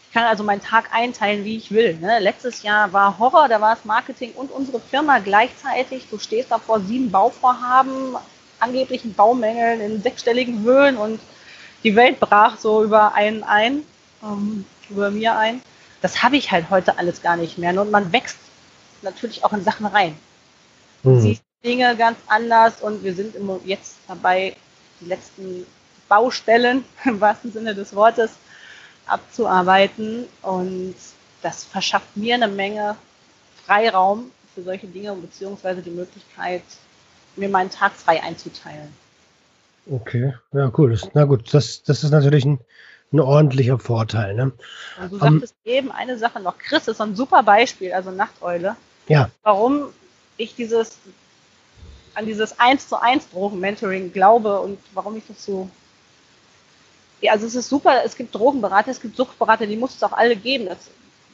Ich 0.10 0.13
kann 0.15 0.24
also 0.24 0.43
meinen 0.43 0.62
Tag 0.62 0.86
einteilen, 0.91 1.45
wie 1.45 1.56
ich 1.56 1.69
will. 1.69 1.95
Ne? 2.02 2.17
Letztes 2.17 2.63
Jahr 2.63 2.91
war 2.93 3.19
Horror, 3.19 3.48
da 3.48 3.62
war 3.62 3.78
es 3.78 3.86
Marketing 3.86 4.32
und 4.32 4.50
unsere 4.50 4.80
Firma 4.80 5.19
gleichzeitig. 5.19 6.08
Du 6.10 6.17
stehst 6.17 6.50
da 6.50 6.58
vor 6.58 6.80
sieben 6.80 7.12
Bauvorhaben, 7.12 8.15
angeblichen 8.60 9.13
Baumängeln 9.13 9.82
in 9.82 10.02
sechsstelligen 10.02 10.63
Höhen 10.63 10.98
und 10.98 11.19
die 11.84 11.95
Welt 11.95 12.19
brach 12.19 12.58
so 12.58 12.84
über 12.84 13.13
einen 13.13 13.43
ein, 13.43 13.84
ähm, 14.24 14.65
über 14.89 15.12
mir 15.12 15.38
ein. 15.38 15.62
Das 16.02 16.24
habe 16.24 16.38
ich 16.38 16.50
halt 16.50 16.72
heute 16.72 16.98
alles 16.98 17.22
gar 17.22 17.38
nicht 17.38 17.60
mehr. 17.60 17.80
Und 17.80 17.91
man 17.91 18.12
wächst 18.12 18.39
natürlich 19.04 19.43
auch 19.43 19.54
in 19.54 19.63
Sachen 19.63 19.86
rein. 19.86 20.17
Mhm. 21.04 21.22
Siehst 21.22 21.43
Dinge 21.63 21.95
ganz 21.95 22.17
anders 22.26 22.82
und 22.82 23.04
wir 23.04 23.13
sind 23.13 23.36
jetzt 23.63 23.98
dabei, 24.08 24.56
die 25.02 25.06
letzten 25.06 25.67
Baustellen 26.08 26.84
im 27.06 27.22
wahrsten 27.22 27.52
Sinne 27.52 27.76
des 27.76 27.93
Wortes 27.93 28.32
abzuarbeiten. 29.12 30.26
Und 30.41 30.95
das 31.41 31.63
verschafft 31.63 32.15
mir 32.15 32.36
eine 32.36 32.48
Menge 32.48 32.95
Freiraum 33.65 34.32
für 34.56 34.63
solche 34.63 34.88
Dinge 34.88 35.13
beziehungsweise 35.13 35.82
die 35.82 35.91
Möglichkeit, 35.91 36.63
mir 37.36 37.50
meinen 37.50 37.69
Tag 37.69 37.93
frei 37.93 38.22
einzuteilen. 38.24 38.93
Okay, 39.89 40.34
ja, 40.54 40.72
cool. 40.78 41.00
Na 41.13 41.26
gut, 41.26 41.54
das, 41.54 41.84
das 41.84 42.04
ist 42.04 42.12
natürlich 42.12 42.45
ein, 42.45 42.60
ein 43.12 43.19
ordentlicher 43.19 43.80
Vorteil. 43.80 44.36
Ne? 44.36 44.52
Und 45.02 45.12
du 45.12 45.17
sagtest 45.17 45.56
um, 45.63 45.72
eben 45.72 45.91
eine 45.91 46.17
Sache 46.17 46.39
noch. 46.39 46.58
Chris 46.58 46.88
ist 46.88 47.02
ein 47.02 47.15
super 47.15 47.43
Beispiel, 47.43 47.93
also 47.93 48.12
Nachteule. 48.12 48.76
Ja. 49.08 49.30
Warum 49.43 49.88
ich 50.38 50.56
dieses 50.56 51.00
an 52.19 52.26
dieses 52.26 52.60
1 52.60 52.89
zu 52.89 53.02
1 53.02 53.30
Drogen-Mentoring 53.30 54.12
glaube 54.12 54.60
und 54.60 54.78
warum 54.93 55.15
ich 55.17 55.24
das 55.28 55.43
so. 55.45 55.69
Ja, 57.21 57.34
also 57.34 57.45
es 57.45 57.55
ist 57.55 57.69
super, 57.69 58.03
es 58.05 58.15
gibt 58.15 58.34
Drogenberater, 58.34 58.91
es 58.91 59.01
gibt 59.01 59.17
Suchtberater, 59.17 59.67
die 59.67 59.75
muss 59.75 59.95
es 59.95 60.03
auch 60.03 60.13
alle 60.13 60.36
geben. 60.36 60.65
Das, 60.65 60.77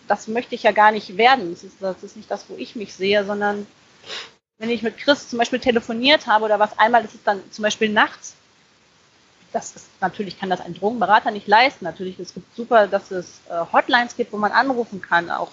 das 0.08 0.28
möchte 0.28 0.56
ich 0.56 0.64
ja 0.64 0.72
gar 0.72 0.92
nicht 0.92 1.18
werden. 1.18 1.52
Das 1.52 1.64
ist, 1.64 1.76
das 1.80 2.04
ist 2.04 2.18
nicht 2.18 2.30
das, 2.30 2.46
wo 2.50 2.56
ich 2.56 2.76
mich 2.76 2.94
sehe, 2.94 3.24
sondern 3.26 3.68
wenn 4.58 4.70
ich 4.70 4.82
mit 4.82 4.98
Chris 4.98 5.30
zum 5.30 5.40
Beispiel 5.40 5.60
telefoniert 5.60 6.28
habe 6.28 6.46
oder 6.46 6.60
was, 6.60 6.78
einmal 6.80 7.04
ist 7.04 7.16
es 7.16 7.24
dann 7.24 7.42
zum 7.52 7.64
Beispiel 7.64 7.90
nachts. 7.90 8.36
Das 9.52 9.76
ist, 9.76 9.90
natürlich 10.02 10.40
kann 10.40 10.50
das 10.50 10.62
ein 10.62 10.74
Drogenberater 10.74 11.32
nicht 11.32 11.48
leisten. 11.48 11.86
Natürlich, 11.86 12.20
es 12.20 12.34
gibt 12.34 12.56
super, 12.56 12.88
dass 12.88 13.12
es 13.12 13.42
äh, 13.50 13.66
Hotlines 13.72 14.16
gibt, 14.16 14.34
wo 14.34 14.38
man 14.38 14.52
anrufen 14.52 15.02
kann. 15.02 15.30
Auch 15.30 15.52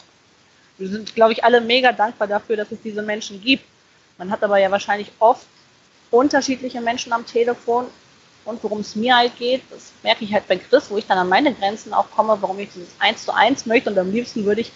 wir 0.78 0.88
sind, 0.88 1.14
glaube 1.14 1.32
ich, 1.32 1.44
alle 1.44 1.60
mega 1.60 1.92
dankbar 1.92 2.26
dafür, 2.26 2.56
dass 2.56 2.72
es 2.72 2.80
diese 2.82 3.02
Menschen 3.02 3.40
gibt. 3.40 3.64
Man 4.18 4.30
hat 4.30 4.42
aber 4.42 4.58
ja 4.58 4.70
wahrscheinlich 4.70 5.12
oft 5.18 5.46
unterschiedliche 6.10 6.80
Menschen 6.80 7.12
am 7.12 7.26
Telefon. 7.26 7.86
Und 8.44 8.62
worum 8.62 8.80
es 8.80 8.96
mir 8.96 9.16
halt 9.16 9.36
geht, 9.38 9.62
das 9.70 9.92
merke 10.02 10.24
ich 10.24 10.32
halt 10.32 10.48
bei 10.48 10.56
Chris, 10.56 10.90
wo 10.90 10.98
ich 10.98 11.06
dann 11.06 11.18
an 11.18 11.28
meine 11.28 11.54
Grenzen 11.54 11.94
auch 11.94 12.10
komme, 12.10 12.36
warum 12.40 12.58
ich 12.58 12.70
dieses 12.72 12.90
1 12.98 13.24
zu 13.24 13.34
1 13.34 13.66
möchte. 13.66 13.90
Und 13.90 13.98
am 13.98 14.10
liebsten 14.10 14.44
würde 14.44 14.62
ich 14.62 14.72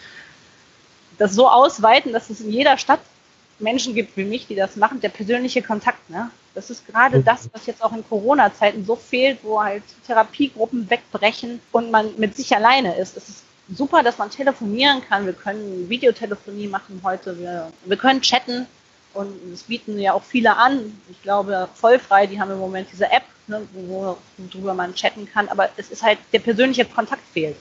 das 1.19 1.35
so 1.35 1.49
ausweiten, 1.49 2.13
dass 2.13 2.31
es 2.31 2.41
in 2.41 2.53
jeder 2.53 2.79
Stadt 2.79 3.01
Menschen 3.59 3.95
gibt 3.95 4.17
wie 4.17 4.25
mich, 4.25 4.47
die 4.47 4.55
das 4.55 4.77
machen, 4.77 5.01
der 5.01 5.09
persönliche 5.09 5.63
Kontakt. 5.63 6.11
Ne? 6.11 6.31
Das 6.55 6.71
ist 6.71 6.87
gerade 6.87 7.23
das, 7.23 7.49
was 7.53 7.67
jetzt 7.67 7.83
auch 7.83 7.93
in 7.93 8.07
Corona-Zeiten 8.07 8.85
so 8.85 8.97
fehlt, 8.97 9.39
wo 9.43 9.63
halt 9.63 9.83
Therapiegruppen 10.07 10.89
wegbrechen 10.91 11.61
und 11.73 11.91
man 11.91 12.11
mit 12.19 12.37
sich 12.37 12.55
alleine 12.55 12.97
ist. 12.97 13.17
Es 13.17 13.29
ist 13.29 13.43
super, 13.75 14.03
dass 14.03 14.19
man 14.19 14.31
telefonieren 14.31 15.03
kann. 15.09 15.27
Wir 15.27 15.33
können 15.33 15.89
Videotelefonie 15.89 16.69
machen 16.69 17.01
heute. 17.03 17.39
Wir, 17.39 17.73
wir 17.85 17.97
können 17.97 18.21
chatten 18.21 18.67
und 19.15 19.33
das 19.51 19.65
bieten 19.65 19.99
ja 19.99 20.13
auch 20.13 20.23
viele 20.23 20.57
an. 20.57 21.01
Ich 21.11 21.23
glaube, 21.23 21.69
vollfrei, 21.75 22.27
die 22.27 22.41
haben 22.41 22.51
im 22.51 22.59
Moment 22.59 22.89
diese 22.93 23.11
App, 23.11 23.25
ne, 23.49 23.63
worüber 23.73 24.75
man 24.75 24.95
chatten 24.95 25.29
kann. 25.33 25.49
Aber 25.49 25.69
es 25.77 25.91
ist 25.91 26.03
halt, 26.03 26.19
der 26.33 26.41
persönliche 26.41 26.85
Kontakt 26.85 27.23
fehlt. 27.33 27.57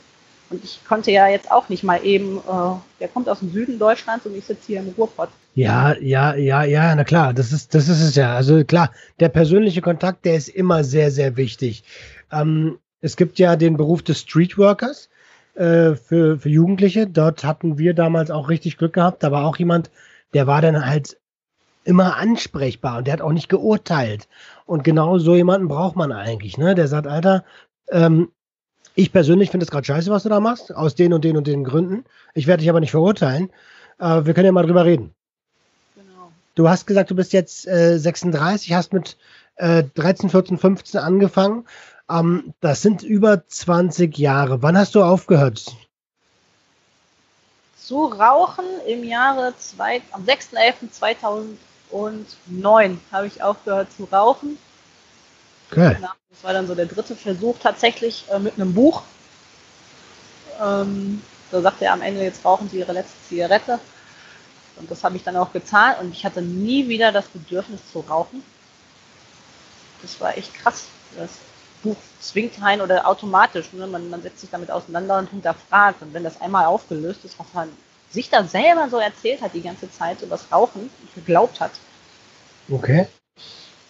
Und 0.49 0.63
ich 0.63 0.79
konnte 0.87 1.11
ja 1.11 1.27
jetzt 1.27 1.51
auch 1.51 1.69
nicht 1.69 1.83
mal 1.83 2.03
eben, 2.05 2.37
äh, 2.37 2.75
der 2.99 3.07
kommt 3.07 3.27
aus 3.29 3.39
dem 3.39 3.51
Süden 3.51 3.79
Deutschlands 3.79 4.25
und 4.25 4.35
ich 4.35 4.45
sitze 4.45 4.67
hier 4.67 4.79
im 4.79 4.93
Ruhrpott. 4.97 5.29
Ja, 5.55 5.95
ja, 5.97 6.35
ja, 6.35 6.63
ja, 6.63 6.93
na 6.93 7.03
klar, 7.03 7.33
das 7.33 7.51
ist, 7.51 7.73
das 7.73 7.87
ist 7.87 8.01
es 8.01 8.15
ja. 8.15 8.35
Also 8.35 8.63
klar, 8.63 8.91
der 9.19 9.29
persönliche 9.29 9.81
Kontakt, 9.81 10.25
der 10.25 10.35
ist 10.35 10.49
immer 10.49 10.83
sehr, 10.83 11.09
sehr 11.11 11.37
wichtig. 11.37 11.83
Ähm, 12.31 12.77
es 13.01 13.15
gibt 13.15 13.39
ja 13.39 13.55
den 13.55 13.77
Beruf 13.77 14.03
des 14.03 14.19
Streetworkers 14.19 15.09
äh, 15.55 15.95
für, 15.95 16.39
für 16.39 16.49
Jugendliche. 16.49 17.07
Dort 17.07 17.43
hatten 17.43 17.77
wir 17.77 17.93
damals 17.93 18.29
auch 18.29 18.49
richtig 18.49 18.77
Glück 18.77 18.93
gehabt. 18.93 19.23
Da 19.23 19.31
war 19.31 19.45
auch 19.45 19.57
jemand, 19.57 19.89
der 20.33 20.45
war 20.45 20.61
dann 20.61 20.85
halt 20.85 21.17
immer 21.85 22.17
ansprechbar 22.17 22.97
und 22.97 23.07
der 23.07 23.13
hat 23.13 23.21
auch 23.21 23.31
nicht 23.31 23.49
geurteilt. 23.49 24.27
Und 24.65 24.83
genau 24.83 25.19
so 25.19 25.35
jemanden 25.35 25.67
braucht 25.67 25.95
man 25.95 26.11
eigentlich, 26.11 26.57
ne? 26.57 26.75
Der 26.75 26.87
sagt, 26.87 27.07
Alter, 27.07 27.43
ähm, 27.89 28.31
ich 28.95 29.11
persönlich 29.11 29.51
finde 29.51 29.65
es 29.65 29.71
gerade 29.71 29.85
scheiße, 29.85 30.09
was 30.09 30.23
du 30.23 30.29
da 30.29 30.39
machst, 30.39 30.73
aus 30.73 30.95
den 30.95 31.13
und 31.13 31.23
den 31.23 31.37
und 31.37 31.47
den 31.47 31.63
Gründen. 31.63 32.05
Ich 32.33 32.47
werde 32.47 32.61
dich 32.61 32.69
aber 32.69 32.79
nicht 32.79 32.91
verurteilen. 32.91 33.51
Äh, 33.99 34.25
wir 34.25 34.33
können 34.33 34.45
ja 34.45 34.51
mal 34.51 34.65
drüber 34.65 34.85
reden. 34.85 35.13
Genau. 35.95 36.31
Du 36.55 36.69
hast 36.69 36.87
gesagt, 36.87 37.11
du 37.11 37.15
bist 37.15 37.33
jetzt 37.33 37.67
äh, 37.67 37.99
36, 37.99 38.73
hast 38.73 38.93
mit 38.93 39.17
äh, 39.57 39.83
13, 39.95 40.29
14, 40.29 40.57
15 40.57 40.99
angefangen. 40.99 41.65
Ähm, 42.09 42.53
das 42.61 42.81
sind 42.81 43.03
über 43.03 43.45
20 43.45 44.17
Jahre. 44.17 44.61
Wann 44.61 44.77
hast 44.77 44.95
du 44.95 45.03
aufgehört? 45.03 45.75
Zu 47.77 48.05
rauchen 48.05 48.65
im 48.87 49.03
Jahre 49.03 49.53
zwei, 49.59 50.01
am 50.11 50.25
6.11.2009 51.91 52.97
habe 53.11 53.27
ich 53.27 53.41
aufgehört 53.41 53.91
zu 53.91 54.05
rauchen. 54.05 54.57
Okay. 55.71 55.97
Das 56.01 56.43
war 56.43 56.53
dann 56.53 56.67
so 56.67 56.75
der 56.75 56.85
dritte 56.85 57.15
Versuch 57.15 57.57
tatsächlich 57.59 58.25
äh, 58.29 58.39
mit 58.39 58.55
einem 58.55 58.73
Buch. 58.73 59.03
Ähm, 60.61 61.21
da 61.51 61.61
sagte 61.61 61.85
er 61.85 61.93
am 61.93 62.01
Ende, 62.01 62.23
jetzt 62.23 62.43
rauchen 62.45 62.69
Sie 62.69 62.79
Ihre 62.79 62.93
letzte 62.93 63.17
Zigarette. 63.27 63.79
Und 64.77 64.91
das 64.91 65.03
habe 65.03 65.15
ich 65.15 65.23
dann 65.23 65.37
auch 65.37 65.53
getan 65.53 65.95
und 66.01 66.11
ich 66.11 66.25
hatte 66.25 66.41
nie 66.41 66.89
wieder 66.89 67.11
das 67.13 67.27
Bedürfnis 67.27 67.79
zu 67.91 68.01
rauchen. 68.01 68.43
Das 70.01 70.19
war 70.19 70.37
echt 70.37 70.53
krass. 70.53 70.87
Das 71.17 71.29
Buch 71.81 71.95
zwingt 72.19 72.61
ein 72.61 72.81
oder 72.81 73.07
automatisch. 73.07 73.71
Ne? 73.71 73.87
Man, 73.87 74.09
man 74.09 74.21
setzt 74.21 74.41
sich 74.41 74.49
damit 74.49 74.69
auseinander 74.69 75.17
und 75.17 75.29
hinterfragt. 75.29 76.01
Und 76.01 76.13
wenn 76.13 76.23
das 76.23 76.41
einmal 76.41 76.65
aufgelöst 76.65 77.23
ist, 77.23 77.39
was 77.39 77.47
man 77.53 77.69
sich 78.15 78.29
da 78.29 78.43
selber 78.43 78.89
so 78.89 78.97
erzählt 78.97 79.41
hat 79.41 79.53
die 79.53 79.61
ganze 79.61 79.91
Zeit 79.91 80.21
über 80.21 80.31
das 80.31 80.51
Rauchen 80.51 80.81
und 80.81 81.15
geglaubt 81.15 81.59
hat. 81.59 81.71
Okay. 82.69 83.07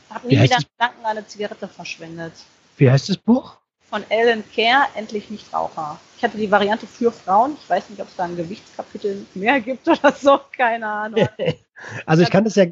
Habe 0.09 0.27
nie 0.27 0.41
wieder 0.41 0.57
Gedanken 0.57 1.05
an 1.05 1.17
eine 1.17 1.25
Zigarette 1.25 1.67
verschwendet. 1.67 2.33
Wie 2.77 2.91
heißt 2.91 3.07
das 3.09 3.17
Buch? 3.17 3.57
Von 3.89 4.03
Ellen 4.09 4.43
Care, 4.53 4.87
Endlich 4.95 5.29
Nichtraucher. 5.29 5.99
Ich 6.17 6.23
hatte 6.23 6.37
die 6.37 6.51
Variante 6.51 6.87
für 6.87 7.11
Frauen. 7.11 7.55
Ich 7.61 7.69
weiß 7.69 7.89
nicht, 7.89 8.01
ob 8.01 8.07
es 8.09 8.15
da 8.15 8.25
ein 8.25 8.35
Gewichtskapitel 8.35 9.25
mehr 9.35 9.61
gibt 9.61 9.87
oder 9.87 10.11
so. 10.11 10.39
Keine 10.55 10.87
Ahnung. 10.87 11.27
also 12.05 12.23
ich 12.23 12.29
kann 12.29 12.43
das 12.43 12.55
ja. 12.55 12.65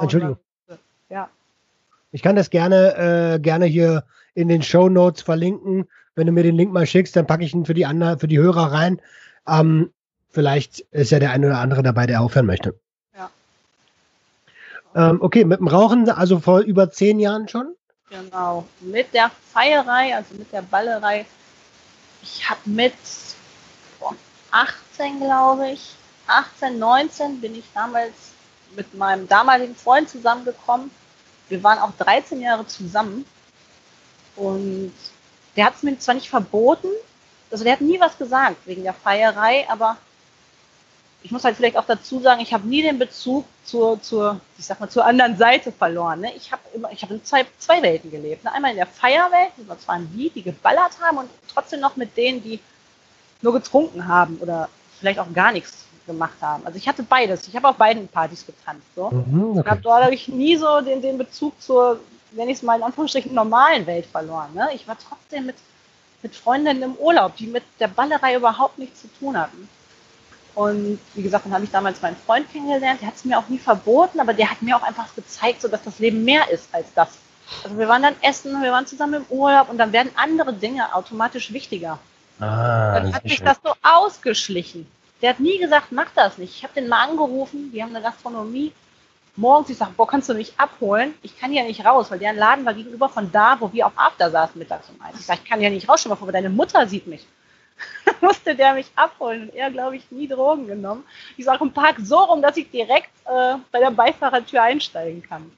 Entschuldigung. 0.00 0.38
Ja. 1.10 1.28
Ich 2.12 2.22
kann 2.22 2.36
das 2.36 2.48
gerne, 2.48 3.34
äh, 3.34 3.38
gerne 3.40 3.66
hier 3.66 4.04
in 4.34 4.48
den 4.48 4.62
Show 4.62 4.88
Notes 4.88 5.22
verlinken. 5.22 5.88
Wenn 6.14 6.26
du 6.26 6.32
mir 6.32 6.42
den 6.42 6.56
Link 6.56 6.72
mal 6.72 6.86
schickst, 6.86 7.16
dann 7.16 7.26
packe 7.26 7.44
ich 7.44 7.54
ihn 7.54 7.66
für 7.66 7.74
die 7.74 7.86
anderen, 7.86 8.18
für 8.18 8.28
die 8.28 8.38
Hörer 8.38 8.72
rein. 8.72 9.00
Ähm, 9.46 9.90
vielleicht 10.32 10.80
ist 10.90 11.10
ja 11.10 11.18
der 11.18 11.30
eine 11.30 11.46
oder 11.46 11.58
andere 11.58 11.82
dabei, 11.82 12.06
der 12.06 12.20
aufhören 12.20 12.46
möchte. 12.46 12.74
Ähm, 14.94 15.22
okay, 15.22 15.44
mit 15.44 15.58
dem 15.58 15.68
Rauchen, 15.68 16.08
also 16.10 16.38
vor 16.38 16.60
über 16.60 16.90
zehn 16.90 17.18
Jahren 17.18 17.48
schon? 17.48 17.74
Genau. 18.10 18.66
Mit 18.80 19.14
der 19.14 19.30
Feierei, 19.52 20.14
also 20.14 20.34
mit 20.34 20.52
der 20.52 20.62
Ballerei. 20.62 21.24
Ich 22.22 22.48
habe 22.48 22.60
mit 22.66 22.92
boah, 23.98 24.14
18, 24.50 25.18
glaube 25.18 25.70
ich, 25.70 25.94
18, 26.26 26.78
19 26.78 27.40
bin 27.40 27.54
ich 27.54 27.64
damals 27.72 28.12
mit 28.76 28.94
meinem 28.94 29.26
damaligen 29.28 29.74
Freund 29.74 30.08
zusammengekommen. 30.08 30.90
Wir 31.48 31.62
waren 31.62 31.78
auch 31.78 31.92
13 31.98 32.40
Jahre 32.40 32.66
zusammen. 32.66 33.24
Und 34.36 34.92
der 35.56 35.66
hat 35.66 35.76
es 35.76 35.82
mir 35.82 35.98
zwar 35.98 36.14
nicht 36.14 36.30
verboten, 36.30 36.88
also 37.50 37.64
der 37.64 37.74
hat 37.74 37.82
nie 37.82 38.00
was 38.00 38.16
gesagt 38.16 38.66
wegen 38.66 38.82
der 38.82 38.94
Feierei, 38.94 39.68
aber 39.68 39.98
ich 41.22 41.30
muss 41.30 41.44
halt 41.44 41.56
vielleicht 41.56 41.76
auch 41.76 41.84
dazu 41.84 42.20
sagen, 42.20 42.40
ich 42.40 42.52
habe 42.52 42.66
nie 42.66 42.82
den 42.82 42.98
Bezug 42.98 43.44
zur, 43.64 44.00
zur, 44.02 44.40
ich 44.58 44.64
sag 44.64 44.80
mal, 44.80 44.88
zur 44.88 45.04
anderen 45.04 45.36
Seite 45.36 45.70
verloren. 45.70 46.20
Ne? 46.20 46.32
Ich 46.36 46.50
habe 46.50 46.62
immer, 46.74 46.90
ich 46.90 47.02
habe 47.02 47.14
in 47.14 47.24
zwei, 47.24 47.46
zwei 47.58 47.80
Welten 47.82 48.10
gelebt. 48.10 48.44
Ne? 48.44 48.52
Einmal 48.52 48.72
in 48.72 48.76
der 48.76 48.86
Feierwelt, 48.86 49.52
das 49.68 49.86
waren 49.86 50.10
die, 50.14 50.30
die 50.30 50.42
geballert 50.42 50.92
haben 51.00 51.18
und 51.18 51.30
trotzdem 51.52 51.80
noch 51.80 51.96
mit 51.96 52.16
denen, 52.16 52.42
die 52.42 52.60
nur 53.40 53.52
getrunken 53.52 54.06
haben 54.06 54.38
oder 54.38 54.68
vielleicht 54.98 55.18
auch 55.18 55.32
gar 55.32 55.52
nichts 55.52 55.84
gemacht 56.06 56.36
haben. 56.40 56.66
Also 56.66 56.78
ich 56.78 56.88
hatte 56.88 57.02
beides. 57.02 57.46
Ich 57.46 57.54
habe 57.54 57.68
auf 57.68 57.76
beiden 57.76 58.08
Partys 58.08 58.44
getanzt. 58.44 58.86
So. 58.96 59.10
Mhm, 59.10 59.50
okay. 59.50 59.60
Ich 59.60 59.70
habe 59.70 59.80
dadurch 59.82 60.28
nie 60.28 60.56
so 60.56 60.80
den, 60.80 61.00
den 61.00 61.18
Bezug 61.18 61.60
zur, 61.60 62.00
wenn 62.32 62.48
ich 62.48 62.56
es 62.56 62.62
mal 62.62 62.76
in 62.76 62.82
Anführungsstrichen, 62.82 63.32
normalen 63.32 63.86
Welt 63.86 64.06
verloren. 64.06 64.52
Ne? 64.54 64.68
Ich 64.74 64.88
war 64.88 64.96
trotzdem 64.98 65.46
mit, 65.46 65.56
mit 66.22 66.34
Freundinnen 66.34 66.82
im 66.82 66.94
Urlaub, 66.96 67.36
die 67.36 67.46
mit 67.46 67.62
der 67.78 67.88
Ballerei 67.88 68.34
überhaupt 68.34 68.78
nichts 68.78 69.02
zu 69.02 69.08
tun 69.18 69.36
hatten. 69.38 69.68
Und 70.54 70.98
wie 71.14 71.22
gesagt, 71.22 71.46
dann 71.46 71.54
habe 71.54 71.64
ich 71.64 71.70
damals 71.70 72.02
meinen 72.02 72.16
Freund 72.16 72.50
kennengelernt. 72.52 73.00
Der 73.00 73.08
hat 73.08 73.16
es 73.16 73.24
mir 73.24 73.38
auch 73.38 73.48
nie 73.48 73.58
verboten, 73.58 74.20
aber 74.20 74.34
der 74.34 74.50
hat 74.50 74.62
mir 74.62 74.76
auch 74.76 74.82
einfach 74.82 75.14
gezeigt, 75.14 75.62
so 75.62 75.68
dass 75.68 75.82
das 75.82 75.98
Leben 75.98 76.24
mehr 76.24 76.50
ist 76.50 76.68
als 76.72 76.92
das. 76.94 77.18
Also 77.64 77.78
wir 77.78 77.88
waren 77.88 78.02
dann 78.02 78.14
essen, 78.22 78.62
wir 78.62 78.72
waren 78.72 78.86
zusammen 78.86 79.14
im 79.14 79.26
Urlaub 79.28 79.68
und 79.70 79.78
dann 79.78 79.92
werden 79.92 80.10
andere 80.16 80.52
Dinge 80.52 80.94
automatisch 80.94 81.52
wichtiger. 81.52 81.98
Ah, 82.40 82.94
dann 82.94 83.14
hat 83.14 83.22
sich 83.22 83.42
das 83.42 83.58
so 83.62 83.72
ausgeschlichen. 83.82 84.86
Der 85.20 85.30
hat 85.30 85.40
nie 85.40 85.58
gesagt, 85.58 85.92
mach 85.92 86.08
das 86.14 86.38
nicht. 86.38 86.56
Ich 86.56 86.64
habe 86.64 86.74
den 86.74 86.88
mal 86.88 87.04
angerufen, 87.04 87.70
die 87.72 87.82
haben 87.82 87.94
eine 87.94 88.02
Gastronomie. 88.02 88.72
Morgens, 89.36 89.70
ich 89.70 89.78
sage, 89.78 89.92
boah, 89.96 90.06
kannst 90.06 90.28
du 90.28 90.34
mich 90.34 90.52
abholen? 90.58 91.14
Ich 91.22 91.38
kann 91.38 91.52
ja 91.52 91.62
nicht 91.62 91.84
raus, 91.84 92.10
weil 92.10 92.18
deren 92.18 92.36
Laden 92.36 92.66
war 92.66 92.74
gegenüber 92.74 93.08
von 93.08 93.30
da, 93.32 93.56
wo 93.60 93.72
wir 93.72 93.86
auf 93.86 93.92
After 93.96 94.30
saßen 94.30 94.58
mittags 94.58 94.90
um 94.90 95.00
eins. 95.00 95.20
Ich 95.20 95.26
sage, 95.26 95.40
ich 95.42 95.48
kann 95.48 95.60
ja 95.60 95.70
nicht 95.70 95.88
raus, 95.88 96.02
schon 96.02 96.10
mal 96.10 96.16
vor, 96.16 96.30
deine 96.32 96.50
Mutter 96.50 96.86
sieht 96.86 97.06
mich. 97.06 97.26
musste 98.20 98.54
der 98.54 98.74
mich 98.74 98.90
abholen 98.96 99.48
und 99.48 99.54
er, 99.54 99.70
glaube 99.70 99.96
ich, 99.96 100.10
nie 100.10 100.28
Drogen 100.28 100.66
genommen. 100.66 101.04
Ich 101.36 101.44
sage 101.44 101.64
im 101.64 101.72
Park 101.72 101.96
so 102.02 102.18
rum, 102.18 102.42
dass 102.42 102.56
ich 102.56 102.70
direkt 102.70 103.10
äh, 103.26 103.56
bei 103.70 103.78
der 103.78 103.90
Beifahrertür 103.90 104.62
einsteigen 104.62 105.22
kann. 105.22 105.50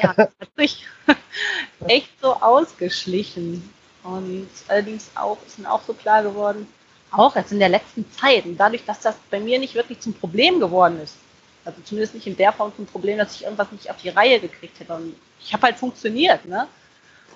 Ja, 0.00 0.12
das 0.16 0.30
hat 0.40 0.48
sich 0.56 0.86
echt 1.86 2.10
so 2.20 2.34
ausgeschlichen. 2.34 3.72
Und 4.04 4.48
allerdings 4.68 5.10
auch, 5.14 5.38
ist 5.46 5.58
mir 5.58 5.70
auch 5.70 5.82
so 5.82 5.94
klar 5.94 6.22
geworden, 6.22 6.66
auch 7.12 7.36
jetzt 7.36 7.52
in 7.52 7.58
der 7.58 7.68
letzten 7.68 8.10
Zeit 8.12 8.44
und 8.46 8.56
dadurch, 8.56 8.84
dass 8.84 9.00
das 9.00 9.16
bei 9.30 9.38
mir 9.38 9.58
nicht 9.58 9.74
wirklich 9.74 10.00
zum 10.00 10.14
Problem 10.14 10.58
geworden 10.58 10.98
ist, 11.00 11.16
also 11.64 11.80
zumindest 11.84 12.14
nicht 12.14 12.26
in 12.26 12.36
der 12.36 12.52
Form 12.52 12.74
zum 12.74 12.86
Problem, 12.86 13.18
dass 13.18 13.36
ich 13.36 13.44
irgendwas 13.44 13.70
nicht 13.70 13.90
auf 13.90 13.98
die 13.98 14.08
Reihe 14.08 14.40
gekriegt 14.40 14.80
hätte. 14.80 14.94
Und 14.94 15.14
ich 15.40 15.52
habe 15.52 15.64
halt 15.64 15.76
funktioniert, 15.76 16.44
ne? 16.46 16.66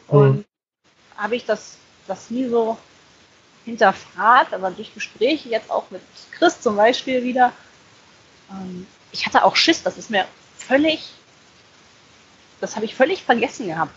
Und 0.09 0.39
mhm. 0.39 0.45
habe 1.17 1.37
ich 1.37 1.45
das, 1.45 1.79
das 2.09 2.31
nie 2.31 2.49
so 2.49 2.77
hinterfragt, 3.67 4.55
aber 4.55 4.71
durch 4.71 4.95
Gespräche 4.95 5.51
jetzt 5.51 5.71
auch 5.71 5.91
mit 5.91 6.01
Chris 6.33 6.61
zum 6.61 6.77
Beispiel 6.77 7.23
wieder, 7.23 7.53
ähm, 8.51 8.87
ich 9.13 9.27
hatte 9.27 9.45
auch 9.45 9.57
Schiss, 9.57 9.83
das 9.83 9.99
ist 9.99 10.09
mir 10.09 10.25
völlig, 10.57 11.11
das 12.61 12.77
habe 12.77 12.87
ich 12.87 12.95
völlig 12.95 13.23
vergessen 13.23 13.67
gehabt. 13.67 13.97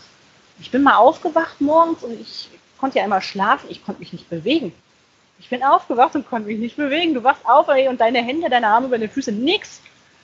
Ich 0.60 0.72
bin 0.72 0.84
mal 0.84 0.96
aufgewacht 0.96 1.62
morgens 1.62 2.04
und 2.04 2.20
ich 2.20 2.50
konnte 2.78 2.98
ja 2.98 3.06
immer 3.06 3.22
schlafen, 3.22 3.70
ich 3.70 3.86
konnte 3.86 4.00
mich 4.00 4.12
nicht 4.12 4.30
bewegen. 4.30 4.74
Ich 5.40 5.50
bin 5.50 5.64
aufgewacht 5.64 6.16
und 6.16 6.28
konnte 6.28 6.50
mich 6.50 6.60
nicht 6.60 6.76
bewegen. 6.76 7.14
Du 7.14 7.24
wachst 7.24 7.46
auf 7.46 7.70
ey, 7.70 7.88
und 7.88 8.02
deine 8.02 8.22
Hände, 8.22 8.50
deine 8.50 8.68
Arme 8.68 8.88
über 8.88 8.98
deine 8.98 9.10
Füße, 9.10 9.32
nix. 9.32 9.80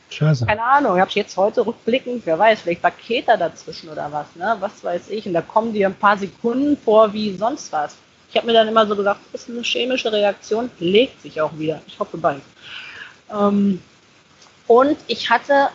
Scheiße. 0.10 0.46
Keine 0.46 0.62
Ahnung, 0.62 0.96
ich 0.96 1.02
habe 1.02 1.12
jetzt 1.14 1.38
heute 1.38 1.66
rückblickend, 1.66 2.26
wer 2.26 2.38
weiß, 2.38 2.62
vielleicht 2.62 2.84
war 2.84 2.92
Keter 2.92 3.38
dazwischen 3.38 3.90
oder 3.90 4.12
was, 4.12 4.36
ne? 4.36 4.58
Was 4.60 4.84
weiß 4.84 5.10
ich. 5.10 5.26
Und 5.26 5.34
da 5.34 5.42
kommen 5.42 5.74
dir 5.74 5.88
ein 5.88 5.96
paar 5.96 6.18
Sekunden 6.18 6.78
vor 6.78 7.14
wie 7.14 7.36
sonst 7.38 7.72
was. 7.72 7.96
Ich 8.36 8.42
habe 8.42 8.48
mir 8.48 8.54
dann 8.54 8.68
immer 8.68 8.86
so 8.86 8.98
gesagt, 8.98 9.22
das 9.32 9.44
ist 9.44 9.50
eine 9.50 9.62
chemische 9.62 10.12
Reaktion, 10.12 10.70
legt 10.80 11.22
sich 11.22 11.40
auch 11.40 11.58
wieder. 11.58 11.82
Ich 11.88 11.98
hoffe 11.98 12.18
bald. 12.18 12.42
Ähm, 13.32 13.82
und 14.68 14.98
ich 15.08 15.30
hatte 15.30 15.70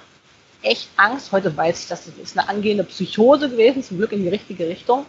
echt 0.60 0.90
Angst. 0.98 1.32
Heute 1.32 1.56
weiß 1.56 1.80
ich, 1.80 1.88
das 1.88 2.06
ist 2.06 2.36
eine 2.36 2.46
angehende 2.50 2.84
Psychose 2.84 3.48
gewesen, 3.48 3.82
zum 3.82 3.96
Glück 3.96 4.12
in 4.12 4.24
die 4.24 4.28
richtige 4.28 4.68
Richtung. 4.68 5.06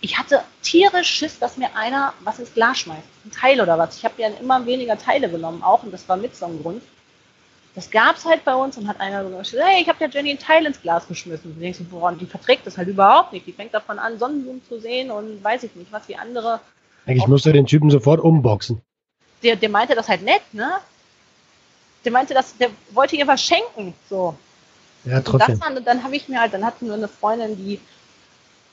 Ich 0.00 0.16
hatte 0.16 0.42
tierisch 0.62 1.10
Schiss, 1.10 1.38
dass 1.38 1.58
mir 1.58 1.76
einer 1.76 2.14
was 2.20 2.38
ins 2.38 2.54
Glas 2.54 2.78
schmeißt. 2.78 3.06
Ein 3.26 3.32
Teil 3.32 3.60
oder 3.60 3.76
was. 3.76 3.98
Ich 3.98 4.04
habe 4.06 4.22
ja 4.22 4.28
immer 4.40 4.64
weniger 4.64 4.96
Teile 4.96 5.28
genommen, 5.28 5.62
auch, 5.62 5.82
und 5.82 5.92
das 5.92 6.08
war 6.08 6.16
mit 6.16 6.34
so 6.34 6.46
einem 6.46 6.62
Grund. 6.62 6.82
Das 7.74 7.90
gab 7.90 8.16
es 8.16 8.24
halt 8.24 8.46
bei 8.46 8.54
uns 8.54 8.78
und 8.78 8.88
hat 8.88 8.98
einer 8.98 9.24
so 9.24 9.36
gesagt, 9.36 9.62
hey, 9.62 9.82
ich 9.82 9.88
habe 9.90 9.98
der 9.98 10.08
Jenny 10.08 10.30
ein 10.30 10.38
Teil 10.38 10.64
ins 10.64 10.80
Glas 10.80 11.06
geschmissen. 11.06 11.50
Und 11.50 11.56
du 11.56 11.60
denkst, 11.60 11.80
boah, 11.90 12.12
die 12.12 12.24
verträgt 12.24 12.66
das 12.66 12.78
halt 12.78 12.88
überhaupt 12.88 13.34
nicht. 13.34 13.46
Die 13.46 13.52
fängt 13.52 13.74
davon 13.74 13.98
an, 13.98 14.18
Sonnenblumen 14.18 14.64
zu 14.66 14.80
sehen 14.80 15.10
und 15.10 15.44
weiß 15.44 15.64
ich 15.64 15.76
nicht, 15.76 15.92
was 15.92 16.08
wie 16.08 16.16
andere 16.16 16.60
eigentlich 17.08 17.26
musste 17.26 17.52
den 17.52 17.66
Typen 17.66 17.90
sofort 17.90 18.20
umboxen. 18.20 18.82
Der, 19.42 19.56
der 19.56 19.70
meinte 19.70 19.94
das 19.94 20.08
halt 20.08 20.22
nett, 20.22 20.42
ne? 20.52 20.72
Der 22.04 22.12
meinte, 22.12 22.34
das, 22.34 22.56
der 22.58 22.68
wollte 22.90 23.16
ihr 23.16 23.26
was 23.26 23.42
schenken, 23.42 23.94
so. 24.08 24.36
Ja, 25.04 25.20
trotzdem. 25.20 25.60
Und, 25.76 25.86
dann 25.86 26.04
habe 26.04 26.16
ich 26.16 26.28
mir 26.28 26.40
halt, 26.40 26.52
dann 26.52 26.64
hatten 26.64 26.86
wir 26.86 26.94
eine 26.94 27.08
Freundin, 27.08 27.56
die 27.56 27.80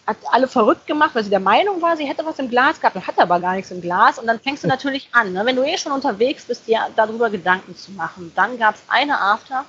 hat 0.05 0.17
alle 0.31 0.47
verrückt 0.47 0.86
gemacht, 0.86 1.11
weil 1.13 1.23
sie 1.23 1.29
der 1.29 1.39
Meinung 1.39 1.81
war, 1.81 1.97
sie 1.97 2.05
hätte 2.05 2.25
was 2.25 2.38
im 2.38 2.49
Glas 2.49 2.79
gehabt 2.79 2.95
und 2.95 3.07
hatte 3.07 3.21
aber 3.21 3.39
gar 3.39 3.55
nichts 3.55 3.71
im 3.71 3.81
Glas. 3.81 4.19
Und 4.19 4.27
dann 4.27 4.39
fängst 4.39 4.63
du 4.63 4.67
natürlich 4.75 5.09
an, 5.13 5.33
ne? 5.33 5.45
wenn 5.45 5.55
du 5.55 5.63
eh 5.63 5.77
schon 5.77 5.93
unterwegs 5.93 6.45
bist, 6.45 6.67
dir 6.67 6.81
darüber 6.95 7.29
Gedanken 7.29 7.75
zu 7.75 7.91
machen. 7.91 8.31
Dann 8.36 8.57
gab 8.57 8.75
es 8.75 8.81
eine 8.88 9.19
After, 9.19 9.65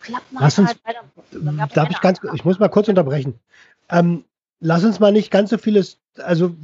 klappt 0.00 0.32
mal 0.32 0.42
halt. 0.42 0.78
Darf 1.74 1.90
ich 1.90 2.00
ganz, 2.00 2.20
ich 2.32 2.44
muss 2.44 2.58
mal 2.58 2.68
kurz 2.68 2.88
unterbrechen. 2.88 3.38
Ähm, 3.88 4.24
lass 4.60 4.84
uns 4.84 5.00
mal 5.00 5.12
nicht 5.12 5.30
ganz 5.30 5.50
so 5.50 5.58
vieles, 5.58 5.98
also 6.18 6.54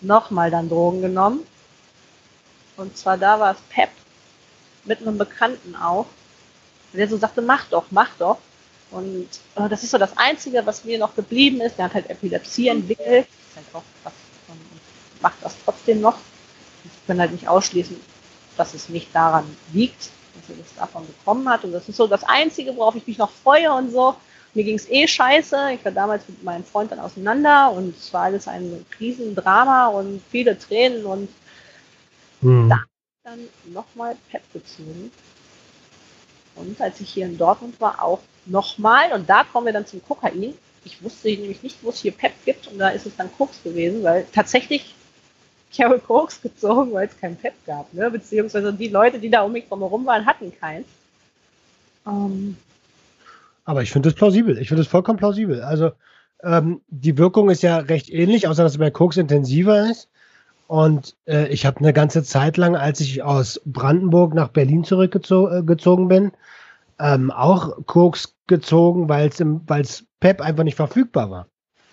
nochmal 0.00 0.50
dann 0.50 0.68
Drogen 0.68 1.00
genommen. 1.02 1.44
Und 2.76 2.96
zwar 2.96 3.18
da 3.18 3.40
war 3.40 3.54
es 3.54 3.60
Pep 3.70 3.90
mit 4.84 5.00
einem 5.00 5.18
Bekannten 5.18 5.74
auch. 5.74 6.06
Der 6.92 7.08
so 7.08 7.16
sagte, 7.16 7.42
mach 7.42 7.64
doch, 7.66 7.86
mach 7.90 8.10
doch. 8.18 8.38
Und 8.92 9.28
äh, 9.56 9.68
das 9.68 9.82
ist 9.82 9.90
so 9.90 9.98
das 9.98 10.16
Einzige, 10.16 10.64
was 10.64 10.84
mir 10.84 10.98
noch 10.98 11.14
geblieben 11.14 11.60
ist. 11.60 11.78
Der 11.78 11.86
hat 11.86 11.94
halt 11.94 12.10
Epilepsie 12.10 12.68
entwickelt. 12.68 13.26
Ist 13.26 13.56
halt 13.56 13.66
auch 13.72 13.82
was, 14.04 14.12
und 14.48 15.22
macht 15.22 15.36
das 15.42 15.54
trotzdem 15.64 16.00
noch. 16.00 16.18
Ich 16.84 17.06
kann 17.06 17.18
halt 17.18 17.32
nicht 17.32 17.48
ausschließen, 17.48 17.96
dass 18.56 18.74
es 18.74 18.88
nicht 18.88 19.14
daran 19.14 19.44
liegt, 19.72 20.10
dass 20.34 20.50
er 20.50 20.62
das 20.62 20.74
davon 20.76 21.06
bekommen 21.06 21.48
hat. 21.48 21.64
Und 21.64 21.72
das 21.72 21.88
ist 21.88 21.96
so 21.96 22.06
das 22.06 22.24
Einzige, 22.24 22.76
worauf 22.76 22.94
ich 22.94 23.06
mich 23.06 23.18
noch 23.18 23.30
freue 23.30 23.72
und 23.72 23.90
so. 23.90 24.14
Mir 24.54 24.64
ging 24.64 24.76
es 24.76 24.90
eh 24.90 25.08
scheiße. 25.08 25.72
Ich 25.74 25.84
war 25.84 25.92
damals 25.92 26.28
mit 26.28 26.42
meinem 26.42 26.64
Freund 26.64 26.92
dann 26.92 27.00
auseinander 27.00 27.72
und 27.72 27.96
es 27.96 28.12
war 28.12 28.24
alles 28.24 28.46
ein 28.46 28.84
Krisendrama 28.90 29.86
und 29.86 30.22
viele 30.30 30.58
Tränen 30.58 31.06
und 31.06 31.28
hm. 32.42 32.68
da 32.68 32.82
dann 33.24 33.48
nochmal 33.72 34.16
Pep 34.30 34.42
gezogen. 34.52 35.10
Und 36.56 36.78
als 36.80 37.00
ich 37.00 37.08
hier 37.08 37.26
in 37.26 37.38
Dortmund 37.38 37.80
war, 37.80 38.02
auch 38.02 38.20
nochmal. 38.46 39.12
Und 39.12 39.28
da 39.28 39.44
kommen 39.44 39.66
wir 39.66 39.72
dann 39.72 39.86
zum 39.86 40.02
Kokain. 40.04 40.54
Ich 40.84 41.02
wusste 41.02 41.28
nämlich 41.28 41.62
nicht, 41.62 41.78
wo 41.82 41.90
es 41.90 42.00
hier 42.00 42.12
Pep 42.12 42.32
gibt. 42.44 42.68
Und 42.68 42.78
da 42.78 42.88
ist 42.88 43.06
es 43.06 43.16
dann 43.16 43.30
Koks 43.36 43.62
gewesen, 43.62 44.02
weil 44.02 44.26
tatsächlich, 44.32 44.94
ich 45.70 45.80
habe 45.80 45.98
Koks 45.98 46.42
gezogen, 46.42 46.92
weil 46.92 47.08
es 47.08 47.18
kein 47.18 47.36
Pep 47.36 47.54
gab. 47.66 47.92
Ne? 47.94 48.10
Beziehungsweise 48.10 48.72
die 48.72 48.88
Leute, 48.88 49.18
die 49.18 49.30
da 49.30 49.42
um 49.42 49.52
mich 49.52 49.68
drumherum 49.68 50.04
waren, 50.06 50.26
hatten 50.26 50.52
keins. 50.58 50.86
Ähm, 52.06 52.56
Aber 53.64 53.82
ich 53.82 53.92
finde 53.92 54.08
das 54.08 54.16
plausibel. 54.16 54.58
Ich 54.58 54.68
finde 54.68 54.82
das 54.82 54.90
vollkommen 54.90 55.18
plausibel. 55.18 55.62
Also 55.62 55.92
ähm, 56.42 56.80
die 56.88 57.18
Wirkung 57.18 57.50
ist 57.50 57.62
ja 57.62 57.78
recht 57.78 58.10
ähnlich, 58.10 58.48
außer 58.48 58.64
dass 58.64 58.72
es 58.72 58.78
bei 58.78 58.90
Koks 58.90 59.16
intensiver 59.16 59.88
ist. 59.88 60.08
Und 60.66 61.16
äh, 61.26 61.48
ich 61.48 61.66
habe 61.66 61.80
eine 61.80 61.92
ganze 61.92 62.22
Zeit 62.22 62.56
lang, 62.56 62.76
als 62.76 63.00
ich 63.00 63.22
aus 63.22 63.60
Brandenburg 63.66 64.34
nach 64.34 64.48
Berlin 64.48 64.84
zurückgezogen 64.84 66.06
äh, 66.06 66.08
bin, 66.08 66.32
ähm, 66.98 67.30
auch 67.30 67.86
Koks 67.86 68.34
gezogen, 68.46 69.08
weil 69.08 69.28
es 69.28 70.04
PEP 70.20 70.40
einfach 70.40 70.64
nicht 70.64 70.76
verfügbar 70.76 71.30
war. 71.30 71.46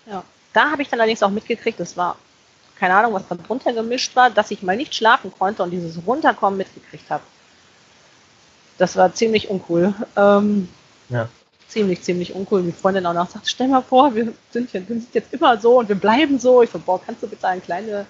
Ja, 0.06 0.24
da 0.52 0.70
habe 0.70 0.82
ich 0.82 0.88
dann 0.88 1.00
allerdings 1.00 1.22
auch 1.22 1.30
mitgekriegt, 1.30 1.80
das 1.80 1.96
war 1.96 2.16
keine 2.80 2.94
Ahnung, 2.94 3.12
was 3.12 3.28
da 3.28 3.34
drunter 3.34 3.74
gemischt 3.74 4.16
war, 4.16 4.30
dass 4.30 4.50
ich 4.50 4.62
mal 4.62 4.76
nicht 4.76 4.94
schlafen 4.94 5.30
konnte 5.38 5.62
und 5.62 5.70
dieses 5.70 6.00
Runterkommen 6.06 6.56
mitgekriegt 6.56 7.10
habe. 7.10 7.22
Das 8.78 8.96
war 8.96 9.12
ziemlich 9.12 9.50
uncool. 9.50 9.92
Ähm, 10.16 10.66
ja. 11.10 11.28
Ziemlich, 11.68 12.00
ziemlich 12.02 12.34
uncool. 12.34 12.62
Die 12.62 12.72
Freundin 12.72 13.04
auch 13.04 13.12
noch 13.12 13.28
sagt, 13.28 13.46
stell 13.48 13.68
mal 13.68 13.82
vor, 13.82 14.14
wir 14.14 14.32
sind, 14.50 14.72
wir 14.72 14.82
sind 14.82 15.14
jetzt 15.14 15.34
immer 15.34 15.60
so 15.60 15.78
und 15.78 15.90
wir 15.90 15.96
bleiben 15.96 16.38
so. 16.38 16.62
Ich 16.62 16.70
so, 16.70 16.78
boah, 16.78 16.98
kannst 17.04 17.22
du 17.22 17.28
bitte 17.28 17.46
an 17.46 17.62
kleine 17.62 18.06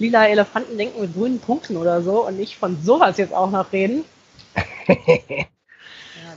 lila 0.00 0.26
Elefanten 0.26 0.76
denken 0.76 1.00
mit 1.00 1.14
grünen 1.14 1.38
Punkten 1.38 1.76
oder 1.76 2.02
so 2.02 2.26
und 2.26 2.38
nicht 2.38 2.56
von 2.56 2.82
sowas 2.82 3.18
jetzt 3.18 3.32
auch 3.32 3.52
noch 3.52 3.72
reden. 3.72 4.04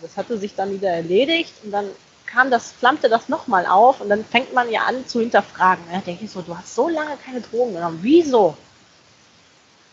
das 0.02 0.18
hatte 0.18 0.38
sich 0.38 0.56
dann 0.56 0.72
wieder 0.72 0.90
erledigt 0.90 1.54
und 1.64 1.72
dann 1.72 1.86
kam 2.26 2.50
das, 2.50 2.72
flammte 2.72 3.10
das 3.10 3.30
nochmal 3.30 3.66
auf 3.66 4.02
und 4.02 4.10
dann 4.10 4.26
fängt 4.26 4.54
man 4.54 4.72
ja 4.72 4.82
an 4.82 5.06
zu 5.06 5.20
hinterfragen. 5.20 5.84
Da 5.92 6.00
denke 6.00 6.26
ich 6.26 6.32
so, 6.32 6.42
du 6.42 6.58
hast 6.58 6.74
so 6.74 6.90
lange 6.90 7.16
keine 7.24 7.42
Drogen 7.42 7.74
genommen. 7.74 8.00
Wieso? 8.02 8.58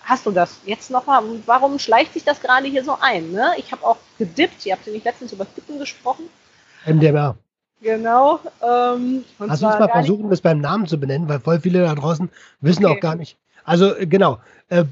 Hast 0.02 0.26
du 0.26 0.30
das 0.30 0.58
jetzt 0.64 0.90
nochmal? 0.90 1.22
Warum 1.46 1.78
schleicht 1.78 2.14
sich 2.14 2.24
das 2.24 2.40
gerade 2.40 2.66
hier 2.66 2.82
so 2.82 2.96
ein? 3.00 3.30
Ne? 3.30 3.52
Ich 3.58 3.70
habe 3.70 3.84
auch 3.84 3.98
gedippt. 4.18 4.64
Ihr 4.64 4.72
habt 4.72 4.86
ja 4.86 4.92
nicht 4.92 5.04
letztens 5.04 5.32
über 5.32 5.44
Dippen 5.44 5.78
gesprochen. 5.78 6.24
MDMA. 6.86 7.36
Genau. 7.82 8.40
Ähm, 8.62 9.24
Lass 9.38 9.62
uns 9.62 9.78
mal 9.78 9.88
versuchen, 9.88 10.30
das 10.30 10.40
beim 10.40 10.60
Namen 10.60 10.86
zu 10.86 10.98
benennen, 10.98 11.28
weil 11.28 11.40
voll 11.40 11.60
viele 11.60 11.82
da 11.82 11.94
draußen 11.94 12.30
wissen 12.60 12.84
okay. 12.84 12.96
auch 12.96 13.00
gar 13.00 13.14
nicht. 13.14 13.36
Also 13.64 13.94
genau, 14.00 14.38
äh, 14.70 14.84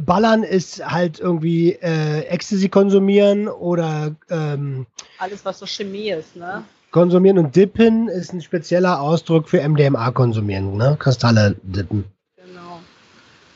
Ballern 0.00 0.42
ist 0.42 0.84
halt 0.84 1.18
irgendwie 1.18 1.72
äh, 1.72 2.20
Ecstasy 2.26 2.68
konsumieren 2.68 3.48
oder 3.48 4.14
ähm, 4.30 4.86
alles, 5.18 5.44
was 5.44 5.58
so 5.58 5.66
Chemie 5.66 6.10
ist, 6.10 6.36
ne? 6.36 6.64
Konsumieren 6.92 7.38
und 7.38 7.56
Dippen 7.56 8.08
ist 8.08 8.32
ein 8.32 8.40
spezieller 8.40 9.00
Ausdruck 9.00 9.48
für 9.48 9.68
MDMA 9.68 10.12
konsumieren, 10.12 10.76
ne? 10.76 10.96
Kristalle 10.98 11.56
dippen. 11.62 12.04
Genau. 12.36 12.78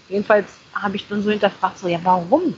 Jedenfalls 0.09 0.49
habe 0.75 0.97
ich 0.97 1.07
dann 1.07 1.23
so 1.23 1.31
hinterfragt, 1.31 1.79
so, 1.79 1.87
ja, 1.87 2.01
warum? 2.03 2.55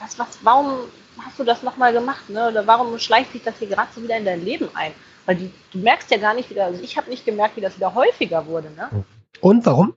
Was, 0.00 0.18
was, 0.18 0.38
warum 0.42 0.78
hast 1.18 1.38
du 1.38 1.44
das 1.44 1.62
nochmal 1.62 1.92
gemacht, 1.92 2.28
ne? 2.28 2.48
Oder 2.48 2.66
warum 2.66 2.98
schleicht 2.98 3.32
sich 3.32 3.44
das 3.44 3.58
hier 3.60 3.68
gerade 3.68 3.88
so 3.94 4.02
wieder 4.02 4.16
in 4.16 4.24
dein 4.24 4.44
Leben 4.44 4.68
ein? 4.74 4.90
Weil 5.26 5.36
die, 5.36 5.50
du 5.72 5.78
merkst 5.78 6.10
ja 6.10 6.18
gar 6.18 6.34
nicht 6.34 6.50
wieder, 6.50 6.64
also 6.64 6.82
ich 6.82 6.96
habe 6.96 7.08
nicht 7.08 7.24
gemerkt, 7.24 7.56
wie 7.56 7.60
das 7.60 7.76
wieder 7.76 7.94
häufiger 7.94 8.46
wurde, 8.46 8.70
ne? 8.72 9.04
Und 9.40 9.64
warum? 9.66 9.94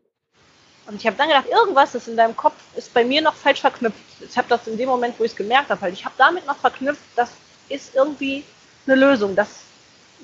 Und 0.88 0.96
ich 0.96 1.06
habe 1.06 1.16
dann 1.16 1.28
gedacht, 1.28 1.48
irgendwas 1.48 1.96
ist 1.96 2.08
in 2.08 2.18
deinem 2.18 2.36
Kopf, 2.36 2.56
ist 2.76 2.94
bei 2.94 3.06
mir 3.06 3.22
noch 3.22 3.36
falsch 3.36 3.62
verknüpft. 3.62 4.00
Ich 4.20 4.38
habe 4.38 4.48
das 4.50 4.68
in 4.68 4.78
dem 4.78 4.90
Moment, 4.90 5.20
wo 5.20 5.24
ich 5.24 5.32
es 5.32 5.38
gemerkt 5.38 5.70
habe, 5.70 5.80
halt, 5.82 5.94
ich 5.94 6.04
habe 6.06 6.16
damit 6.18 6.46
noch 6.48 6.58
verknüpft, 6.58 7.02
das 7.16 7.30
ist 7.70 7.96
irgendwie 7.96 8.44
eine 8.86 8.96
Lösung. 8.96 9.36
Das 9.36 9.50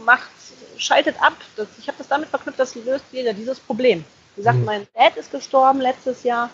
macht, 0.04 0.30
schaltet 0.78 1.16
ab. 1.22 1.34
Das, 1.56 1.68
ich 1.80 1.88
habe 1.88 1.98
das 1.98 2.08
damit 2.08 2.30
verknüpft, 2.30 2.60
das 2.60 2.76
löst 2.76 3.06
jeder 3.12 3.34
dieses 3.34 3.60
Problem. 3.60 4.04
Wie 4.36 4.42
gesagt, 4.42 4.60
mhm. 4.60 4.66
mein 4.66 4.88
Dad 4.96 5.16
ist 5.18 5.32
gestorben 5.32 5.80
letztes 5.80 6.24
Jahr. 6.24 6.50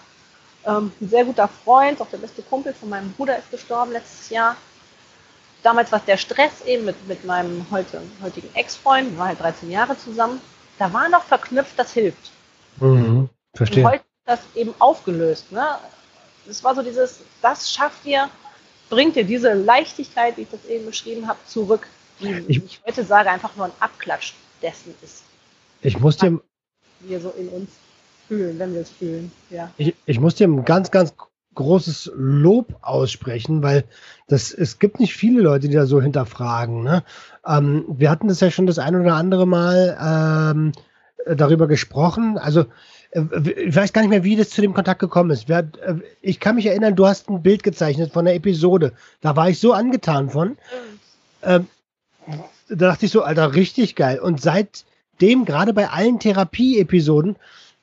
Ähm, 0.66 0.92
ein 1.02 1.10
sehr 1.10 1.26
guter 1.26 1.48
Freund, 1.48 2.02
auch 2.02 2.10
der 2.10 2.18
beste 2.18 2.42
Kumpel 2.42 2.74
von 2.74 2.90
meinem 2.90 3.12
Bruder 3.14 3.38
ist 3.38 3.52
gestorben 3.52 3.92
letztes 3.92 4.30
Jahr. 4.30 4.56
Damals 5.62 5.92
war 5.92 6.00
es 6.00 6.06
der 6.06 6.18
Stress 6.18 6.62
eben 6.66 6.86
mit, 6.86 7.08
mit 7.08 7.24
meinem 7.26 7.66
heute, 7.72 8.02
heutigen 8.22 8.54
Ex-Freund, 8.54 9.12
wir 9.12 9.18
waren 9.18 9.28
halt 9.30 9.40
13 9.40 9.72
Jahre 9.72 9.98
zusammen. 9.98 10.42
Da 10.78 10.92
war 10.92 11.08
noch 11.10 11.24
verknüpft, 11.24 11.78
das 11.78 11.94
hilft. 11.94 12.32
Mhm. 12.80 13.30
Verstehe. 13.54 13.84
Und 13.84 13.92
heute 13.92 14.04
ist 14.04 14.26
das 14.26 14.40
eben 14.56 14.74
aufgelöst. 14.80 15.52
Ne? 15.52 15.66
Es 16.50 16.64
war 16.64 16.76
so 16.76 16.82
dieses, 16.82 17.22
das 17.42 17.72
schafft 17.72 18.06
ihr, 18.06 18.30
bringt 18.90 19.16
dir 19.16 19.24
diese 19.24 19.54
Leichtigkeit, 19.54 20.38
wie 20.38 20.42
ich 20.42 20.50
das 20.50 20.66
eben 20.66 20.86
beschrieben 20.86 21.28
habe, 21.28 21.40
zurück. 21.48 21.88
Die 22.20 22.44
ich, 22.48 22.64
ich 22.64 22.82
heute 22.86 23.04
sage, 23.04 23.30
einfach 23.30 23.56
nur 23.56 23.66
ein 23.66 23.72
Abklatsch 23.80 24.34
dessen 24.62 24.94
ist. 25.02 25.24
Ich 25.82 26.00
muss 26.00 26.18
dir. 26.18 26.40
Wir 27.02 27.20
so 27.20 27.32
in 27.32 27.50
uns 27.50 27.70
fühlen, 28.28 28.58
wenn 28.60 28.74
wir 28.74 28.82
es 28.82 28.90
fühlen. 28.90 29.32
Ja. 29.50 29.72
Ich, 29.78 29.94
ich 30.06 30.20
muss 30.20 30.36
dir 30.36 30.48
ein 30.48 30.64
ganz, 30.64 30.90
ganz 30.90 31.14
großes 31.56 32.12
Lob 32.16 32.76
aussprechen, 32.82 33.62
weil 33.62 33.84
das, 34.28 34.52
es 34.52 34.80
gibt 34.80 35.00
nicht 35.00 35.14
viele 35.14 35.42
Leute, 35.42 35.68
die 35.68 35.76
da 35.76 35.86
so 35.86 36.02
hinterfragen. 36.02 36.84
Ne? 36.84 37.04
Ähm, 37.46 37.86
wir 37.88 38.10
hatten 38.10 38.28
das 38.28 38.40
ja 38.40 38.50
schon 38.52 38.68
das 38.68 38.80
ein 38.80 38.96
oder 38.96 39.16
andere 39.16 39.46
Mal 39.46 39.98
ähm, 40.02 40.72
darüber 41.36 41.68
gesprochen. 41.68 42.38
Also 42.38 42.66
ich 43.14 43.76
weiß 43.76 43.94
gar 43.94 44.02
nicht 44.02 44.10
mehr, 44.10 44.24
wie 44.24 44.36
das 44.36 44.50
zu 44.50 44.62
dem 44.62 44.74
Kontakt 44.74 45.00
gekommen 45.00 45.30
ist. 45.30 45.50
Äh, 45.50 45.66
ich 46.22 46.40
kann 46.40 46.56
mich 46.56 46.66
erinnern, 46.66 46.96
du 46.96 47.06
hast 47.06 47.30
ein 47.30 47.44
Bild 47.44 47.64
gezeichnet 47.64 48.12
von 48.12 48.26
der 48.26 48.36
Episode. 48.36 48.94
Da 49.22 49.36
war 49.36 49.50
ich 49.50 49.60
so 49.60 49.74
angetan 49.74 50.30
von. 50.30 50.58
Ähm, 51.44 51.68
da 52.70 52.88
dachte 52.88 53.06
ich 53.06 53.12
so, 53.12 53.22
Alter, 53.22 53.54
richtig 53.54 53.96
geil. 53.96 54.20
Und 54.20 54.42
seitdem, 54.42 55.46
gerade 55.46 55.74
bei 55.74 55.90
allen 55.90 56.20
Therapie-Episoden, 56.20 57.36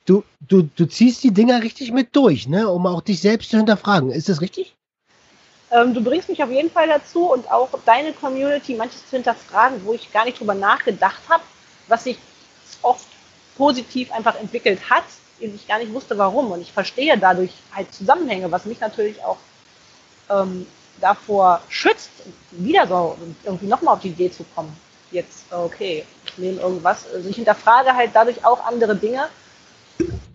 du, 0.04 0.24
du, 0.40 0.68
du 0.74 0.86
ziehst 0.86 1.22
die 1.22 1.32
Dinger 1.32 1.62
richtig 1.62 1.92
mit 1.92 2.16
durch, 2.16 2.48
ne? 2.48 2.68
um 2.68 2.86
auch 2.86 3.02
dich 3.02 3.20
selbst 3.20 3.50
zu 3.50 3.56
hinterfragen. 3.56 4.10
Ist 4.10 4.28
das 4.28 4.40
richtig? 4.40 4.74
Ähm, 5.70 5.94
du 5.94 6.02
bringst 6.02 6.28
mich 6.28 6.42
auf 6.42 6.50
jeden 6.50 6.70
Fall 6.70 6.88
dazu 6.88 7.30
und 7.32 7.48
auch 7.50 7.68
deine 7.86 8.12
Community 8.12 8.74
manches 8.74 9.08
zu 9.08 9.16
hinterfragen, 9.16 9.80
wo 9.84 9.94
ich 9.94 10.12
gar 10.12 10.24
nicht 10.24 10.40
drüber 10.40 10.54
nachgedacht 10.54 11.22
habe, 11.28 11.44
was 11.86 12.04
sich 12.04 12.18
oft 12.82 13.06
positiv 13.60 14.10
einfach 14.10 14.40
entwickelt 14.40 14.80
hat, 14.88 15.04
ich 15.38 15.68
gar 15.68 15.78
nicht 15.78 15.92
wusste, 15.92 16.16
warum. 16.16 16.50
Und 16.50 16.62
ich 16.62 16.72
verstehe 16.72 17.18
dadurch 17.18 17.52
halt 17.74 17.92
Zusammenhänge, 17.92 18.50
was 18.50 18.64
mich 18.64 18.80
natürlich 18.80 19.22
auch 19.22 19.36
ähm, 20.30 20.66
davor 20.98 21.60
schützt, 21.68 22.10
wieder 22.52 22.86
so 22.86 23.18
irgendwie 23.44 23.66
nochmal 23.66 23.94
auf 23.94 24.00
die 24.00 24.08
Idee 24.08 24.30
zu 24.30 24.44
kommen. 24.54 24.74
Jetzt, 25.10 25.44
okay, 25.52 26.06
ich 26.24 26.38
nehme 26.38 26.58
irgendwas. 26.58 27.04
Also 27.14 27.28
ich 27.28 27.36
hinterfrage 27.36 27.94
halt 27.94 28.12
dadurch 28.14 28.42
auch 28.46 28.64
andere 28.64 28.96
Dinge 28.96 29.28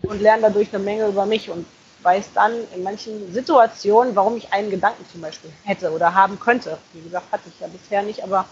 und 0.02 0.22
lerne 0.22 0.42
dadurch 0.42 0.72
eine 0.72 0.84
Menge 0.84 1.08
über 1.08 1.26
mich 1.26 1.50
und 1.50 1.66
weiß 2.02 2.26
dann 2.32 2.52
in 2.76 2.84
manchen 2.84 3.32
Situationen, 3.32 4.14
warum 4.14 4.36
ich 4.36 4.52
einen 4.52 4.70
Gedanken 4.70 5.04
zum 5.10 5.20
Beispiel 5.20 5.50
hätte 5.64 5.90
oder 5.90 6.14
haben 6.14 6.38
könnte. 6.38 6.78
Wie 6.92 7.02
gesagt, 7.02 7.32
hatte 7.32 7.48
ich 7.48 7.58
ja 7.58 7.66
bisher 7.66 8.04
nicht, 8.04 8.22
aber 8.22 8.44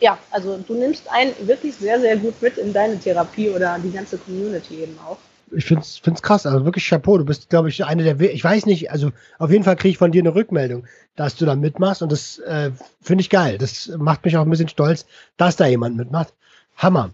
ja, 0.00 0.18
also 0.30 0.58
du 0.66 0.74
nimmst 0.74 1.08
einen 1.10 1.32
wirklich 1.46 1.76
sehr, 1.76 2.00
sehr 2.00 2.16
gut 2.16 2.40
mit 2.42 2.58
in 2.58 2.72
deine 2.72 2.98
Therapie 2.98 3.50
oder 3.50 3.78
die 3.78 3.92
ganze 3.92 4.18
Community 4.18 4.82
eben 4.82 4.98
auch. 5.06 5.18
Ich 5.52 5.64
finde 5.64 5.82
es 5.82 6.00
krass, 6.22 6.46
also 6.46 6.64
wirklich 6.64 6.88
Chapeau. 6.88 7.18
Du 7.18 7.24
bist, 7.24 7.50
glaube 7.50 7.68
ich, 7.68 7.84
eine 7.84 8.04
der, 8.04 8.20
ich 8.20 8.44
weiß 8.44 8.66
nicht, 8.66 8.92
also 8.92 9.10
auf 9.38 9.50
jeden 9.50 9.64
Fall 9.64 9.74
kriege 9.74 9.90
ich 9.90 9.98
von 9.98 10.12
dir 10.12 10.22
eine 10.22 10.32
Rückmeldung, 10.34 10.86
dass 11.16 11.34
du 11.36 11.44
da 11.44 11.56
mitmachst 11.56 12.02
und 12.02 12.12
das 12.12 12.38
äh, 12.38 12.70
finde 13.02 13.22
ich 13.22 13.30
geil. 13.30 13.58
Das 13.58 13.88
macht 13.98 14.24
mich 14.24 14.36
auch 14.36 14.42
ein 14.42 14.50
bisschen 14.50 14.68
stolz, 14.68 15.06
dass 15.36 15.56
da 15.56 15.66
jemand 15.66 15.96
mitmacht. 15.96 16.32
Hammer. 16.76 17.10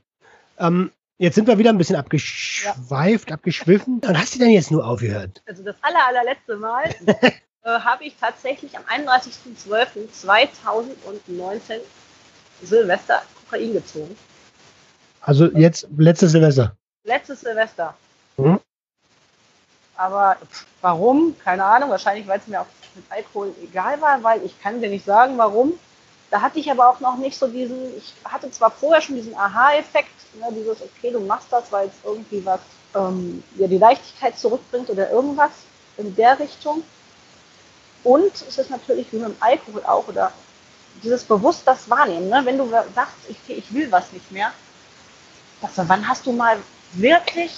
Ähm, 0.59 0.91
jetzt 1.17 1.35
sind 1.35 1.49
wir 1.49 1.57
wieder 1.57 1.71
ein 1.71 1.79
bisschen 1.79 1.97
abgeschweift, 1.97 3.31
ja. 3.31 3.37
abgeschwiffen. 3.37 4.01
Wann 4.03 4.19
hast 4.19 4.35
du 4.35 4.39
denn 4.39 4.51
jetzt 4.51 4.71
nur 4.71 4.87
aufgehört? 4.87 5.43
Also 5.47 5.63
das 5.63 5.77
aller, 5.81 6.07
allerletzte 6.07 6.57
Mal 6.57 6.95
äh, 7.23 7.31
habe 7.65 8.05
ich 8.05 8.17
tatsächlich 8.21 8.77
am 8.77 8.85
31.12.2019 8.85 11.81
Silvester 12.63 13.23
Kokain 13.35 13.73
gezogen. 13.73 14.17
Also 15.21 15.47
jetzt 15.47 15.87
letztes 15.97 16.33
Silvester. 16.33 16.77
Letztes 17.05 17.41
Silvester. 17.41 17.95
Mhm. 18.37 18.61
Aber 19.97 20.37
pff, 20.51 20.67
warum? 20.81 21.37
Keine 21.43 21.65
Ahnung. 21.65 21.91
Wahrscheinlich, 21.91 22.27
weil 22.27 22.39
es 22.39 22.47
mir 22.47 22.61
auch 22.61 22.67
mit 22.95 23.05
Alkohol 23.11 23.53
egal 23.63 24.01
war, 24.01 24.23
weil 24.23 24.45
ich 24.45 24.61
kann 24.61 24.81
dir 24.81 24.89
nicht 24.89 25.05
sagen, 25.05 25.37
warum. 25.39 25.79
Da 26.31 26.41
hatte 26.41 26.59
ich 26.59 26.71
aber 26.71 26.89
auch 26.89 27.01
noch 27.01 27.17
nicht 27.19 27.39
so 27.39 27.47
diesen, 27.47 27.97
ich 27.97 28.15
hatte 28.25 28.51
zwar 28.51 28.71
vorher 28.71 29.01
schon 29.01 29.15
diesen 29.15 29.37
Aha-Effekt, 29.37 30.11
ne, 30.41 30.47
dieses, 30.51 30.83
okay, 30.83 31.13
du 31.13 31.21
machst 31.21 31.53
das, 31.53 31.71
weil 31.71 31.87
es 31.87 31.95
irgendwie 32.05 32.45
was, 32.45 32.61
ähm, 32.97 33.45
ja, 33.57 33.69
die 33.69 33.79
Leichtigkeit 33.79 34.37
zurückbringt 34.37 34.91
oder 34.91 35.09
irgendwas 35.11 35.53
in 35.97 36.15
der 36.17 36.39
Richtung. 36.39 36.83
Und 38.03 38.35
es 38.35 38.59
ist 38.59 38.71
natürlich 38.71 39.13
wie 39.13 39.19
mit 39.19 39.29
dem 39.29 39.37
Alkohol 39.39 39.85
auch, 39.85 40.09
oder 40.09 40.33
dieses 41.03 41.25
bewusst 41.25 41.63
das 41.67 41.89
wahrnehmen, 41.89 42.29
ne? 42.29 42.41
wenn 42.45 42.59
du 42.59 42.69
sagst, 42.69 43.17
ich, 43.29 43.39
ich 43.49 43.73
will 43.73 43.91
was 43.91 44.13
nicht 44.13 44.31
mehr, 44.31 44.53
dass, 45.61 45.89
wann 45.89 46.07
hast 46.07 46.27
du 46.27 46.33
mal 46.33 46.59
wirklich, 46.93 47.53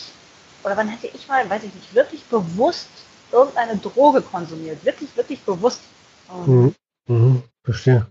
oder 0.63 0.77
wann 0.77 0.89
hätte 0.89 1.09
ich 1.09 1.29
mal, 1.29 1.49
weiß 1.49 1.65
ich 1.65 1.75
nicht, 1.75 1.95
wirklich 1.95 2.25
bewusst 2.25 2.89
irgendeine 3.31 3.77
Droge 3.77 4.23
konsumiert, 4.23 4.85
wirklich, 4.85 5.15
wirklich 5.17 5.41
bewusst. 5.43 5.81
Mhm. 6.47 6.75
Mhm. 7.07 7.43
Verstehe. 7.65 8.07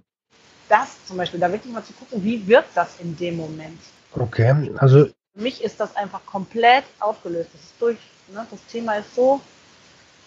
Das 0.70 1.06
zum 1.08 1.18
Beispiel, 1.18 1.40
da 1.40 1.52
wirklich 1.52 1.74
mal 1.74 1.84
zu 1.84 1.94
gucken, 1.94 2.24
wie 2.24 2.46
wirkt 2.48 2.76
das 2.76 3.00
in 3.00 3.16
dem 3.18 3.38
Moment. 3.38 3.80
Okay, 4.14 4.72
also. 4.78 5.06
Für 5.06 5.42
mich 5.42 5.64
ist 5.64 5.80
das 5.80 5.96
einfach 5.96 6.26
komplett 6.26 6.84
aufgelöst. 7.00 7.50
Das 7.54 7.62
ist 7.62 7.74
durch, 7.80 7.98
ne? 8.28 8.46
das 8.50 8.60
Thema 8.66 8.96
ist 8.96 9.14
so 9.16 9.42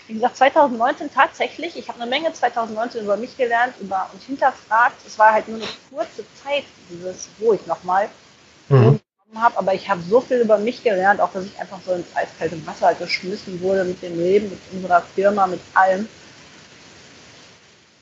wie 0.07 0.15
gesagt, 0.15 0.37
2019 0.37 1.11
tatsächlich, 1.13 1.77
ich 1.77 1.89
habe 1.89 2.01
eine 2.01 2.11
Menge 2.11 2.33
2019 2.33 3.05
über 3.05 3.17
mich 3.17 3.37
gelernt 3.37 3.75
über, 3.81 4.09
und 4.13 4.23
hinterfragt. 4.23 4.97
Es 5.07 5.19
war 5.19 5.33
halt 5.33 5.49
nur 5.49 5.59
eine 5.59 5.67
kurze 5.91 6.25
Zeit, 6.43 6.65
dieses, 6.91 7.29
wo 7.39 7.53
ich 7.53 7.67
nochmal 7.67 8.09
mhm. 8.69 8.99
habe, 9.35 9.59
aber 9.59 9.75
ich 9.75 9.89
habe 9.89 10.01
so 10.03 10.21
viel 10.21 10.39
über 10.39 10.59
mich 10.59 10.83
gelernt, 10.83 11.21
auch 11.21 11.33
dass 11.33 11.45
ich 11.45 11.61
einfach 11.61 11.79
so 11.85 11.93
ins 11.93 12.07
eiskalte 12.15 12.67
Wasser 12.67 12.95
geschmissen 12.95 13.61
wurde 13.61 13.85
mit 13.85 14.03
dem 14.03 14.19
Leben, 14.19 14.51
mit 14.51 14.61
unserer 14.73 15.03
Firma, 15.03 15.47
mit 15.47 15.61
allem. 15.75 16.09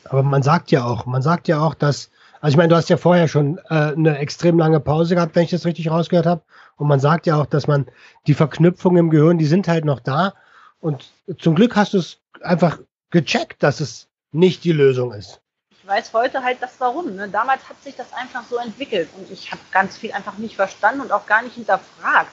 Aber 0.04 0.22
man 0.22 0.42
sagt 0.42 0.70
ja 0.70 0.84
auch, 0.84 1.06
man 1.06 1.22
sagt 1.22 1.48
ja 1.48 1.60
auch, 1.60 1.74
dass, 1.74 2.10
also 2.40 2.54
ich 2.54 2.56
meine, 2.56 2.68
du 2.68 2.76
hast 2.76 2.88
ja 2.88 2.96
vorher 2.96 3.28
schon 3.28 3.58
äh, 3.68 3.92
eine 3.92 4.18
extrem 4.18 4.58
lange 4.58 4.80
Pause 4.80 5.14
gehabt, 5.14 5.36
wenn 5.36 5.44
ich 5.44 5.50
das 5.50 5.66
richtig 5.66 5.90
rausgehört 5.90 6.26
habe. 6.26 6.42
Und 6.76 6.88
man 6.88 7.00
sagt 7.00 7.26
ja 7.26 7.36
auch, 7.36 7.46
dass 7.46 7.66
man 7.66 7.86
die 8.26 8.34
Verknüpfungen 8.34 8.98
im 8.98 9.10
Gehirn, 9.10 9.38
die 9.38 9.46
sind 9.46 9.68
halt 9.68 9.84
noch 9.84 10.00
da. 10.00 10.34
Und 10.80 11.10
zum 11.38 11.54
Glück 11.54 11.76
hast 11.76 11.94
du 11.94 11.98
es 11.98 12.18
einfach 12.40 12.78
gecheckt, 13.10 13.62
dass 13.62 13.80
es 13.80 14.08
nicht 14.32 14.64
die 14.64 14.72
Lösung 14.72 15.12
ist. 15.12 15.40
Ich 15.70 15.86
weiß 15.86 16.12
heute 16.12 16.42
halt 16.42 16.58
das 16.60 16.72
Warum. 16.78 17.16
Ne? 17.16 17.28
Damals 17.28 17.68
hat 17.68 17.82
sich 17.82 17.96
das 17.96 18.12
einfach 18.12 18.44
so 18.48 18.56
entwickelt 18.58 19.08
und 19.16 19.30
ich 19.30 19.50
habe 19.50 19.60
ganz 19.70 19.96
viel 19.96 20.12
einfach 20.12 20.36
nicht 20.38 20.56
verstanden 20.56 21.00
und 21.00 21.12
auch 21.12 21.26
gar 21.26 21.42
nicht 21.42 21.54
hinterfragt. 21.54 22.32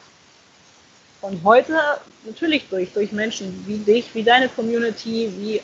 Und 1.21 1.43
heute 1.43 1.79
natürlich 2.25 2.67
durch, 2.69 2.93
durch 2.93 3.11
Menschen 3.11 3.65
wie 3.65 3.77
dich, 3.77 4.13
wie 4.13 4.23
deine 4.23 4.49
Community, 4.49 5.33
wie 5.37 5.61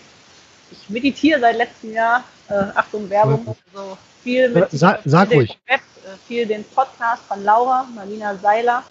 ich 0.72 0.90
meditiere 0.90 1.40
seit 1.40 1.58
letztem 1.58 1.94
Jahr, 1.94 2.24
äh, 2.48 2.54
Achtung 2.54 3.10
Werbung, 3.10 3.56
also 3.74 3.98
viel 4.24 4.50
mit 4.50 4.72
Sa 4.72 5.00
sag 5.06 5.28
viel 5.28 5.38
ruhig. 5.38 5.60
Web, 5.68 5.82
äh, 5.82 6.18
viel 6.28 6.46
den 6.46 6.64
Podcast 6.64 7.24
von 7.28 7.44
Laura, 7.44 7.88
Marlina 7.94 8.36
Seiler. 8.38 8.84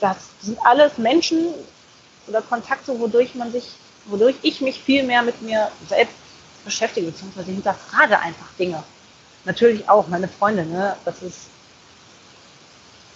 Das 0.00 0.16
sind 0.40 0.58
alles 0.66 0.98
Menschen, 0.98 1.54
oder 2.28 2.42
Kontakte, 2.42 2.98
wodurch 2.98 3.34
man 3.34 3.52
sich, 3.52 3.72
wodurch 4.06 4.36
ich 4.42 4.60
mich 4.60 4.80
viel 4.80 5.02
mehr 5.02 5.22
mit 5.22 5.40
mir 5.42 5.70
selbst 5.88 6.14
beschäftige, 6.64 7.06
beziehungsweise 7.06 7.52
hinterfrage 7.52 8.18
einfach 8.18 8.46
Dinge. 8.58 8.82
Natürlich 9.44 9.88
auch 9.88 10.08
meine 10.08 10.28
Freundin, 10.28 10.72
ne? 10.72 10.96
das 11.04 11.22
ist 11.22 11.46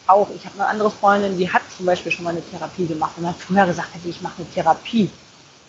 auch, 0.06 0.28
ich 0.34 0.44
habe 0.44 0.54
eine 0.56 0.66
andere 0.66 0.90
Freundin, 0.90 1.36
die 1.36 1.52
hat 1.52 1.62
zum 1.76 1.86
Beispiel 1.86 2.12
schon 2.12 2.24
mal 2.24 2.30
eine 2.30 2.42
Therapie 2.42 2.86
gemacht 2.86 3.12
und 3.16 3.26
hat 3.26 3.36
früher 3.36 3.66
gesagt, 3.66 3.88
ich 4.04 4.20
mache 4.20 4.34
eine 4.38 4.50
Therapie. 4.50 5.11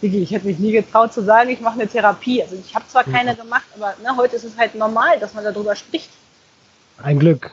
Ich 0.01 0.31
hätte 0.31 0.47
mich 0.47 0.57
nie 0.57 0.71
getraut 0.71 1.13
zu 1.13 1.23
sagen, 1.23 1.51
ich 1.51 1.61
mache 1.61 1.79
eine 1.79 1.87
Therapie. 1.87 2.41
Also 2.41 2.55
ich 2.55 2.73
habe 2.73 2.87
zwar 2.87 3.03
keine 3.03 3.35
gemacht, 3.35 3.65
aber 3.75 3.93
ne, 4.01 4.15
heute 4.17 4.35
ist 4.35 4.43
es 4.43 4.57
halt 4.57 4.73
normal, 4.73 5.19
dass 5.19 5.35
man 5.35 5.43
darüber 5.43 5.75
spricht. 5.75 6.09
Ein 7.03 7.19
Glück. 7.19 7.51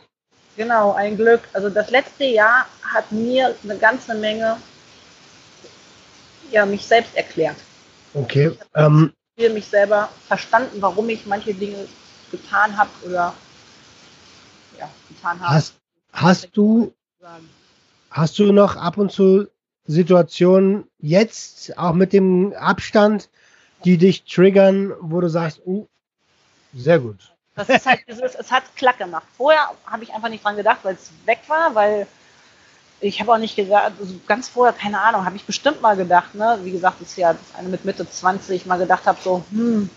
Genau, 0.57 0.93
ein 0.93 1.17
Glück. 1.17 1.43
Also 1.53 1.69
das 1.69 1.91
letzte 1.91 2.25
Jahr 2.25 2.67
hat 2.83 3.13
mir 3.13 3.55
eine 3.63 3.77
ganze 3.77 4.15
Menge 4.15 4.57
ja, 6.51 6.67
mich 6.67 6.85
selbst 6.85 7.15
erklärt. 7.17 7.57
Okay. 8.15 8.53
Ich 8.53 8.75
habe 8.75 9.13
ähm, 9.37 9.55
mich 9.55 9.67
selber 9.67 10.09
verstanden, 10.27 10.81
warum 10.81 11.09
ich 11.09 11.27
manche 11.27 11.55
Dinge 11.55 11.87
getan 12.31 12.77
habe 12.77 12.91
oder 13.05 13.35
ja, 14.79 14.89
getan 15.09 15.41
habe. 15.41 15.55
Hast, 15.55 15.75
hast 16.13 16.49
du 16.53 16.93
hast 18.11 18.39
du 18.39 18.53
noch 18.53 18.77
ab 18.77 18.97
und 18.97 19.13
zu 19.13 19.49
Situationen 19.85 20.85
jetzt, 20.99 21.77
auch 21.79 21.95
mit 21.95 22.13
dem 22.13 22.53
Abstand, 22.55 23.31
die 23.85 23.97
dich 23.97 24.25
triggern, 24.25 24.93
wo 25.01 25.21
du 25.21 25.29
sagst, 25.29 25.61
uh, 25.65 25.87
sehr 26.75 26.99
gut. 26.99 27.35
Das 27.55 27.69
ist 27.69 27.87
halt 27.87 28.01
dieses, 28.09 28.35
es 28.35 28.53
hat 28.53 28.65
Klack 28.77 28.99
gemacht. 28.99 29.27
Vorher 29.37 29.71
habe 29.87 30.05
ich 30.05 30.13
einfach 30.13 30.29
nicht 30.29 30.45
dran 30.45 30.57
gedacht, 30.57 30.79
weil 30.83 30.95
es 30.95 31.11
weg 31.25 31.41
war, 31.49 31.75
weil 31.75 32.07
ich 33.01 33.21
habe 33.21 33.33
auch 33.33 33.39
nicht 33.39 33.57
gedacht, 33.57 33.93
also 33.99 34.15
ganz 34.27 34.49
vorher, 34.49 34.73
keine 34.73 35.01
Ahnung, 35.01 35.25
habe 35.25 35.37
ich 35.37 35.45
bestimmt 35.45 35.81
mal 35.81 35.97
gedacht, 35.97 36.35
ne? 36.35 36.59
Wie 36.63 36.73
gesagt, 36.73 37.01
ist 37.01 37.17
ja 37.17 37.37
eine 37.57 37.69
mit 37.69 37.85
Mitte 37.85 38.09
20, 38.09 38.67
mal 38.67 38.79
gedacht 38.79 39.07
habe, 39.07 39.19
so, 39.23 39.45
hm, 39.51 39.89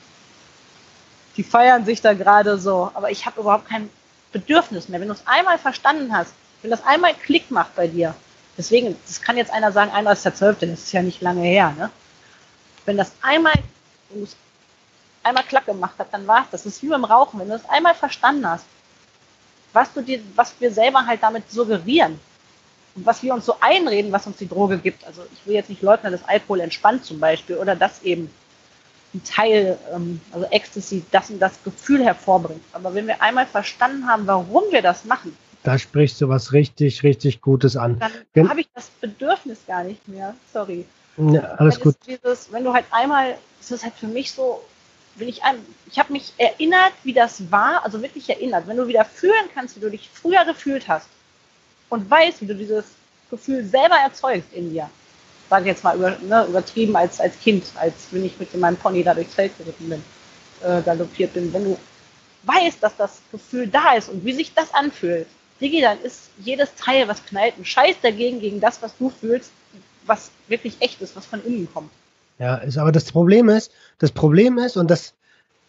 die 1.36 1.44
feiern 1.44 1.86
sich 1.86 2.02
da 2.02 2.14
gerade 2.14 2.60
so, 2.60 2.92
aber 2.94 3.10
ich 3.10 3.26
habe 3.26 3.42
überhaupt 3.42 3.68
kein 3.68 3.90
Bedürfnis 4.32 4.88
mehr. 4.88 5.00
Wenn 5.00 5.08
du 5.08 5.14
es 5.14 5.26
einmal 5.26 5.58
verstanden 5.58 6.16
hast, 6.16 6.34
wenn 6.62 6.72
das 6.72 6.86
einmal 6.86 7.14
Klick 7.16 7.50
macht 7.50 7.76
bei 7.76 7.88
dir, 7.88 8.14
deswegen, 8.58 8.96
das 9.08 9.22
kann 9.22 9.38
jetzt 9.38 9.52
einer 9.52 9.72
sagen, 9.72 9.92
einer 9.92 10.12
ist 10.12 10.26
der 10.26 10.36
Zwölfte, 10.36 10.68
das 10.68 10.82
ist 10.82 10.92
ja 10.92 11.02
nicht 11.02 11.22
lange 11.22 11.44
her, 11.44 11.74
ne? 11.78 11.90
Wenn 12.86 12.98
das 12.98 13.12
einmal, 13.22 13.54
wenn 14.10 14.28
einmal 15.24 15.44
Klack 15.44 15.66
gemacht 15.66 15.96
hat, 15.98 16.08
dann 16.12 16.28
war 16.28 16.42
es 16.42 16.50
das. 16.52 16.64
Das 16.64 16.74
ist 16.74 16.84
wie 16.84 16.90
beim 16.90 17.06
Rauchen. 17.06 17.40
Wenn 17.40 17.50
du 17.50 17.56
es 17.56 17.70
einmal 17.70 17.94
verstanden 17.94 18.48
hast, 18.48 18.66
was 19.74 19.94
du 19.94 20.02
dir, 20.02 20.22
was 20.36 20.54
wir 20.60 20.72
selber 20.72 21.06
halt 21.06 21.24
damit 21.24 21.50
suggerieren, 21.50 22.20
was 22.96 23.24
wir 23.24 23.34
uns 23.34 23.46
so 23.46 23.56
einreden, 23.62 24.12
was 24.12 24.28
uns 24.28 24.38
die 24.38 24.48
Droge 24.48 24.78
gibt. 24.78 25.06
Also 25.06 25.24
ich 25.32 25.46
will 25.46 25.56
jetzt 25.56 25.70
nicht 25.70 25.82
leugnen, 25.82 26.12
dass 26.12 26.28
Alkohol 26.28 26.60
entspannt 26.60 27.06
zum 27.06 27.20
Beispiel 27.20 27.58
oder 27.58 27.76
dass 27.76 28.04
eben 28.04 28.30
ein 29.14 29.24
Teil, 29.24 29.78
ähm, 29.94 30.22
also 30.32 30.46
Ecstasy, 30.52 31.04
das 31.12 31.30
und 31.30 31.40
das 31.40 31.62
Gefühl 31.64 32.04
hervorbringt. 32.04 32.64
Aber 32.74 32.94
wenn 32.94 33.08
wir 33.08 33.22
einmal 33.22 33.46
verstanden 33.46 34.08
haben, 34.08 34.28
warum 34.28 34.64
wir 34.72 34.82
das 34.82 35.06
machen, 35.06 35.36
da 35.64 35.78
sprichst 35.78 36.20
du 36.20 36.28
was 36.28 36.54
richtig, 36.54 37.04
richtig 37.04 37.42
Gutes 37.42 37.78
an. 37.78 38.02
Dann 38.34 38.50
habe 38.50 38.62
ich 38.62 38.70
das 38.74 38.90
Bedürfnis 39.00 39.60
gar 39.68 39.84
nicht 39.84 40.08
mehr. 40.08 40.34
Sorry. 40.52 40.86
Ja, 41.18 41.42
alles 41.58 41.80
gut. 41.80 41.96
Dieses, 42.08 42.52
wenn 42.52 42.64
du 42.64 42.74
halt 42.74 42.86
einmal, 42.90 43.38
es 43.60 43.70
ist 43.70 43.84
halt 43.84 43.94
für 43.94 44.08
mich 44.08 44.32
so, 44.32 44.64
wenn 45.18 45.28
ich 45.28 45.44
ein, 45.44 45.58
ich 45.92 46.00
habe 46.00 46.14
mich 46.14 46.34
erinnert, 46.38 46.94
wie 47.04 47.14
das 47.14 47.52
war, 47.52 47.86
also 47.86 48.02
wirklich 48.02 48.28
erinnert. 48.28 48.68
Wenn 48.68 48.78
du 48.78 48.88
wieder 48.88 49.06
fühlen 49.06 49.50
kannst, 49.54 49.76
wie 49.76 49.82
du 49.82 49.92
dich 49.92 50.10
früher 50.12 50.46
gefühlt 50.46 50.88
hast 50.88 51.08
und 51.92 52.10
weißt, 52.10 52.42
wie 52.42 52.48
du 52.48 52.56
dieses 52.56 52.86
Gefühl 53.30 53.64
selber 53.64 53.96
erzeugst 53.96 54.52
in 54.54 54.72
dir. 54.72 54.90
Sage 55.50 55.66
jetzt 55.66 55.84
mal 55.84 55.96
über, 55.96 56.18
ne, 56.22 56.46
übertrieben 56.48 56.96
als, 56.96 57.20
als 57.20 57.38
Kind, 57.40 57.66
als 57.76 57.94
wenn 58.12 58.26
ich 58.26 58.40
mit 58.40 58.56
meinem 58.56 58.78
Pony 58.78 59.04
da 59.04 59.14
durchs 59.14 59.36
Feld 59.36 59.56
geritten 59.58 59.90
bin, 59.90 60.04
äh, 60.64 60.82
galoppiert 60.82 61.34
bin. 61.34 61.52
Wenn 61.54 61.66
du 61.66 61.78
weißt, 62.44 62.82
dass 62.82 62.96
das 62.96 63.22
Gefühl 63.32 63.68
da 63.68 63.94
ist 63.94 64.10
und 64.10 64.26
wie 64.26 64.34
sich 64.34 64.54
das 64.54 64.74
anfühlt, 64.74 65.28
Digi, 65.60 65.82
dann 65.82 66.02
ist 66.02 66.30
jedes 66.40 66.74
Teil, 66.76 67.08
was 67.08 67.24
knallt, 67.26 67.58
ein 67.60 67.66
Scheiß 67.66 67.98
dagegen, 68.02 68.40
gegen 68.40 68.62
das, 68.62 68.82
was 68.82 68.98
du 68.98 69.10
fühlst, 69.10 69.52
was 70.06 70.32
wirklich 70.48 70.78
echt 70.80 71.02
ist, 71.02 71.16
was 71.16 71.26
von 71.26 71.44
innen 71.46 71.68
kommt. 71.72 71.92
Ja, 72.40 72.56
ist 72.56 72.78
aber 72.78 72.92
das 72.92 73.12
Problem 73.12 73.50
ist, 73.50 73.72
das 74.00 74.12
Problem 74.12 74.58
ist, 74.58 74.78
und 74.78 74.90
das 74.90 75.14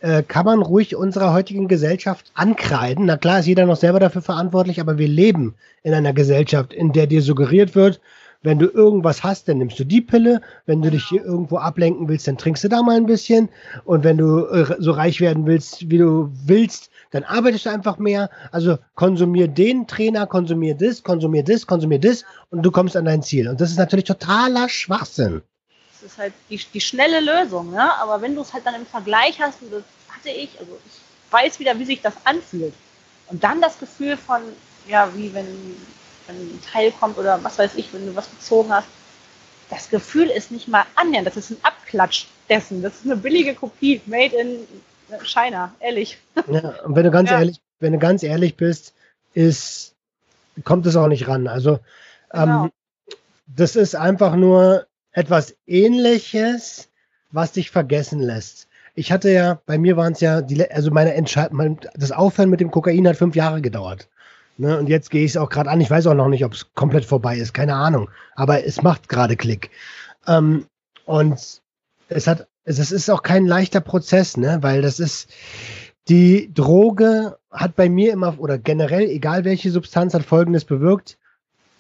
äh, 0.03 0.22
kann 0.22 0.44
man 0.44 0.61
ruhig 0.62 0.96
unserer 0.96 1.32
heutigen 1.32 1.68
Gesellschaft 1.68 2.30
ankreiden. 2.34 3.07
Na 3.07 3.16
klar 3.16 3.40
ist 3.40 3.46
jeder 3.46 3.66
noch 3.66 3.76
selber 3.76 4.00
dafür 4.00 4.22
verantwortlich, 4.22 4.80
aber 4.80 4.98
wir 4.98 5.09
leben 5.09 5.55
in 5.82 5.94
einer 5.94 6.12
Gesellschaft, 6.12 6.72
in 6.72 6.92
der 6.92 7.07
dir 7.07 7.22
suggeriert 7.22 7.74
wird, 7.74 8.00
wenn 8.42 8.59
du 8.59 8.66
irgendwas 8.66 9.22
hast, 9.22 9.48
dann 9.48 9.59
nimmst 9.59 9.78
du 9.78 9.84
die 9.84 10.00
Pille. 10.00 10.40
Wenn 10.66 10.82
du 10.82 10.90
dich 10.90 11.05
hier 11.05 11.24
irgendwo 11.24 11.59
ablenken 11.59 12.09
willst, 12.09 12.26
dann 12.26 12.38
trinkst 12.38 12.64
du 12.64 12.68
da 12.68 12.82
mal 12.82 12.96
ein 12.96 13.07
bisschen. 13.07 13.48
Und 13.84 14.03
wenn 14.03 14.18
du 14.18 14.46
äh, 14.46 14.76
so 14.80 14.90
reich 14.90 15.20
werden 15.20 15.46
willst, 15.46 15.88
wie 15.90 15.98
du 15.98 16.28
willst, 16.44 16.90
dann 17.12 17.22
arbeitest 17.22 17.66
du 17.66 17.70
einfach 17.70 17.98
mehr. 17.98 18.30
Also 18.50 18.78
konsumier 18.96 19.46
den 19.46 19.86
Trainer, 19.86 20.26
konsumier 20.26 20.74
das, 20.74 21.05
konsumier 21.05 21.44
das, 21.44 21.68
konsumier 21.68 22.00
das 22.00 22.24
und 22.50 22.62
du 22.62 22.72
kommst 22.72 22.96
an 22.96 23.05
dein 23.05 23.22
Ziel. 23.22 23.48
Und 23.48 23.61
das 23.61 23.70
ist 23.70 23.78
natürlich 23.78 24.07
totaler 24.07 24.68
Schwachsinn. 24.68 25.42
Das 26.03 26.12
ist 26.12 26.18
halt 26.18 26.32
die, 26.50 26.61
die 26.72 26.80
schnelle 26.80 27.20
Lösung, 27.20 27.70
ne? 27.70 27.94
Aber 27.98 28.20
wenn 28.20 28.34
du 28.34 28.42
es 28.42 28.53
halt 28.53 28.66
dann 28.66 28.74
im 28.74 28.86
Vergleich 28.86 29.40
hast, 29.40 29.62
und 29.62 29.72
das 29.72 29.82
hatte 30.09 30.30
ich, 30.30 30.59
also 30.59 30.78
ich 30.86 31.32
weiß 31.32 31.59
wieder, 31.61 31.78
wie 31.78 31.84
sich 31.84 32.00
das 32.03 32.14
anfühlt. 32.24 32.74
Und 33.28 33.42
dann 33.44 33.61
das 33.61 33.78
Gefühl 33.78 34.16
von, 34.16 34.42
ja, 34.88 35.14
wie 35.14 35.32
wenn 35.32 35.76
wenn 36.26 36.36
ein 36.36 36.61
Teil 36.62 36.92
kommt 36.92 37.18
oder 37.18 37.42
was 37.42 37.59
weiß 37.59 37.74
ich, 37.76 37.92
wenn 37.92 38.07
du 38.07 38.16
was 38.16 38.30
gezogen 38.30 38.72
hast. 38.72 38.88
Das 39.70 39.88
Gefühl 39.88 40.28
ist 40.28 40.50
nicht 40.50 40.68
mal 40.68 40.84
annähernd, 40.96 41.26
das 41.26 41.36
ist 41.36 41.50
ein 41.50 41.59
Abklatsch 41.62 42.26
dessen. 42.48 42.82
Das 42.82 42.96
ist 42.96 43.07
eine 43.07 43.16
billige 43.16 43.55
Kopie, 43.55 44.00
made 44.07 44.36
in 44.36 44.59
China, 45.24 45.74
ehrlich. 45.80 46.18
Ja, 46.48 46.74
und 46.84 46.94
wenn 46.94 47.05
du 47.05 47.11
ganz 47.11 47.30
ja. 47.30 47.38
ehrlich, 47.38 47.61
wenn 47.80 47.92
du 47.92 47.98
ganz 47.98 48.22
ehrlich 48.22 48.57
bist, 48.57 48.94
ist, 49.34 49.94
kommt 50.64 50.86
es 50.86 50.96
auch 50.96 51.09
nicht 51.09 51.28
ran. 51.28 51.48
Also 51.48 51.80
genau. 52.30 52.64
ähm, 52.64 52.72
das 53.46 53.76
ist 53.76 53.94
einfach 53.94 54.36
nur 54.36 54.86
etwas 55.12 55.56
ähnliches, 55.66 56.88
was 57.30 57.52
dich 57.52 57.70
vergessen 57.70 58.20
lässt. 58.20 58.68
Ich 58.94 59.10
hatte 59.10 59.30
ja, 59.30 59.60
bei 59.64 59.78
mir 59.78 59.96
waren 59.96 60.12
es 60.12 60.20
ja, 60.20 60.42
die, 60.42 60.70
also 60.70 60.90
meine 60.90 61.14
Entscheidung, 61.14 61.80
das 61.94 62.12
Aufhören 62.12 62.50
mit 62.50 62.60
dem 62.60 62.70
Kokain 62.70 63.08
hat 63.08 63.16
fünf 63.16 63.34
Jahre 63.34 63.62
gedauert. 63.62 64.08
Ne, 64.58 64.78
und 64.78 64.88
jetzt 64.88 65.10
gehe 65.10 65.24
ich 65.24 65.30
es 65.30 65.36
auch 65.38 65.48
gerade 65.48 65.70
an. 65.70 65.80
Ich 65.80 65.90
weiß 65.90 66.06
auch 66.06 66.14
noch 66.14 66.28
nicht, 66.28 66.44
ob 66.44 66.52
es 66.52 66.74
komplett 66.74 67.06
vorbei 67.06 67.38
ist. 67.38 67.54
Keine 67.54 67.74
Ahnung. 67.74 68.10
Aber 68.34 68.64
es 68.66 68.82
macht 68.82 69.08
gerade 69.08 69.34
Klick. 69.34 69.70
Ähm, 70.26 70.66
und 71.06 71.62
es 72.08 72.26
hat, 72.26 72.48
es 72.64 72.92
ist 72.92 73.10
auch 73.10 73.22
kein 73.22 73.46
leichter 73.46 73.80
Prozess, 73.80 74.36
ne? 74.36 74.58
Weil 74.60 74.82
das 74.82 75.00
ist, 75.00 75.30
die 76.08 76.52
Droge 76.52 77.38
hat 77.50 77.76
bei 77.76 77.88
mir 77.88 78.12
immer, 78.12 78.38
oder 78.38 78.58
generell, 78.58 79.08
egal 79.08 79.44
welche 79.44 79.70
Substanz, 79.70 80.12
hat 80.12 80.22
folgendes 80.22 80.66
bewirkt. 80.66 81.18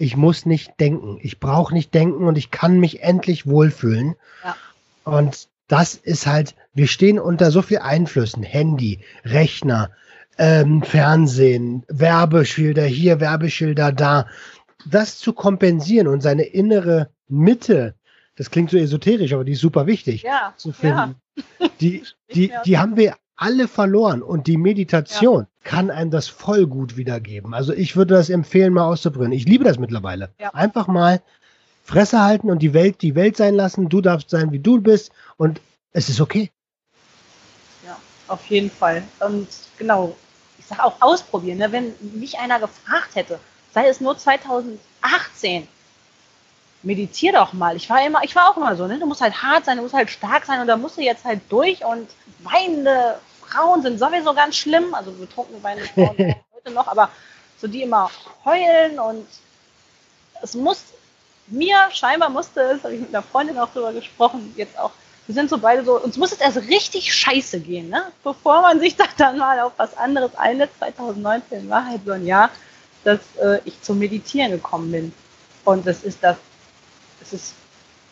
Ich 0.02 0.16
muss 0.16 0.46
nicht 0.46 0.80
denken. 0.80 1.18
Ich 1.20 1.38
brauche 1.38 1.72
nicht 1.72 1.94
denken 1.94 2.26
und 2.26 2.36
ich 2.36 2.50
kann 2.50 2.80
mich 2.80 3.04
endlich 3.04 3.46
wohlfühlen. 3.46 4.16
Ja. 4.42 4.56
Und 5.04 5.48
das 5.68 5.94
ist 5.94 6.26
halt, 6.26 6.56
wir 6.74 6.88
stehen 6.88 7.20
unter 7.20 7.52
so 7.52 7.62
viel 7.62 7.78
Einflüssen. 7.78 8.42
Handy, 8.42 8.98
Rechner, 9.24 9.92
ähm, 10.38 10.82
Fernsehen, 10.82 11.84
Werbeschilder 11.86 12.82
hier, 12.82 13.20
Werbeschilder 13.20 13.92
da. 13.92 14.26
Das 14.86 15.18
zu 15.18 15.32
kompensieren 15.32 16.08
und 16.08 16.20
seine 16.20 16.42
innere 16.42 17.10
Mitte, 17.28 17.94
das 18.34 18.50
klingt 18.50 18.70
so 18.70 18.78
esoterisch, 18.78 19.32
aber 19.32 19.44
die 19.44 19.52
ist 19.52 19.60
super 19.60 19.86
wichtig 19.86 20.22
ja, 20.22 20.52
zu 20.56 20.72
finden. 20.72 21.14
Ja. 21.60 21.68
Die, 21.80 22.02
die, 22.34 22.52
die 22.66 22.76
haben 22.76 22.96
wir 22.96 23.14
alle 23.42 23.66
verloren 23.66 24.22
und 24.22 24.46
die 24.46 24.56
Meditation 24.56 25.40
ja. 25.40 25.68
kann 25.68 25.90
einem 25.90 26.12
das 26.12 26.28
voll 26.28 26.68
gut 26.68 26.96
wiedergeben. 26.96 27.54
Also 27.54 27.72
ich 27.72 27.96
würde 27.96 28.14
das 28.14 28.30
empfehlen, 28.30 28.72
mal 28.72 28.84
auszuprobieren. 28.84 29.32
Ich 29.32 29.46
liebe 29.46 29.64
das 29.64 29.80
mittlerweile. 29.80 30.32
Ja. 30.38 30.50
Einfach 30.50 30.86
mal 30.86 31.20
Fresse 31.82 32.22
halten 32.22 32.50
und 32.50 32.60
die 32.60 32.72
Welt 32.72 33.02
die 33.02 33.16
Welt 33.16 33.36
sein 33.36 33.56
lassen. 33.56 33.88
Du 33.88 34.00
darfst 34.00 34.30
sein, 34.30 34.52
wie 34.52 34.60
du 34.60 34.80
bist 34.80 35.10
und 35.38 35.60
es 35.92 36.08
ist 36.08 36.20
okay. 36.20 36.52
Ja, 37.84 37.96
auf 38.28 38.46
jeden 38.46 38.70
Fall. 38.70 39.02
Und 39.18 39.48
genau, 39.76 40.16
ich 40.60 40.66
sage 40.66 40.84
auch 40.84 40.94
ausprobieren. 41.00 41.58
Ne? 41.58 41.72
Wenn 41.72 41.92
mich 42.14 42.38
einer 42.38 42.60
gefragt 42.60 43.16
hätte, 43.16 43.40
sei 43.74 43.88
es 43.88 44.00
nur 44.00 44.16
2018, 44.16 45.66
meditier 46.84 47.32
doch 47.32 47.52
mal. 47.54 47.74
Ich 47.74 47.90
war 47.90 48.06
immer, 48.06 48.22
ich 48.22 48.36
war 48.36 48.50
auch 48.50 48.56
immer 48.56 48.76
so, 48.76 48.86
ne? 48.86 49.00
Du 49.00 49.06
musst 49.06 49.20
halt 49.20 49.42
hart 49.42 49.64
sein, 49.64 49.78
du 49.78 49.82
musst 49.82 49.94
halt 49.94 50.10
stark 50.10 50.46
sein 50.46 50.60
und 50.60 50.68
da 50.68 50.76
musst 50.76 50.96
du 50.96 51.00
jetzt 51.00 51.24
halt 51.24 51.40
durch 51.48 51.84
und 51.84 52.08
weinende 52.40 53.18
Frauen 53.52 53.82
sind 53.82 53.98
sowieso 53.98 54.34
ganz 54.34 54.56
schlimm. 54.56 54.94
Also 54.94 55.12
betrunkene 55.12 55.62
weinende 55.62 55.88
Frauen 55.94 56.34
heute 56.54 56.70
noch, 56.72 56.86
aber 56.86 57.10
so 57.60 57.68
die 57.68 57.82
immer 57.82 58.10
heulen 58.44 58.98
und 58.98 59.26
es 60.42 60.54
muss 60.54 60.82
mir 61.46 61.76
scheinbar 61.92 62.30
musste 62.30 62.60
es, 62.60 62.82
habe 62.82 62.94
ich 62.94 63.00
mit 63.00 63.10
einer 63.10 63.22
Freundin 63.22 63.58
auch 63.58 63.72
drüber 63.72 63.92
gesprochen, 63.92 64.52
jetzt 64.56 64.78
auch 64.78 64.90
wir 65.26 65.34
sind 65.34 65.50
so 65.50 65.58
beide 65.58 65.84
so, 65.84 66.00
uns 66.00 66.16
muss 66.16 66.32
es 66.32 66.40
erst 66.40 66.56
richtig 66.68 67.14
scheiße 67.14 67.60
gehen, 67.60 67.88
ne? 67.88 68.10
Bevor 68.24 68.60
man 68.62 68.80
sich 68.80 68.96
dann 68.96 69.38
mal 69.38 69.60
auf 69.60 69.72
was 69.76 69.96
anderes 69.96 70.34
einlässt. 70.34 70.76
2019 70.78 71.68
war 71.70 71.86
halt 71.86 72.00
so 72.04 72.12
ein 72.12 72.26
Jahr, 72.26 72.50
dass 73.04 73.20
äh, 73.40 73.60
ich 73.64 73.80
zum 73.82 73.98
Meditieren 73.98 74.50
gekommen 74.50 74.90
bin. 74.90 75.12
Und 75.64 75.86
das 75.86 76.02
ist 76.02 76.18
das, 76.22 76.36
das 77.20 77.32
ist 77.32 77.54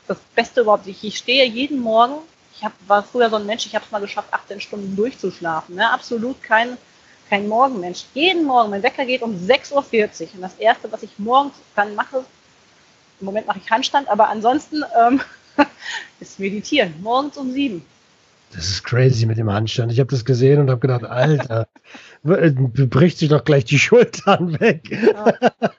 das 0.06 0.18
Beste 0.36 0.60
überhaupt. 0.60 0.86
Ich, 0.86 1.02
ich 1.02 1.18
stehe 1.18 1.44
jeden 1.46 1.80
Morgen, 1.80 2.14
ich 2.60 2.66
hab, 2.66 2.74
war 2.86 3.02
früher 3.02 3.30
so 3.30 3.36
ein 3.36 3.46
Mensch, 3.46 3.64
ich 3.64 3.74
habe 3.74 3.86
es 3.86 3.90
mal 3.90 4.02
geschafft, 4.02 4.28
18 4.32 4.60
Stunden 4.60 4.94
durchzuschlafen. 4.94 5.76
Ne? 5.76 5.90
Absolut 5.90 6.42
kein, 6.42 6.76
kein 7.30 7.48
Morgenmensch. 7.48 8.04
Jeden 8.12 8.44
Morgen, 8.44 8.68
mein 8.68 8.82
Wecker 8.82 9.06
geht 9.06 9.22
um 9.22 9.34
6.40 9.34 9.72
Uhr. 9.72 10.34
Und 10.34 10.42
das 10.42 10.54
Erste, 10.58 10.92
was 10.92 11.02
ich 11.02 11.18
morgens 11.18 11.54
dann 11.74 11.94
mache, 11.94 12.22
im 13.18 13.24
Moment 13.24 13.46
mache 13.46 13.60
ich 13.64 13.70
Handstand, 13.70 14.08
aber 14.08 14.28
ansonsten 14.28 14.82
ähm, 15.00 15.22
ist 16.20 16.38
meditieren, 16.38 16.94
morgens 17.00 17.38
um 17.38 17.50
sieben. 17.50 17.82
Das 18.52 18.68
ist 18.68 18.84
crazy 18.84 19.24
mit 19.24 19.38
dem 19.38 19.50
Handstand. 19.50 19.90
Ich 19.92 20.00
habe 20.00 20.10
das 20.10 20.26
gesehen 20.26 20.60
und 20.60 20.68
habe 20.68 20.80
gedacht, 20.80 21.04
Alter, 21.04 21.66
äh, 22.24 22.50
bricht 22.50 23.16
sich 23.18 23.30
doch 23.30 23.44
gleich 23.44 23.64
die 23.64 23.78
Schultern 23.78 24.60
weg. 24.60 24.82
Ja. 24.90 25.32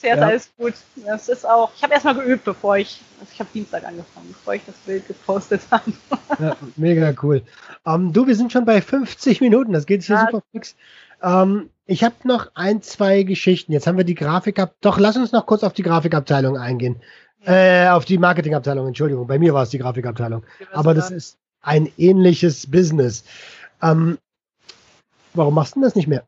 Sehr, 0.00 0.16
ja. 0.16 0.28
ist 0.28 0.56
gut. 0.56 0.74
Das 1.04 1.28
ist 1.28 1.44
auch, 1.44 1.72
ich 1.76 1.82
habe 1.82 1.92
erstmal 1.92 2.14
geübt, 2.14 2.44
bevor 2.44 2.76
ich, 2.76 3.00
also 3.18 3.32
ich 3.32 3.40
habe 3.40 3.50
Dienstag 3.52 3.84
angefangen, 3.84 4.28
bevor 4.28 4.54
ich 4.54 4.62
das 4.64 4.76
Bild 4.76 5.08
gepostet 5.08 5.60
habe. 5.70 5.92
Ja, 6.38 6.56
mega 6.76 7.12
cool. 7.22 7.42
Um, 7.84 7.94
ähm, 7.94 8.12
du, 8.12 8.26
wir 8.26 8.36
sind 8.36 8.52
schon 8.52 8.64
bei 8.64 8.80
50 8.80 9.40
Minuten, 9.40 9.72
das 9.72 9.86
geht 9.86 10.04
hier 10.04 10.16
ja. 10.16 10.26
super 10.30 10.42
fix. 10.52 10.76
Um, 11.20 11.30
ähm, 11.30 11.70
ich 11.86 12.04
habe 12.04 12.14
noch 12.24 12.50
ein, 12.54 12.80
zwei 12.82 13.24
Geschichten. 13.24 13.72
Jetzt 13.72 13.86
haben 13.86 13.96
wir 13.96 14.04
die 14.04 14.14
Grafik 14.14 14.60
ab. 14.60 14.74
Doch, 14.82 14.98
lass 14.98 15.16
uns 15.16 15.32
noch 15.32 15.46
kurz 15.46 15.64
auf 15.64 15.72
die 15.72 15.82
Grafikabteilung 15.82 16.58
eingehen. 16.58 17.00
Äh, 17.44 17.88
auf 17.88 18.04
die 18.04 18.18
Marketingabteilung, 18.18 18.86
Entschuldigung. 18.86 19.26
Bei 19.26 19.38
mir 19.38 19.54
war 19.54 19.62
es 19.62 19.70
die 19.70 19.78
Grafikabteilung. 19.78 20.44
Aber 20.72 20.92
das 20.92 21.10
ist 21.10 21.38
ein 21.62 21.90
ähnliches 21.96 22.70
Business. 22.70 23.24
Ähm, 23.82 24.18
warum 25.34 25.54
machst 25.54 25.76
du 25.76 25.80
das 25.80 25.94
nicht 25.94 26.08
mehr? 26.08 26.24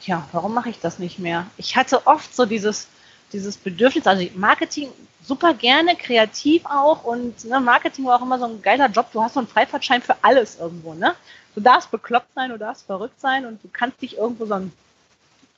Tja, 0.00 0.26
warum 0.32 0.54
mache 0.54 0.70
ich 0.70 0.80
das 0.80 0.98
nicht 0.98 1.18
mehr? 1.18 1.46
Ich 1.56 1.76
hatte 1.76 2.06
oft 2.06 2.34
so 2.34 2.46
dieses, 2.46 2.88
dieses 3.32 3.56
Bedürfnis, 3.56 4.06
also 4.06 4.24
Marketing 4.34 4.90
super 5.24 5.52
gerne, 5.54 5.96
kreativ 5.96 6.64
auch 6.64 7.04
und 7.04 7.44
ne, 7.44 7.60
Marketing 7.60 8.06
war 8.06 8.18
auch 8.18 8.22
immer 8.22 8.38
so 8.38 8.46
ein 8.46 8.62
geiler 8.62 8.88
Job. 8.88 9.08
Du 9.12 9.22
hast 9.22 9.34
so 9.34 9.40
einen 9.40 9.48
Freifahrtschein 9.48 10.00
für 10.00 10.16
alles 10.22 10.58
irgendwo, 10.58 10.94
ne? 10.94 11.14
Du 11.54 11.60
darfst 11.60 11.90
bekloppt 11.90 12.32
sein, 12.34 12.50
du 12.50 12.58
darfst 12.58 12.86
verrückt 12.86 13.20
sein 13.20 13.44
und 13.44 13.62
du 13.62 13.68
kannst 13.72 14.00
dich 14.00 14.16
irgendwo 14.16 14.46
so 14.46 14.54
ein, 14.54 14.72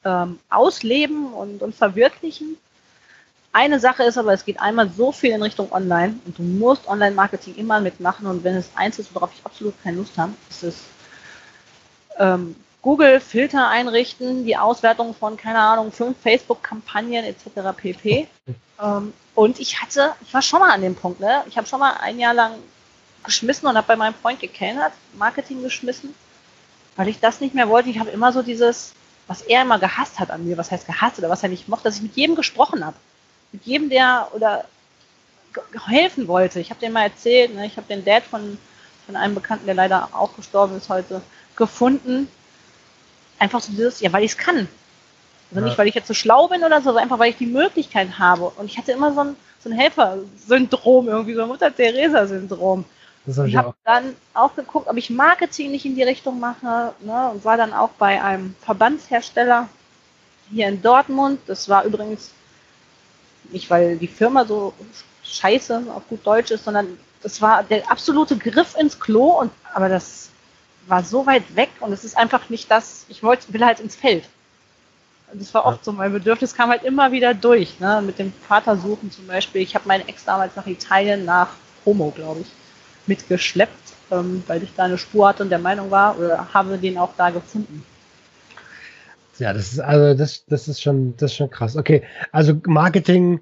ähm, 0.05 0.41
ausleben 0.49 1.33
und, 1.33 1.63
und 1.63 1.75
verwirklichen. 1.75 2.57
Eine 3.53 3.81
Sache 3.81 4.05
ist 4.05 4.17
aber, 4.17 4.33
es 4.33 4.45
geht 4.45 4.61
einmal 4.61 4.89
so 4.91 5.13
viel 5.13 5.33
in 5.33 5.43
Richtung 5.43 5.71
Online 5.73 6.15
und 6.25 6.39
du 6.39 6.43
musst 6.43 6.89
Online-Marketing 6.89 7.57
immer 7.57 7.81
mitmachen 7.81 8.27
und 8.27 8.45
wenn 8.45 8.57
es 8.57 8.71
eins 8.77 8.99
ist, 8.99 9.15
worauf 9.15 9.31
ich 9.35 9.45
absolut 9.45 9.75
keine 9.83 9.99
Lust 9.99 10.17
habe, 10.17 10.33
ist 10.49 10.63
es 10.63 10.77
ähm, 12.19 12.57
Google 12.83 13.21
Filter 13.21 13.69
einrichten, 13.69 14.45
die 14.45 14.57
Auswertung 14.57 15.15
von, 15.15 15.37
keine 15.37 15.59
Ahnung, 15.59 15.93
fünf 15.93 16.19
Facebook-Kampagnen 16.19 17.25
etc. 17.25 17.77
pp. 17.77 18.27
ähm, 18.83 19.13
und 19.35 19.61
ich 19.61 19.81
hatte, 19.81 20.15
ich 20.23 20.33
war 20.33 20.43
schon 20.43 20.61
mal 20.61 20.71
an 20.71 20.83
dem 20.83 20.95
Punkt, 20.95 21.21
ne? 21.21 21.45
Ich 21.47 21.57
habe 21.57 21.67
schon 21.67 21.81
mal 21.81 21.95
ein 22.01 22.19
Jahr 22.19 22.35
lang 22.35 22.55
geschmissen 23.25 23.69
und 23.69 23.77
habe 23.77 23.87
bei 23.87 23.97
meinem 23.97 24.15
Freund 24.15 24.41
gekellnert, 24.41 24.93
Marketing 25.19 25.63
geschmissen, 25.63 26.15
weil 26.97 27.09
ich 27.09 27.21
das 27.21 27.41
nicht 27.41 27.55
mehr 27.55 27.69
wollte. 27.69 27.91
Ich 27.91 27.99
habe 27.99 28.11
immer 28.11 28.33
so 28.33 28.43
dieses, 28.43 28.93
was 29.27 29.43
er 29.43 29.63
immer 29.63 29.79
gehasst 29.79 30.19
hat 30.19 30.31
an 30.31 30.47
mir, 30.47 30.57
was 30.57 30.71
heißt 30.71 30.87
gehasst 30.87 31.19
oder 31.19 31.29
was 31.29 31.43
er 31.43 31.51
nicht 31.51 31.69
mochte, 31.69 31.85
dass 31.85 31.97
ich 31.97 32.03
mit 32.03 32.17
jedem 32.17 32.35
gesprochen 32.35 32.85
habe. 32.85 32.97
Mit 33.53 33.65
jedem, 33.65 33.91
der 33.91 34.29
oder 34.33 34.65
helfen 35.87 36.29
wollte. 36.29 36.61
Ich 36.61 36.71
habe 36.71 36.81
dir 36.81 36.91
mal 36.91 37.05
erzählt, 37.05 37.55
ne, 37.55 37.67
ich 37.67 37.77
habe 37.77 37.87
den 37.89 38.05
Dad 38.05 38.23
von, 38.23 38.59
von 39.07 39.17
einem 39.17 39.35
Bekannten, 39.35 39.67
der 39.67 39.75
leider 39.75 40.09
auch 40.13 40.35
gestorben 40.37 40.77
ist 40.77 40.89
heute, 40.89 41.21
gefunden. 41.57 42.29
Einfach 43.41 43.61
so 43.61 43.73
dieses, 43.73 44.01
ja, 44.01 44.13
weil 44.13 44.23
ich 44.23 44.33
es 44.33 44.39
kann. 44.39 44.69
Also 45.51 45.61
ja. 45.61 45.67
nicht, 45.67 45.79
weil 45.79 45.89
ich 45.89 45.95
jetzt 45.97 46.07
so 46.07 46.15
schlau 46.15 46.47
bin 46.47 46.63
oder 46.63 46.79
so, 46.79 46.85
sondern 46.85 47.03
einfach, 47.03 47.19
weil 47.19 47.31
ich 47.31 47.37
die 47.37 47.47
Möglichkeit 47.47 48.19
habe. 48.19 48.53
Und 48.57 48.67
ich 48.67 48.79
hatte 48.79 48.93
immer 48.93 49.13
so 49.13 49.21
ein, 49.21 49.37
so 49.59 49.69
ein 49.69 49.73
Helfer-Syndrom, 49.73 51.09
irgendwie 51.09 51.35
so 51.35 51.43
ein 51.43 51.49
Mutter-Theresa-Syndrom. 51.49 52.85
Ich, 53.27 53.37
ich 53.39 53.57
habe 53.57 53.75
dann 53.85 54.17
auch 54.33 54.55
geguckt, 54.55 54.89
ob 54.89 54.97
ich 54.97 55.11
Marketing 55.11 55.73
nicht 55.73 55.85
in 55.85 55.97
die 55.97 56.03
Richtung 56.03 56.41
mache 56.41 56.95
ne, 57.01 57.31
und 57.33 57.45
war 57.45 57.57
dann 57.57 57.73
auch 57.73 57.91
bei 57.91 58.23
einem 58.23 58.55
Verbandshersteller 58.61 59.69
hier 60.51 60.69
in 60.69 60.81
Dortmund. 60.81 61.41
Das 61.47 61.69
war 61.69 61.85
übrigens 61.85 62.31
nicht, 63.51 63.69
weil 63.71 63.99
die 63.99 64.07
Firma 64.07 64.45
so 64.45 64.73
scheiße 65.25 65.85
auf 65.95 66.09
gut 66.09 66.27
Deutsch 66.27 66.51
ist, 66.51 66.65
sondern 66.65 66.99
das 67.23 67.43
war 67.43 67.63
der 67.63 67.91
absolute 67.91 68.37
Griff 68.37 68.75
ins 68.79 68.99
Klo 68.99 69.41
und 69.41 69.51
aber 69.75 69.89
das 69.89 70.31
war 70.87 71.05
so 71.05 71.27
weit 71.27 71.57
weg 71.57 71.71
und 71.81 71.93
es 71.93 72.05
ist 72.05 72.17
einfach 72.17 72.49
nicht 72.49 72.71
das, 72.71 73.05
ich 73.09 73.23
wollte, 73.23 73.53
will 73.53 73.65
halt 73.65 73.81
ins 73.81 73.97
Feld. 73.97 74.25
Das 75.33 75.55
war 75.55 75.65
oft 75.65 75.85
so, 75.85 75.93
mein 75.93 76.13
Bedürfnis 76.13 76.55
kam 76.55 76.71
halt 76.71 76.83
immer 76.83 77.13
wieder 77.13 77.35
durch, 77.35 77.79
ne? 77.79 78.03
mit 78.05 78.19
dem 78.19 78.33
Vater 78.49 78.77
suchen 78.77 79.13
zum 79.13 79.27
Beispiel. 79.27 79.63
Ich 79.63 79.75
habe 79.77 79.87
meinen 79.87 80.09
Ex 80.09 80.25
damals 80.25 80.57
nach 80.57 80.67
Italien, 80.67 81.25
nach 81.25 81.51
Homo, 81.87 82.11
glaube 82.11 82.41
ich, 82.41 82.49
mitgeschleppt, 83.07 83.93
ähm, 84.11 84.43
weil 84.49 84.63
ich 84.63 84.71
da 84.77 84.85
eine 84.85 84.99
Spur 84.99 85.29
hatte 85.29 85.45
und 85.45 85.51
der 85.51 85.61
Meinung 85.61 85.91
war, 85.91 86.19
oder 86.19 86.53
habe 86.53 86.79
den 86.79 86.99
auch 86.99 87.13
da 87.17 87.31
gefunden. 87.31 87.85
Ja, 89.39 89.53
das 89.55 89.73
ist 89.73 89.81
also 89.81 90.19
das, 90.19 90.45
das 90.47 90.69
ist 90.69 90.83
schon, 90.83 91.17
das 91.17 91.31
ist 91.31 91.37
schon 91.37 91.51
krass. 91.51 91.77
Okay, 91.77 92.03
also 92.33 92.61
Marketing 92.67 93.41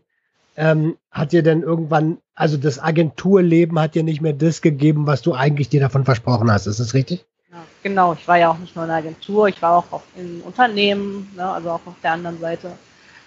ähm, 0.58 0.98
hat 1.12 1.30
dir 1.30 1.44
denn 1.44 1.62
irgendwann, 1.62 2.18
also 2.34 2.56
das 2.56 2.80
Agenturleben 2.80 3.78
hat 3.78 3.94
dir 3.94 4.02
nicht 4.02 4.20
mehr 4.20 4.32
das 4.32 4.60
gegeben, 4.60 5.06
was 5.06 5.22
du 5.22 5.32
eigentlich 5.32 5.68
dir 5.68 5.80
davon 5.80 6.04
versprochen 6.04 6.50
hast. 6.50 6.66
Ist 6.66 6.80
das 6.80 6.94
richtig? 6.94 7.24
Ja, 7.52 7.58
genau, 7.84 8.12
ich 8.14 8.26
war 8.26 8.38
ja 8.38 8.50
auch 8.50 8.58
nicht 8.58 8.74
nur 8.74 8.84
in 8.84 8.88
der 8.88 8.98
Agentur, 8.98 9.46
ich 9.46 9.62
war 9.62 9.76
auch 9.78 9.92
auf, 9.92 10.02
in 10.16 10.40
Unternehmen, 10.40 11.30
ne, 11.36 11.48
also 11.48 11.70
auch 11.70 11.86
auf 11.86 11.94
der 12.02 12.12
anderen 12.12 12.40
Seite. 12.40 12.72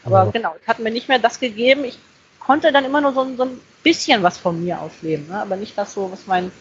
Aber 0.04 0.28
oh. 0.28 0.32
genau, 0.32 0.56
es 0.62 0.68
hat 0.68 0.80
mir 0.80 0.92
nicht 0.92 1.08
mehr 1.08 1.20
das 1.20 1.40
gegeben. 1.40 1.86
Ich 1.86 1.98
konnte 2.40 2.72
dann 2.74 2.84
immer 2.84 3.00
nur 3.00 3.14
so, 3.14 3.26
so 3.36 3.44
ein 3.44 3.60
bisschen 3.82 4.24
was 4.24 4.38
von 4.38 4.62
mir 4.62 4.82
ausleben, 4.82 5.28
ne? 5.30 5.42
aber 5.42 5.56
nicht 5.56 5.78
das 5.78 5.94
so, 5.94 6.12
was 6.12 6.28
mein, 6.28 6.52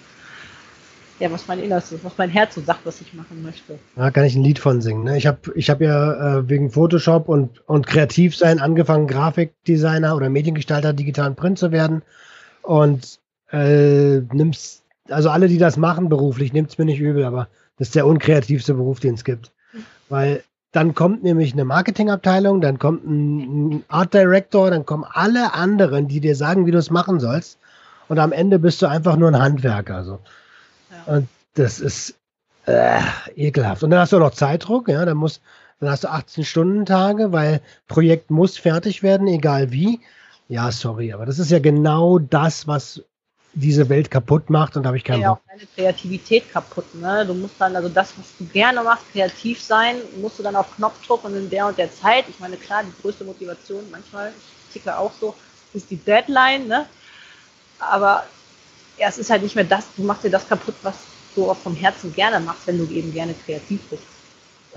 ja, 1.20 1.30
was 1.30 1.46
mein 1.46 1.60
Innerstes, 1.60 2.02
was 2.02 2.16
mein 2.16 2.30
Herz 2.30 2.54
so 2.54 2.62
sagt, 2.62 2.80
was 2.84 3.00
ich 3.00 3.12
machen 3.12 3.42
möchte. 3.42 3.78
Da 3.94 4.10
kann 4.10 4.24
ich 4.24 4.34
ein 4.34 4.42
Lied 4.42 4.58
von 4.58 4.80
singen. 4.80 5.04
Ne? 5.04 5.18
Ich 5.18 5.26
habe 5.26 5.38
ich 5.54 5.68
hab 5.68 5.80
ja 5.80 6.38
äh, 6.38 6.48
wegen 6.48 6.70
Photoshop 6.70 7.28
und, 7.28 7.66
und 7.68 7.86
Kreativsein 7.86 8.58
angefangen, 8.58 9.06
Grafikdesigner 9.06 10.16
oder 10.16 10.30
Mediengestalter 10.30 10.92
digitalen 10.94 11.36
Print 11.36 11.58
zu 11.58 11.72
werden. 11.72 12.02
Und 12.62 13.20
äh, 13.52 14.20
nimmst, 14.32 14.82
also 15.08 15.28
alle, 15.28 15.48
die 15.48 15.58
das 15.58 15.76
machen 15.76 16.08
beruflich, 16.08 16.52
nimmt 16.52 16.70
es 16.70 16.78
mir 16.78 16.86
nicht 16.86 17.00
übel, 17.00 17.24
aber 17.24 17.48
das 17.76 17.88
ist 17.88 17.94
der 17.94 18.06
unkreativste 18.06 18.74
Beruf, 18.74 19.00
den 19.00 19.14
es 19.14 19.24
gibt. 19.24 19.52
Weil 20.08 20.42
dann 20.72 20.94
kommt 20.94 21.22
nämlich 21.22 21.52
eine 21.52 21.64
Marketingabteilung, 21.64 22.60
dann 22.60 22.78
kommt 22.78 23.04
ein 23.04 23.84
Art 23.88 24.14
Director, 24.14 24.70
dann 24.70 24.86
kommen 24.86 25.04
alle 25.10 25.52
anderen, 25.52 26.08
die 26.08 26.20
dir 26.20 26.36
sagen, 26.36 26.64
wie 26.64 26.70
du 26.70 26.78
es 26.78 26.90
machen 26.90 27.20
sollst. 27.20 27.58
Und 28.08 28.18
am 28.18 28.32
Ende 28.32 28.58
bist 28.58 28.80
du 28.82 28.86
einfach 28.86 29.16
nur 29.16 29.28
ein 29.28 29.38
Handwerker. 29.38 30.04
So. 30.04 30.20
Ja. 31.06 31.14
Und 31.14 31.28
das 31.54 31.80
ist 31.80 32.14
äh, 32.66 33.00
ekelhaft. 33.36 33.82
Und 33.82 33.90
dann 33.90 34.00
hast 34.00 34.12
du 34.12 34.16
auch 34.16 34.20
noch 34.20 34.34
Zeitdruck, 34.34 34.88
ja, 34.88 35.04
dann, 35.04 35.16
muss, 35.16 35.40
dann 35.80 35.90
hast 35.90 36.04
du 36.04 36.08
18-Stunden-Tage, 36.08 37.32
weil 37.32 37.60
Projekt 37.88 38.30
muss 38.30 38.56
fertig 38.56 39.02
werden, 39.02 39.26
egal 39.26 39.72
wie. 39.72 40.00
Ja, 40.48 40.72
sorry, 40.72 41.12
aber 41.12 41.26
das 41.26 41.38
ist 41.38 41.50
ja 41.50 41.60
genau 41.60 42.18
das, 42.18 42.66
was 42.66 43.02
diese 43.52 43.88
Welt 43.88 44.10
kaputt 44.10 44.48
macht 44.48 44.76
und 44.76 44.84
da 44.84 44.88
habe 44.88 44.96
ich 44.96 45.04
keinen 45.04 45.22
ja, 45.22 45.30
Bock. 45.30 45.40
auch 45.44 45.52
deine 45.52 45.66
Kreativität 45.74 46.52
kaputt. 46.52 46.94
Ne? 46.94 47.26
Du 47.26 47.34
musst 47.34 47.54
dann, 47.58 47.74
also 47.74 47.88
das, 47.88 48.12
was 48.16 48.26
du 48.38 48.44
gerne 48.46 48.82
machst, 48.82 49.10
kreativ 49.12 49.60
sein, 49.60 49.96
musst 50.20 50.38
du 50.38 50.42
dann 50.42 50.54
auf 50.54 50.74
Knopfdruck 50.76 51.24
und 51.24 51.34
in 51.34 51.50
der 51.50 51.66
und 51.66 51.76
der 51.76 51.92
Zeit. 51.92 52.26
Ich 52.28 52.38
meine, 52.38 52.56
klar, 52.56 52.84
die 52.84 53.02
größte 53.02 53.24
Motivation, 53.24 53.82
manchmal, 53.90 54.32
ich 54.68 54.74
ticke 54.74 54.96
auch 54.96 55.12
so, 55.20 55.34
ist 55.72 55.90
die 55.90 55.96
Deadline, 55.96 56.68
ne? 56.68 56.86
Aber 57.80 58.24
ja, 59.00 59.08
es 59.08 59.18
ist 59.18 59.30
halt 59.30 59.42
nicht 59.42 59.56
mehr 59.56 59.64
das, 59.64 59.86
du 59.96 60.02
machst 60.02 60.24
dir 60.24 60.30
das 60.30 60.46
kaputt, 60.46 60.74
was 60.82 60.94
du 61.34 61.50
auch 61.50 61.56
vom 61.56 61.74
Herzen 61.74 62.12
gerne 62.12 62.38
machst, 62.38 62.66
wenn 62.66 62.78
du 62.78 62.92
eben 62.92 63.12
gerne 63.12 63.34
kreativ 63.46 63.80
bist. 63.88 64.02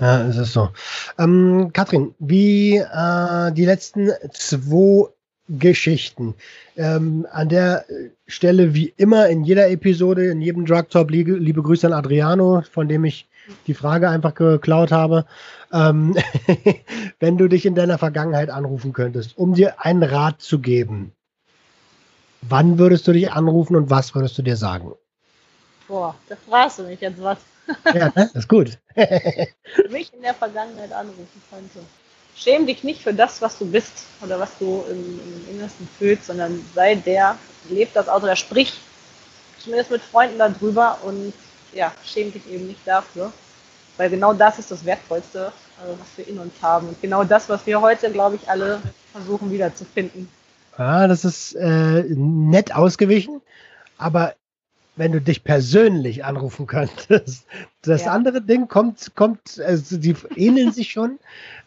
Ja, 0.00 0.26
es 0.26 0.36
ist 0.38 0.54
so. 0.54 0.70
Ähm, 1.18 1.70
Katrin, 1.72 2.14
wie 2.18 2.78
äh, 2.78 3.52
die 3.52 3.66
letzten 3.66 4.10
zwei 4.32 5.10
Geschichten. 5.48 6.34
Ähm, 6.76 7.26
an 7.30 7.50
der 7.50 7.84
Stelle, 8.26 8.72
wie 8.72 8.94
immer, 8.96 9.28
in 9.28 9.44
jeder 9.44 9.68
Episode, 9.68 10.30
in 10.30 10.40
jedem 10.40 10.64
Drug 10.64 10.88
Talk, 10.88 11.10
liebe, 11.10 11.32
liebe 11.32 11.62
Grüße 11.62 11.86
an 11.86 11.92
Adriano, 11.92 12.62
von 12.72 12.88
dem 12.88 13.04
ich 13.04 13.28
die 13.66 13.74
Frage 13.74 14.08
einfach 14.08 14.34
geklaut 14.34 14.90
habe. 14.90 15.26
Ähm, 15.70 16.16
wenn 17.20 17.36
du 17.36 17.48
dich 17.48 17.66
in 17.66 17.74
deiner 17.74 17.98
Vergangenheit 17.98 18.48
anrufen 18.48 18.94
könntest, 18.94 19.36
um 19.36 19.52
dir 19.52 19.84
einen 19.84 20.02
Rat 20.02 20.40
zu 20.40 20.60
geben, 20.60 21.12
wann 22.48 22.78
würdest 22.78 23.06
du 23.06 23.12
dich 23.12 23.30
anrufen 23.30 23.76
und 23.76 23.90
was 23.90 24.14
würdest 24.14 24.36
du 24.38 24.42
dir 24.42 24.56
sagen? 24.56 24.92
Boah, 25.88 26.14
da 26.28 26.36
fragst 26.48 26.78
du 26.78 26.84
mich 26.84 27.00
jetzt 27.00 27.22
was. 27.22 27.38
ja, 27.94 28.06
ne? 28.06 28.12
das 28.14 28.34
ist 28.34 28.48
gut. 28.48 28.78
mich 29.90 30.12
in 30.12 30.22
der 30.22 30.34
Vergangenheit 30.34 30.92
anrufen 30.92 31.42
könnte 31.50 31.80
schäm 32.36 32.66
dich 32.66 32.82
nicht 32.84 33.02
für 33.02 33.14
das, 33.14 33.40
was 33.40 33.58
du 33.58 33.66
bist 33.66 34.04
oder 34.20 34.38
was 34.38 34.50
du 34.58 34.84
im, 34.90 34.98
im 34.98 35.54
Innersten 35.56 35.88
fühlst, 35.98 36.26
sondern 36.26 36.64
sei 36.74 36.94
der, 36.94 37.36
lebt 37.70 37.96
das 37.96 38.08
aus 38.08 38.22
oder 38.22 38.36
sprich 38.36 38.72
zumindest 39.58 39.90
mit 39.90 40.02
Freunden 40.02 40.38
darüber 40.38 40.98
und 41.04 41.32
ja, 41.72 41.92
schäm 42.04 42.32
dich 42.32 42.48
eben 42.50 42.66
nicht 42.66 42.86
dafür. 42.86 43.32
Weil 43.96 44.10
genau 44.10 44.34
das 44.34 44.58
ist 44.58 44.72
das 44.72 44.84
Wertvollste, 44.84 45.52
also 45.80 45.98
was 45.98 46.08
wir 46.16 46.26
in 46.26 46.38
uns 46.38 46.54
haben. 46.60 46.88
Und 46.88 47.00
genau 47.00 47.22
das, 47.22 47.48
was 47.48 47.64
wir 47.64 47.80
heute, 47.80 48.10
glaube 48.10 48.36
ich, 48.36 48.48
alle 48.48 48.80
versuchen 49.12 49.52
wiederzufinden. 49.52 50.28
Ja, 50.78 51.06
das 51.06 51.24
ist 51.24 51.54
äh, 51.54 52.04
nett 52.08 52.74
ausgewichen, 52.74 53.40
aber 53.98 54.34
wenn 54.96 55.12
du 55.12 55.20
dich 55.20 55.44
persönlich 55.44 56.24
anrufen 56.24 56.66
könntest. 56.66 57.46
Das 57.82 58.06
ja. 58.06 58.12
andere 58.12 58.40
Ding 58.40 58.66
kommt, 58.66 59.14
kommt, 59.14 59.60
also 59.60 59.98
die 59.98 60.16
ähneln 60.36 60.72
sich 60.72 60.90
schon, 60.90 61.18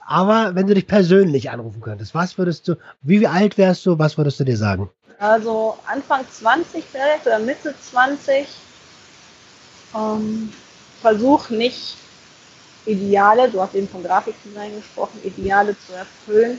aber 0.04 0.56
wenn 0.56 0.66
du 0.66 0.74
dich 0.74 0.88
persönlich 0.88 1.52
anrufen 1.52 1.80
könntest, 1.80 2.16
was 2.16 2.40
würdest 2.40 2.68
du, 2.68 2.74
wie 3.04 3.28
alt 3.28 3.60
wärst 3.60 3.86
du, 3.86 4.00
was 4.00 4.18
würdest 4.18 4.40
du 4.40 4.44
dir 4.44 4.58
sagen? 4.58 4.90
Also 5.20 5.78
Anfang 5.86 6.22
20 6.28 6.84
vielleicht 6.92 7.28
oder 7.28 7.38
Mitte 7.38 7.76
20. 7.80 8.48
Ähm, 9.94 10.52
versuch 11.00 11.52
nicht 11.52 11.98
Ideale, 12.88 13.48
du 13.50 13.62
hast 13.62 13.76
eben 13.76 13.88
von 13.88 14.02
Grafikdesign 14.02 14.76
gesprochen, 14.78 15.20
Ideale 15.24 15.76
zu 15.78 15.94
erfüllen. 15.94 16.58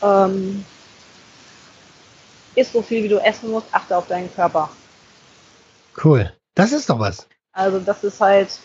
Ähm, 0.00 0.64
isst 2.54 2.72
so 2.72 2.82
viel, 2.82 3.02
wie 3.04 3.08
du 3.08 3.18
essen 3.18 3.50
musst, 3.50 3.66
achte 3.72 3.96
auf 3.96 4.06
deinen 4.06 4.32
Körper. 4.34 4.70
Cool. 6.02 6.32
Das 6.54 6.72
ist 6.72 6.90
doch 6.90 6.98
was. 6.98 7.26
Also 7.52 7.78
das 7.80 8.04
ist 8.04 8.20
halt, 8.20 8.58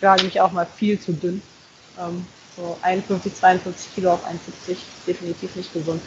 gerade 0.00 0.24
mich 0.24 0.40
auch 0.40 0.52
mal 0.52 0.66
viel 0.66 1.00
zu 1.00 1.12
dünn. 1.12 1.42
Ähm, 1.98 2.26
so 2.56 2.76
51, 2.82 3.34
52 3.34 3.94
Kilo 3.94 4.12
auf 4.12 4.24
71, 4.24 4.78
definitiv 5.06 5.56
nicht 5.56 5.72
gesund. 5.72 6.02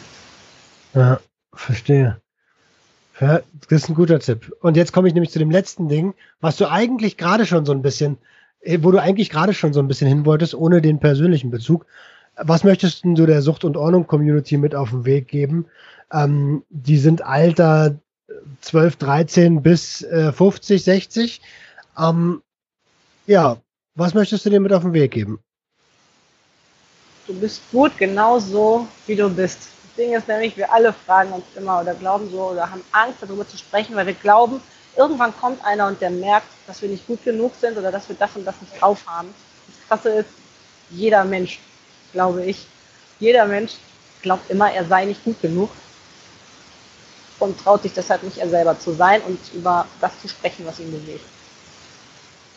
Ja, 0.94 1.20
verstehe. 1.52 2.20
Ja, 3.20 3.40
das 3.68 3.82
ist 3.82 3.88
ein 3.88 3.94
guter 3.94 4.20
Tipp. 4.20 4.54
Und 4.60 4.76
jetzt 4.76 4.92
komme 4.92 5.08
ich 5.08 5.14
nämlich 5.14 5.32
zu 5.32 5.38
dem 5.38 5.50
letzten 5.50 5.88
Ding, 5.88 6.14
was 6.40 6.56
du 6.56 6.70
eigentlich 6.70 7.16
gerade 7.16 7.46
schon 7.46 7.64
so 7.64 7.72
ein 7.72 7.82
bisschen, 7.82 8.18
äh, 8.60 8.78
wo 8.82 8.90
du 8.90 9.00
eigentlich 9.00 9.30
gerade 9.30 9.54
schon 9.54 9.72
so 9.72 9.80
ein 9.80 9.88
bisschen 9.88 10.08
hin 10.08 10.24
wolltest, 10.24 10.54
ohne 10.54 10.80
den 10.80 11.00
persönlichen 11.00 11.50
Bezug. 11.50 11.86
Was 12.40 12.64
möchtest 12.64 13.04
du 13.04 13.26
der 13.26 13.42
Sucht- 13.42 13.64
und 13.64 13.76
Ordnung-Community 13.76 14.56
mit 14.56 14.74
auf 14.74 14.90
den 14.90 15.04
Weg 15.04 15.28
geben? 15.28 15.66
Ähm, 16.12 16.62
die 16.70 16.98
sind 16.98 17.22
Alter 17.22 17.96
12, 18.60 18.96
13 18.96 19.62
bis 19.62 20.02
äh, 20.02 20.32
50, 20.32 20.82
60. 20.84 21.40
Ähm, 21.98 22.42
ja, 23.26 23.58
was 23.94 24.14
möchtest 24.14 24.46
du 24.46 24.50
dir 24.50 24.60
mit 24.60 24.72
auf 24.72 24.82
den 24.82 24.92
Weg 24.92 25.10
geben? 25.10 25.40
Du 27.26 27.34
bist 27.34 27.60
gut 27.72 27.92
genau 27.98 28.38
so, 28.38 28.86
wie 29.06 29.16
du 29.16 29.28
bist. 29.28 29.58
Das 29.58 29.94
Ding 29.96 30.14
ist 30.14 30.28
nämlich, 30.28 30.56
wir 30.56 30.72
alle 30.72 30.92
fragen 30.92 31.32
uns 31.32 31.44
immer 31.56 31.80
oder 31.80 31.94
glauben 31.94 32.30
so 32.30 32.50
oder 32.50 32.70
haben 32.70 32.82
Angst 32.92 33.18
darüber 33.20 33.46
zu 33.46 33.58
sprechen, 33.58 33.96
weil 33.96 34.06
wir 34.06 34.14
glauben, 34.14 34.60
irgendwann 34.96 35.36
kommt 35.36 35.62
einer 35.64 35.88
und 35.88 36.00
der 36.00 36.10
merkt, 36.10 36.46
dass 36.66 36.80
wir 36.80 36.88
nicht 36.88 37.06
gut 37.06 37.22
genug 37.24 37.52
sind 37.60 37.76
oder 37.76 37.90
dass 37.92 38.08
wir 38.08 38.16
das 38.16 38.34
und 38.36 38.44
das 38.44 38.60
nicht 38.60 38.80
drauf 38.80 39.04
haben. 39.06 39.28
Das 39.66 39.88
Krasse 39.88 40.20
ist, 40.20 40.30
jeder 40.90 41.24
Mensch, 41.24 41.58
glaube 42.12 42.44
ich, 42.44 42.66
jeder 43.20 43.46
Mensch 43.46 43.72
glaubt 44.22 44.50
immer, 44.50 44.72
er 44.72 44.84
sei 44.84 45.04
nicht 45.04 45.24
gut 45.24 45.40
genug 45.40 45.70
und 47.38 47.58
traut 47.58 47.82
sich 47.82 47.92
deshalb 47.92 48.22
nicht, 48.22 48.38
er 48.38 48.48
selber 48.48 48.78
zu 48.78 48.92
sein 48.92 49.20
und 49.22 49.38
über 49.54 49.86
das 50.00 50.20
zu 50.20 50.28
sprechen, 50.28 50.66
was 50.66 50.80
ihn 50.80 50.90
bewegt. 50.90 51.24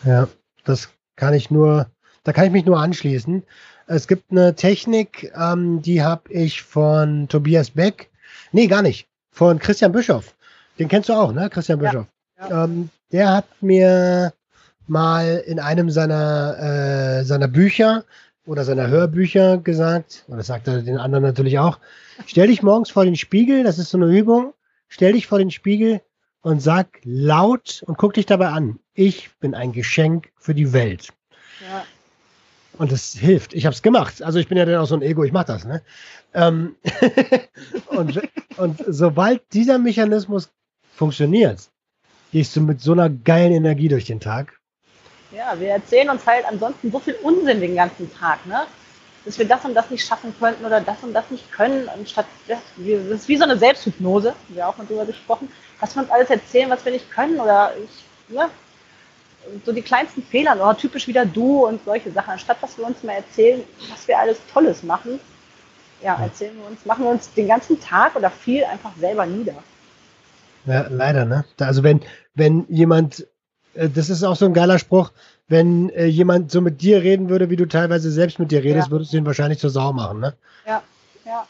Ja, 0.03 0.27
das 0.63 0.89
kann 1.15 1.33
ich 1.33 1.51
nur 1.51 1.87
da 2.23 2.33
kann 2.33 2.45
ich 2.45 2.51
mich 2.51 2.65
nur 2.65 2.79
anschließen. 2.79 3.43
Es 3.87 4.07
gibt 4.07 4.31
eine 4.31 4.55
Technik, 4.55 5.31
ähm, 5.35 5.81
die 5.81 6.03
habe 6.03 6.31
ich 6.31 6.61
von 6.61 7.27
Tobias 7.27 7.71
Beck. 7.71 8.09
Nee, 8.51 8.67
gar 8.67 8.81
nicht. 8.81 9.07
Von 9.31 9.59
Christian 9.59 9.91
Bischoff. 9.91 10.35
Den 10.77 10.87
kennst 10.87 11.09
du 11.09 11.13
auch, 11.13 11.33
ne? 11.33 11.49
Christian 11.49 11.79
Bischoff. 11.79 12.05
Ja, 12.39 12.49
ja. 12.49 12.63
Ähm, 12.63 12.89
der 13.11 13.33
hat 13.33 13.45
mir 13.61 14.33
mal 14.87 15.43
in 15.45 15.59
einem 15.59 15.89
seiner, 15.89 16.57
äh, 16.59 17.23
seiner 17.23 17.47
Bücher 17.47 18.03
oder 18.51 18.65
seiner 18.65 18.89
Hörbücher 18.89 19.59
gesagt, 19.59 20.25
und 20.27 20.35
das 20.35 20.47
sagt 20.47 20.67
er 20.67 20.81
den 20.81 20.97
anderen 20.97 21.23
natürlich 21.23 21.57
auch, 21.57 21.79
stell 22.25 22.47
dich 22.47 22.61
morgens 22.61 22.91
vor 22.91 23.05
den 23.05 23.15
Spiegel, 23.15 23.63
das 23.63 23.79
ist 23.79 23.91
so 23.91 23.97
eine 23.97 24.07
Übung, 24.07 24.53
stell 24.89 25.13
dich 25.13 25.25
vor 25.25 25.37
den 25.37 25.51
Spiegel 25.51 26.01
und 26.41 26.61
sag 26.61 26.99
laut 27.05 27.81
und 27.87 27.97
guck 27.97 28.13
dich 28.13 28.25
dabei 28.25 28.49
an, 28.49 28.77
ich 28.93 29.29
bin 29.39 29.55
ein 29.55 29.71
Geschenk 29.71 30.33
für 30.35 30.53
die 30.53 30.73
Welt. 30.73 31.13
Ja. 31.61 31.85
Und 32.77 32.91
das 32.91 33.13
hilft. 33.13 33.53
Ich 33.53 33.65
habe 33.65 33.73
es 33.73 33.83
gemacht. 33.83 34.21
Also 34.21 34.37
ich 34.37 34.49
bin 34.49 34.57
ja 34.57 34.65
dann 34.65 34.81
auch 34.81 34.87
so 34.87 34.95
ein 34.95 35.01
Ego, 35.01 35.23
ich 35.23 35.31
mache 35.31 35.45
das. 35.45 35.63
Ne? 35.63 35.81
Ähm 36.33 36.75
und, 37.87 38.21
und 38.57 38.83
sobald 38.85 39.43
dieser 39.53 39.79
Mechanismus 39.79 40.51
funktioniert, 40.93 41.69
gehst 42.33 42.53
du 42.57 42.61
mit 42.61 42.81
so 42.81 42.91
einer 42.91 43.09
geilen 43.09 43.53
Energie 43.53 43.87
durch 43.87 44.05
den 44.05 44.19
Tag. 44.19 44.59
Ja, 45.31 45.57
wir 45.59 45.69
erzählen 45.69 46.09
uns 46.09 46.25
halt 46.25 46.45
ansonsten 46.45 46.91
so 46.91 46.99
viel 46.99 47.15
Unsinn 47.23 47.61
den 47.61 47.75
ganzen 47.75 48.13
Tag, 48.13 48.45
ne? 48.45 48.65
Dass 49.23 49.37
wir 49.37 49.47
das 49.47 49.63
und 49.63 49.75
das 49.75 49.89
nicht 49.89 50.05
schaffen 50.05 50.33
könnten 50.39 50.65
oder 50.65 50.81
das 50.81 50.97
und 51.03 51.13
das 51.13 51.29
nicht 51.29 51.51
können. 51.51 51.87
Anstatt 51.89 52.25
das, 52.47 52.59
das 52.77 53.21
ist 53.21 53.27
wie 53.27 53.37
so 53.37 53.43
eine 53.43 53.57
Selbsthypnose, 53.57 54.29
haben 54.29 54.55
wir 54.55 54.67
auch 54.67 54.77
mal 54.77 54.87
drüber 54.87 55.05
gesprochen, 55.05 55.51
was 55.79 55.95
wir 55.95 56.01
uns 56.01 56.11
alles 56.11 56.29
erzählen, 56.29 56.69
was 56.69 56.83
wir 56.83 56.91
nicht 56.91 57.09
können 57.11 57.39
oder 57.39 57.71
ich, 57.77 58.35
ne? 58.35 58.49
so 59.65 59.71
die 59.71 59.81
kleinsten 59.81 60.23
Fehler, 60.23 60.57
oh, 60.59 60.73
typisch 60.73 61.07
wieder 61.07 61.25
du 61.25 61.65
und 61.65 61.83
solche 61.83 62.11
Sachen, 62.11 62.31
anstatt 62.31 62.61
dass 62.61 62.77
wir 62.77 62.85
uns 62.85 63.03
mal 63.03 63.13
erzählen, 63.13 63.63
was 63.89 64.07
wir 64.07 64.19
alles 64.19 64.39
Tolles 64.51 64.83
machen, 64.83 65.19
ja, 66.01 66.19
erzählen 66.21 66.55
wir 66.57 66.67
uns, 66.67 66.85
machen 66.85 67.03
wir 67.03 67.11
uns 67.11 67.31
den 67.33 67.47
ganzen 67.47 67.79
Tag 67.79 68.15
oder 68.15 68.29
viel 68.29 68.63
einfach 68.63 68.91
selber 68.99 69.25
nieder. 69.25 69.55
Ja, 70.65 70.87
leider, 70.89 71.25
ne? 71.25 71.45
Also 71.59 71.83
wenn, 71.83 72.01
wenn 72.35 72.65
jemand 72.69 73.27
das 73.73 74.09
ist 74.09 74.23
auch 74.23 74.35
so 74.35 74.45
ein 74.45 74.53
geiler 74.53 74.79
Spruch, 74.79 75.11
wenn 75.47 75.89
äh, 75.89 76.05
jemand 76.05 76.51
so 76.51 76.61
mit 76.61 76.81
dir 76.81 77.01
reden 77.01 77.29
würde, 77.29 77.49
wie 77.49 77.55
du 77.55 77.65
teilweise 77.65 78.11
selbst 78.11 78.39
mit 78.39 78.51
dir 78.51 78.63
redest, 78.63 78.87
ja. 78.87 78.91
würdest 78.91 79.13
du 79.13 79.17
ihn 79.17 79.25
wahrscheinlich 79.25 79.59
zur 79.59 79.69
Sau 79.69 79.93
machen, 79.93 80.19
ne? 80.19 80.35
Ja, 80.65 80.83
ja. 81.25 81.47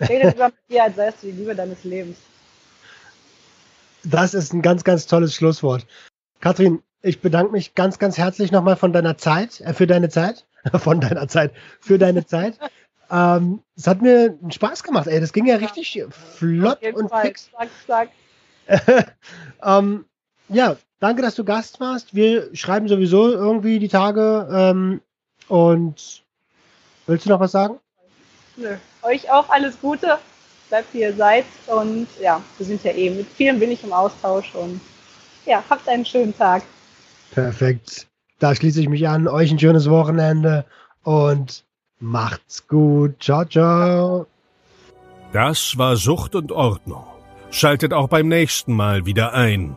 Rede 0.00 0.28
lieber 0.30 0.46
mit 0.46 0.70
dir, 0.70 0.84
als 0.84 0.96
seist 0.96 1.22
du 1.22 1.26
die 1.26 1.32
Liebe 1.32 1.54
deines 1.54 1.84
Lebens. 1.84 2.16
Das 4.04 4.34
ist 4.34 4.52
ein 4.52 4.62
ganz, 4.62 4.84
ganz 4.84 5.06
tolles 5.06 5.34
Schlusswort. 5.34 5.86
Kathrin, 6.40 6.82
ich 7.02 7.20
bedanke 7.20 7.52
mich 7.52 7.74
ganz, 7.74 7.98
ganz 7.98 8.18
herzlich 8.18 8.52
nochmal 8.52 8.76
von 8.76 8.92
deiner 8.92 9.16
Zeit, 9.16 9.60
äh, 9.60 9.74
für 9.74 9.86
deine 9.86 10.08
Zeit, 10.08 10.46
von 10.74 11.00
deiner 11.00 11.28
Zeit, 11.28 11.52
für 11.80 11.98
deine 11.98 12.26
Zeit. 12.26 12.58
Ähm, 13.14 13.62
es 13.76 13.86
hat 13.86 14.00
mir 14.00 14.38
Spaß 14.48 14.82
gemacht, 14.82 15.06
ey. 15.06 15.20
Das 15.20 15.34
ging 15.34 15.44
ja, 15.44 15.56
ja. 15.56 15.60
richtig 15.60 16.02
flott 16.08 16.78
und 16.94 17.10
Fall. 17.10 17.26
fix. 17.26 17.50
Zack, 17.50 17.68
zack. 17.86 18.08
ähm, 19.62 20.06
ja, 20.52 20.76
danke, 21.00 21.22
dass 21.22 21.34
du 21.34 21.44
Gast 21.44 21.80
warst. 21.80 22.14
Wir 22.14 22.54
schreiben 22.54 22.88
sowieso 22.88 23.30
irgendwie 23.30 23.78
die 23.78 23.88
Tage. 23.88 24.48
Ähm, 24.50 25.00
und 25.48 26.22
willst 27.06 27.26
du 27.26 27.30
noch 27.30 27.40
was 27.40 27.52
sagen? 27.52 27.78
Nö. 28.56 28.76
Euch 29.02 29.30
auch 29.30 29.48
alles 29.50 29.80
Gute. 29.80 30.18
Bleibt 30.68 30.94
wie 30.94 31.00
ihr 31.00 31.14
seid. 31.14 31.44
Und 31.66 32.06
ja, 32.20 32.40
wir 32.56 32.66
sind 32.66 32.82
ja 32.84 32.92
eh 32.92 33.10
mit 33.10 33.26
vielen 33.26 33.58
bin 33.58 33.70
ich 33.70 33.82
im 33.84 33.92
Austausch. 33.92 34.54
Und 34.54 34.80
ja, 35.46 35.62
habt 35.68 35.88
einen 35.88 36.04
schönen 36.04 36.36
Tag. 36.36 36.62
Perfekt. 37.32 38.06
Da 38.38 38.54
schließe 38.54 38.80
ich 38.80 38.88
mich 38.88 39.08
an. 39.08 39.28
Euch 39.28 39.50
ein 39.50 39.58
schönes 39.58 39.88
Wochenende 39.88 40.64
und 41.02 41.64
macht's 42.00 42.66
gut. 42.66 43.22
Ciao, 43.22 43.44
ciao. 43.44 44.26
Das 45.32 45.78
war 45.78 45.96
Sucht 45.96 46.34
und 46.34 46.52
Ordnung. 46.52 47.04
Schaltet 47.50 47.92
auch 47.92 48.08
beim 48.08 48.28
nächsten 48.28 48.74
Mal 48.74 49.06
wieder 49.06 49.32
ein. 49.32 49.76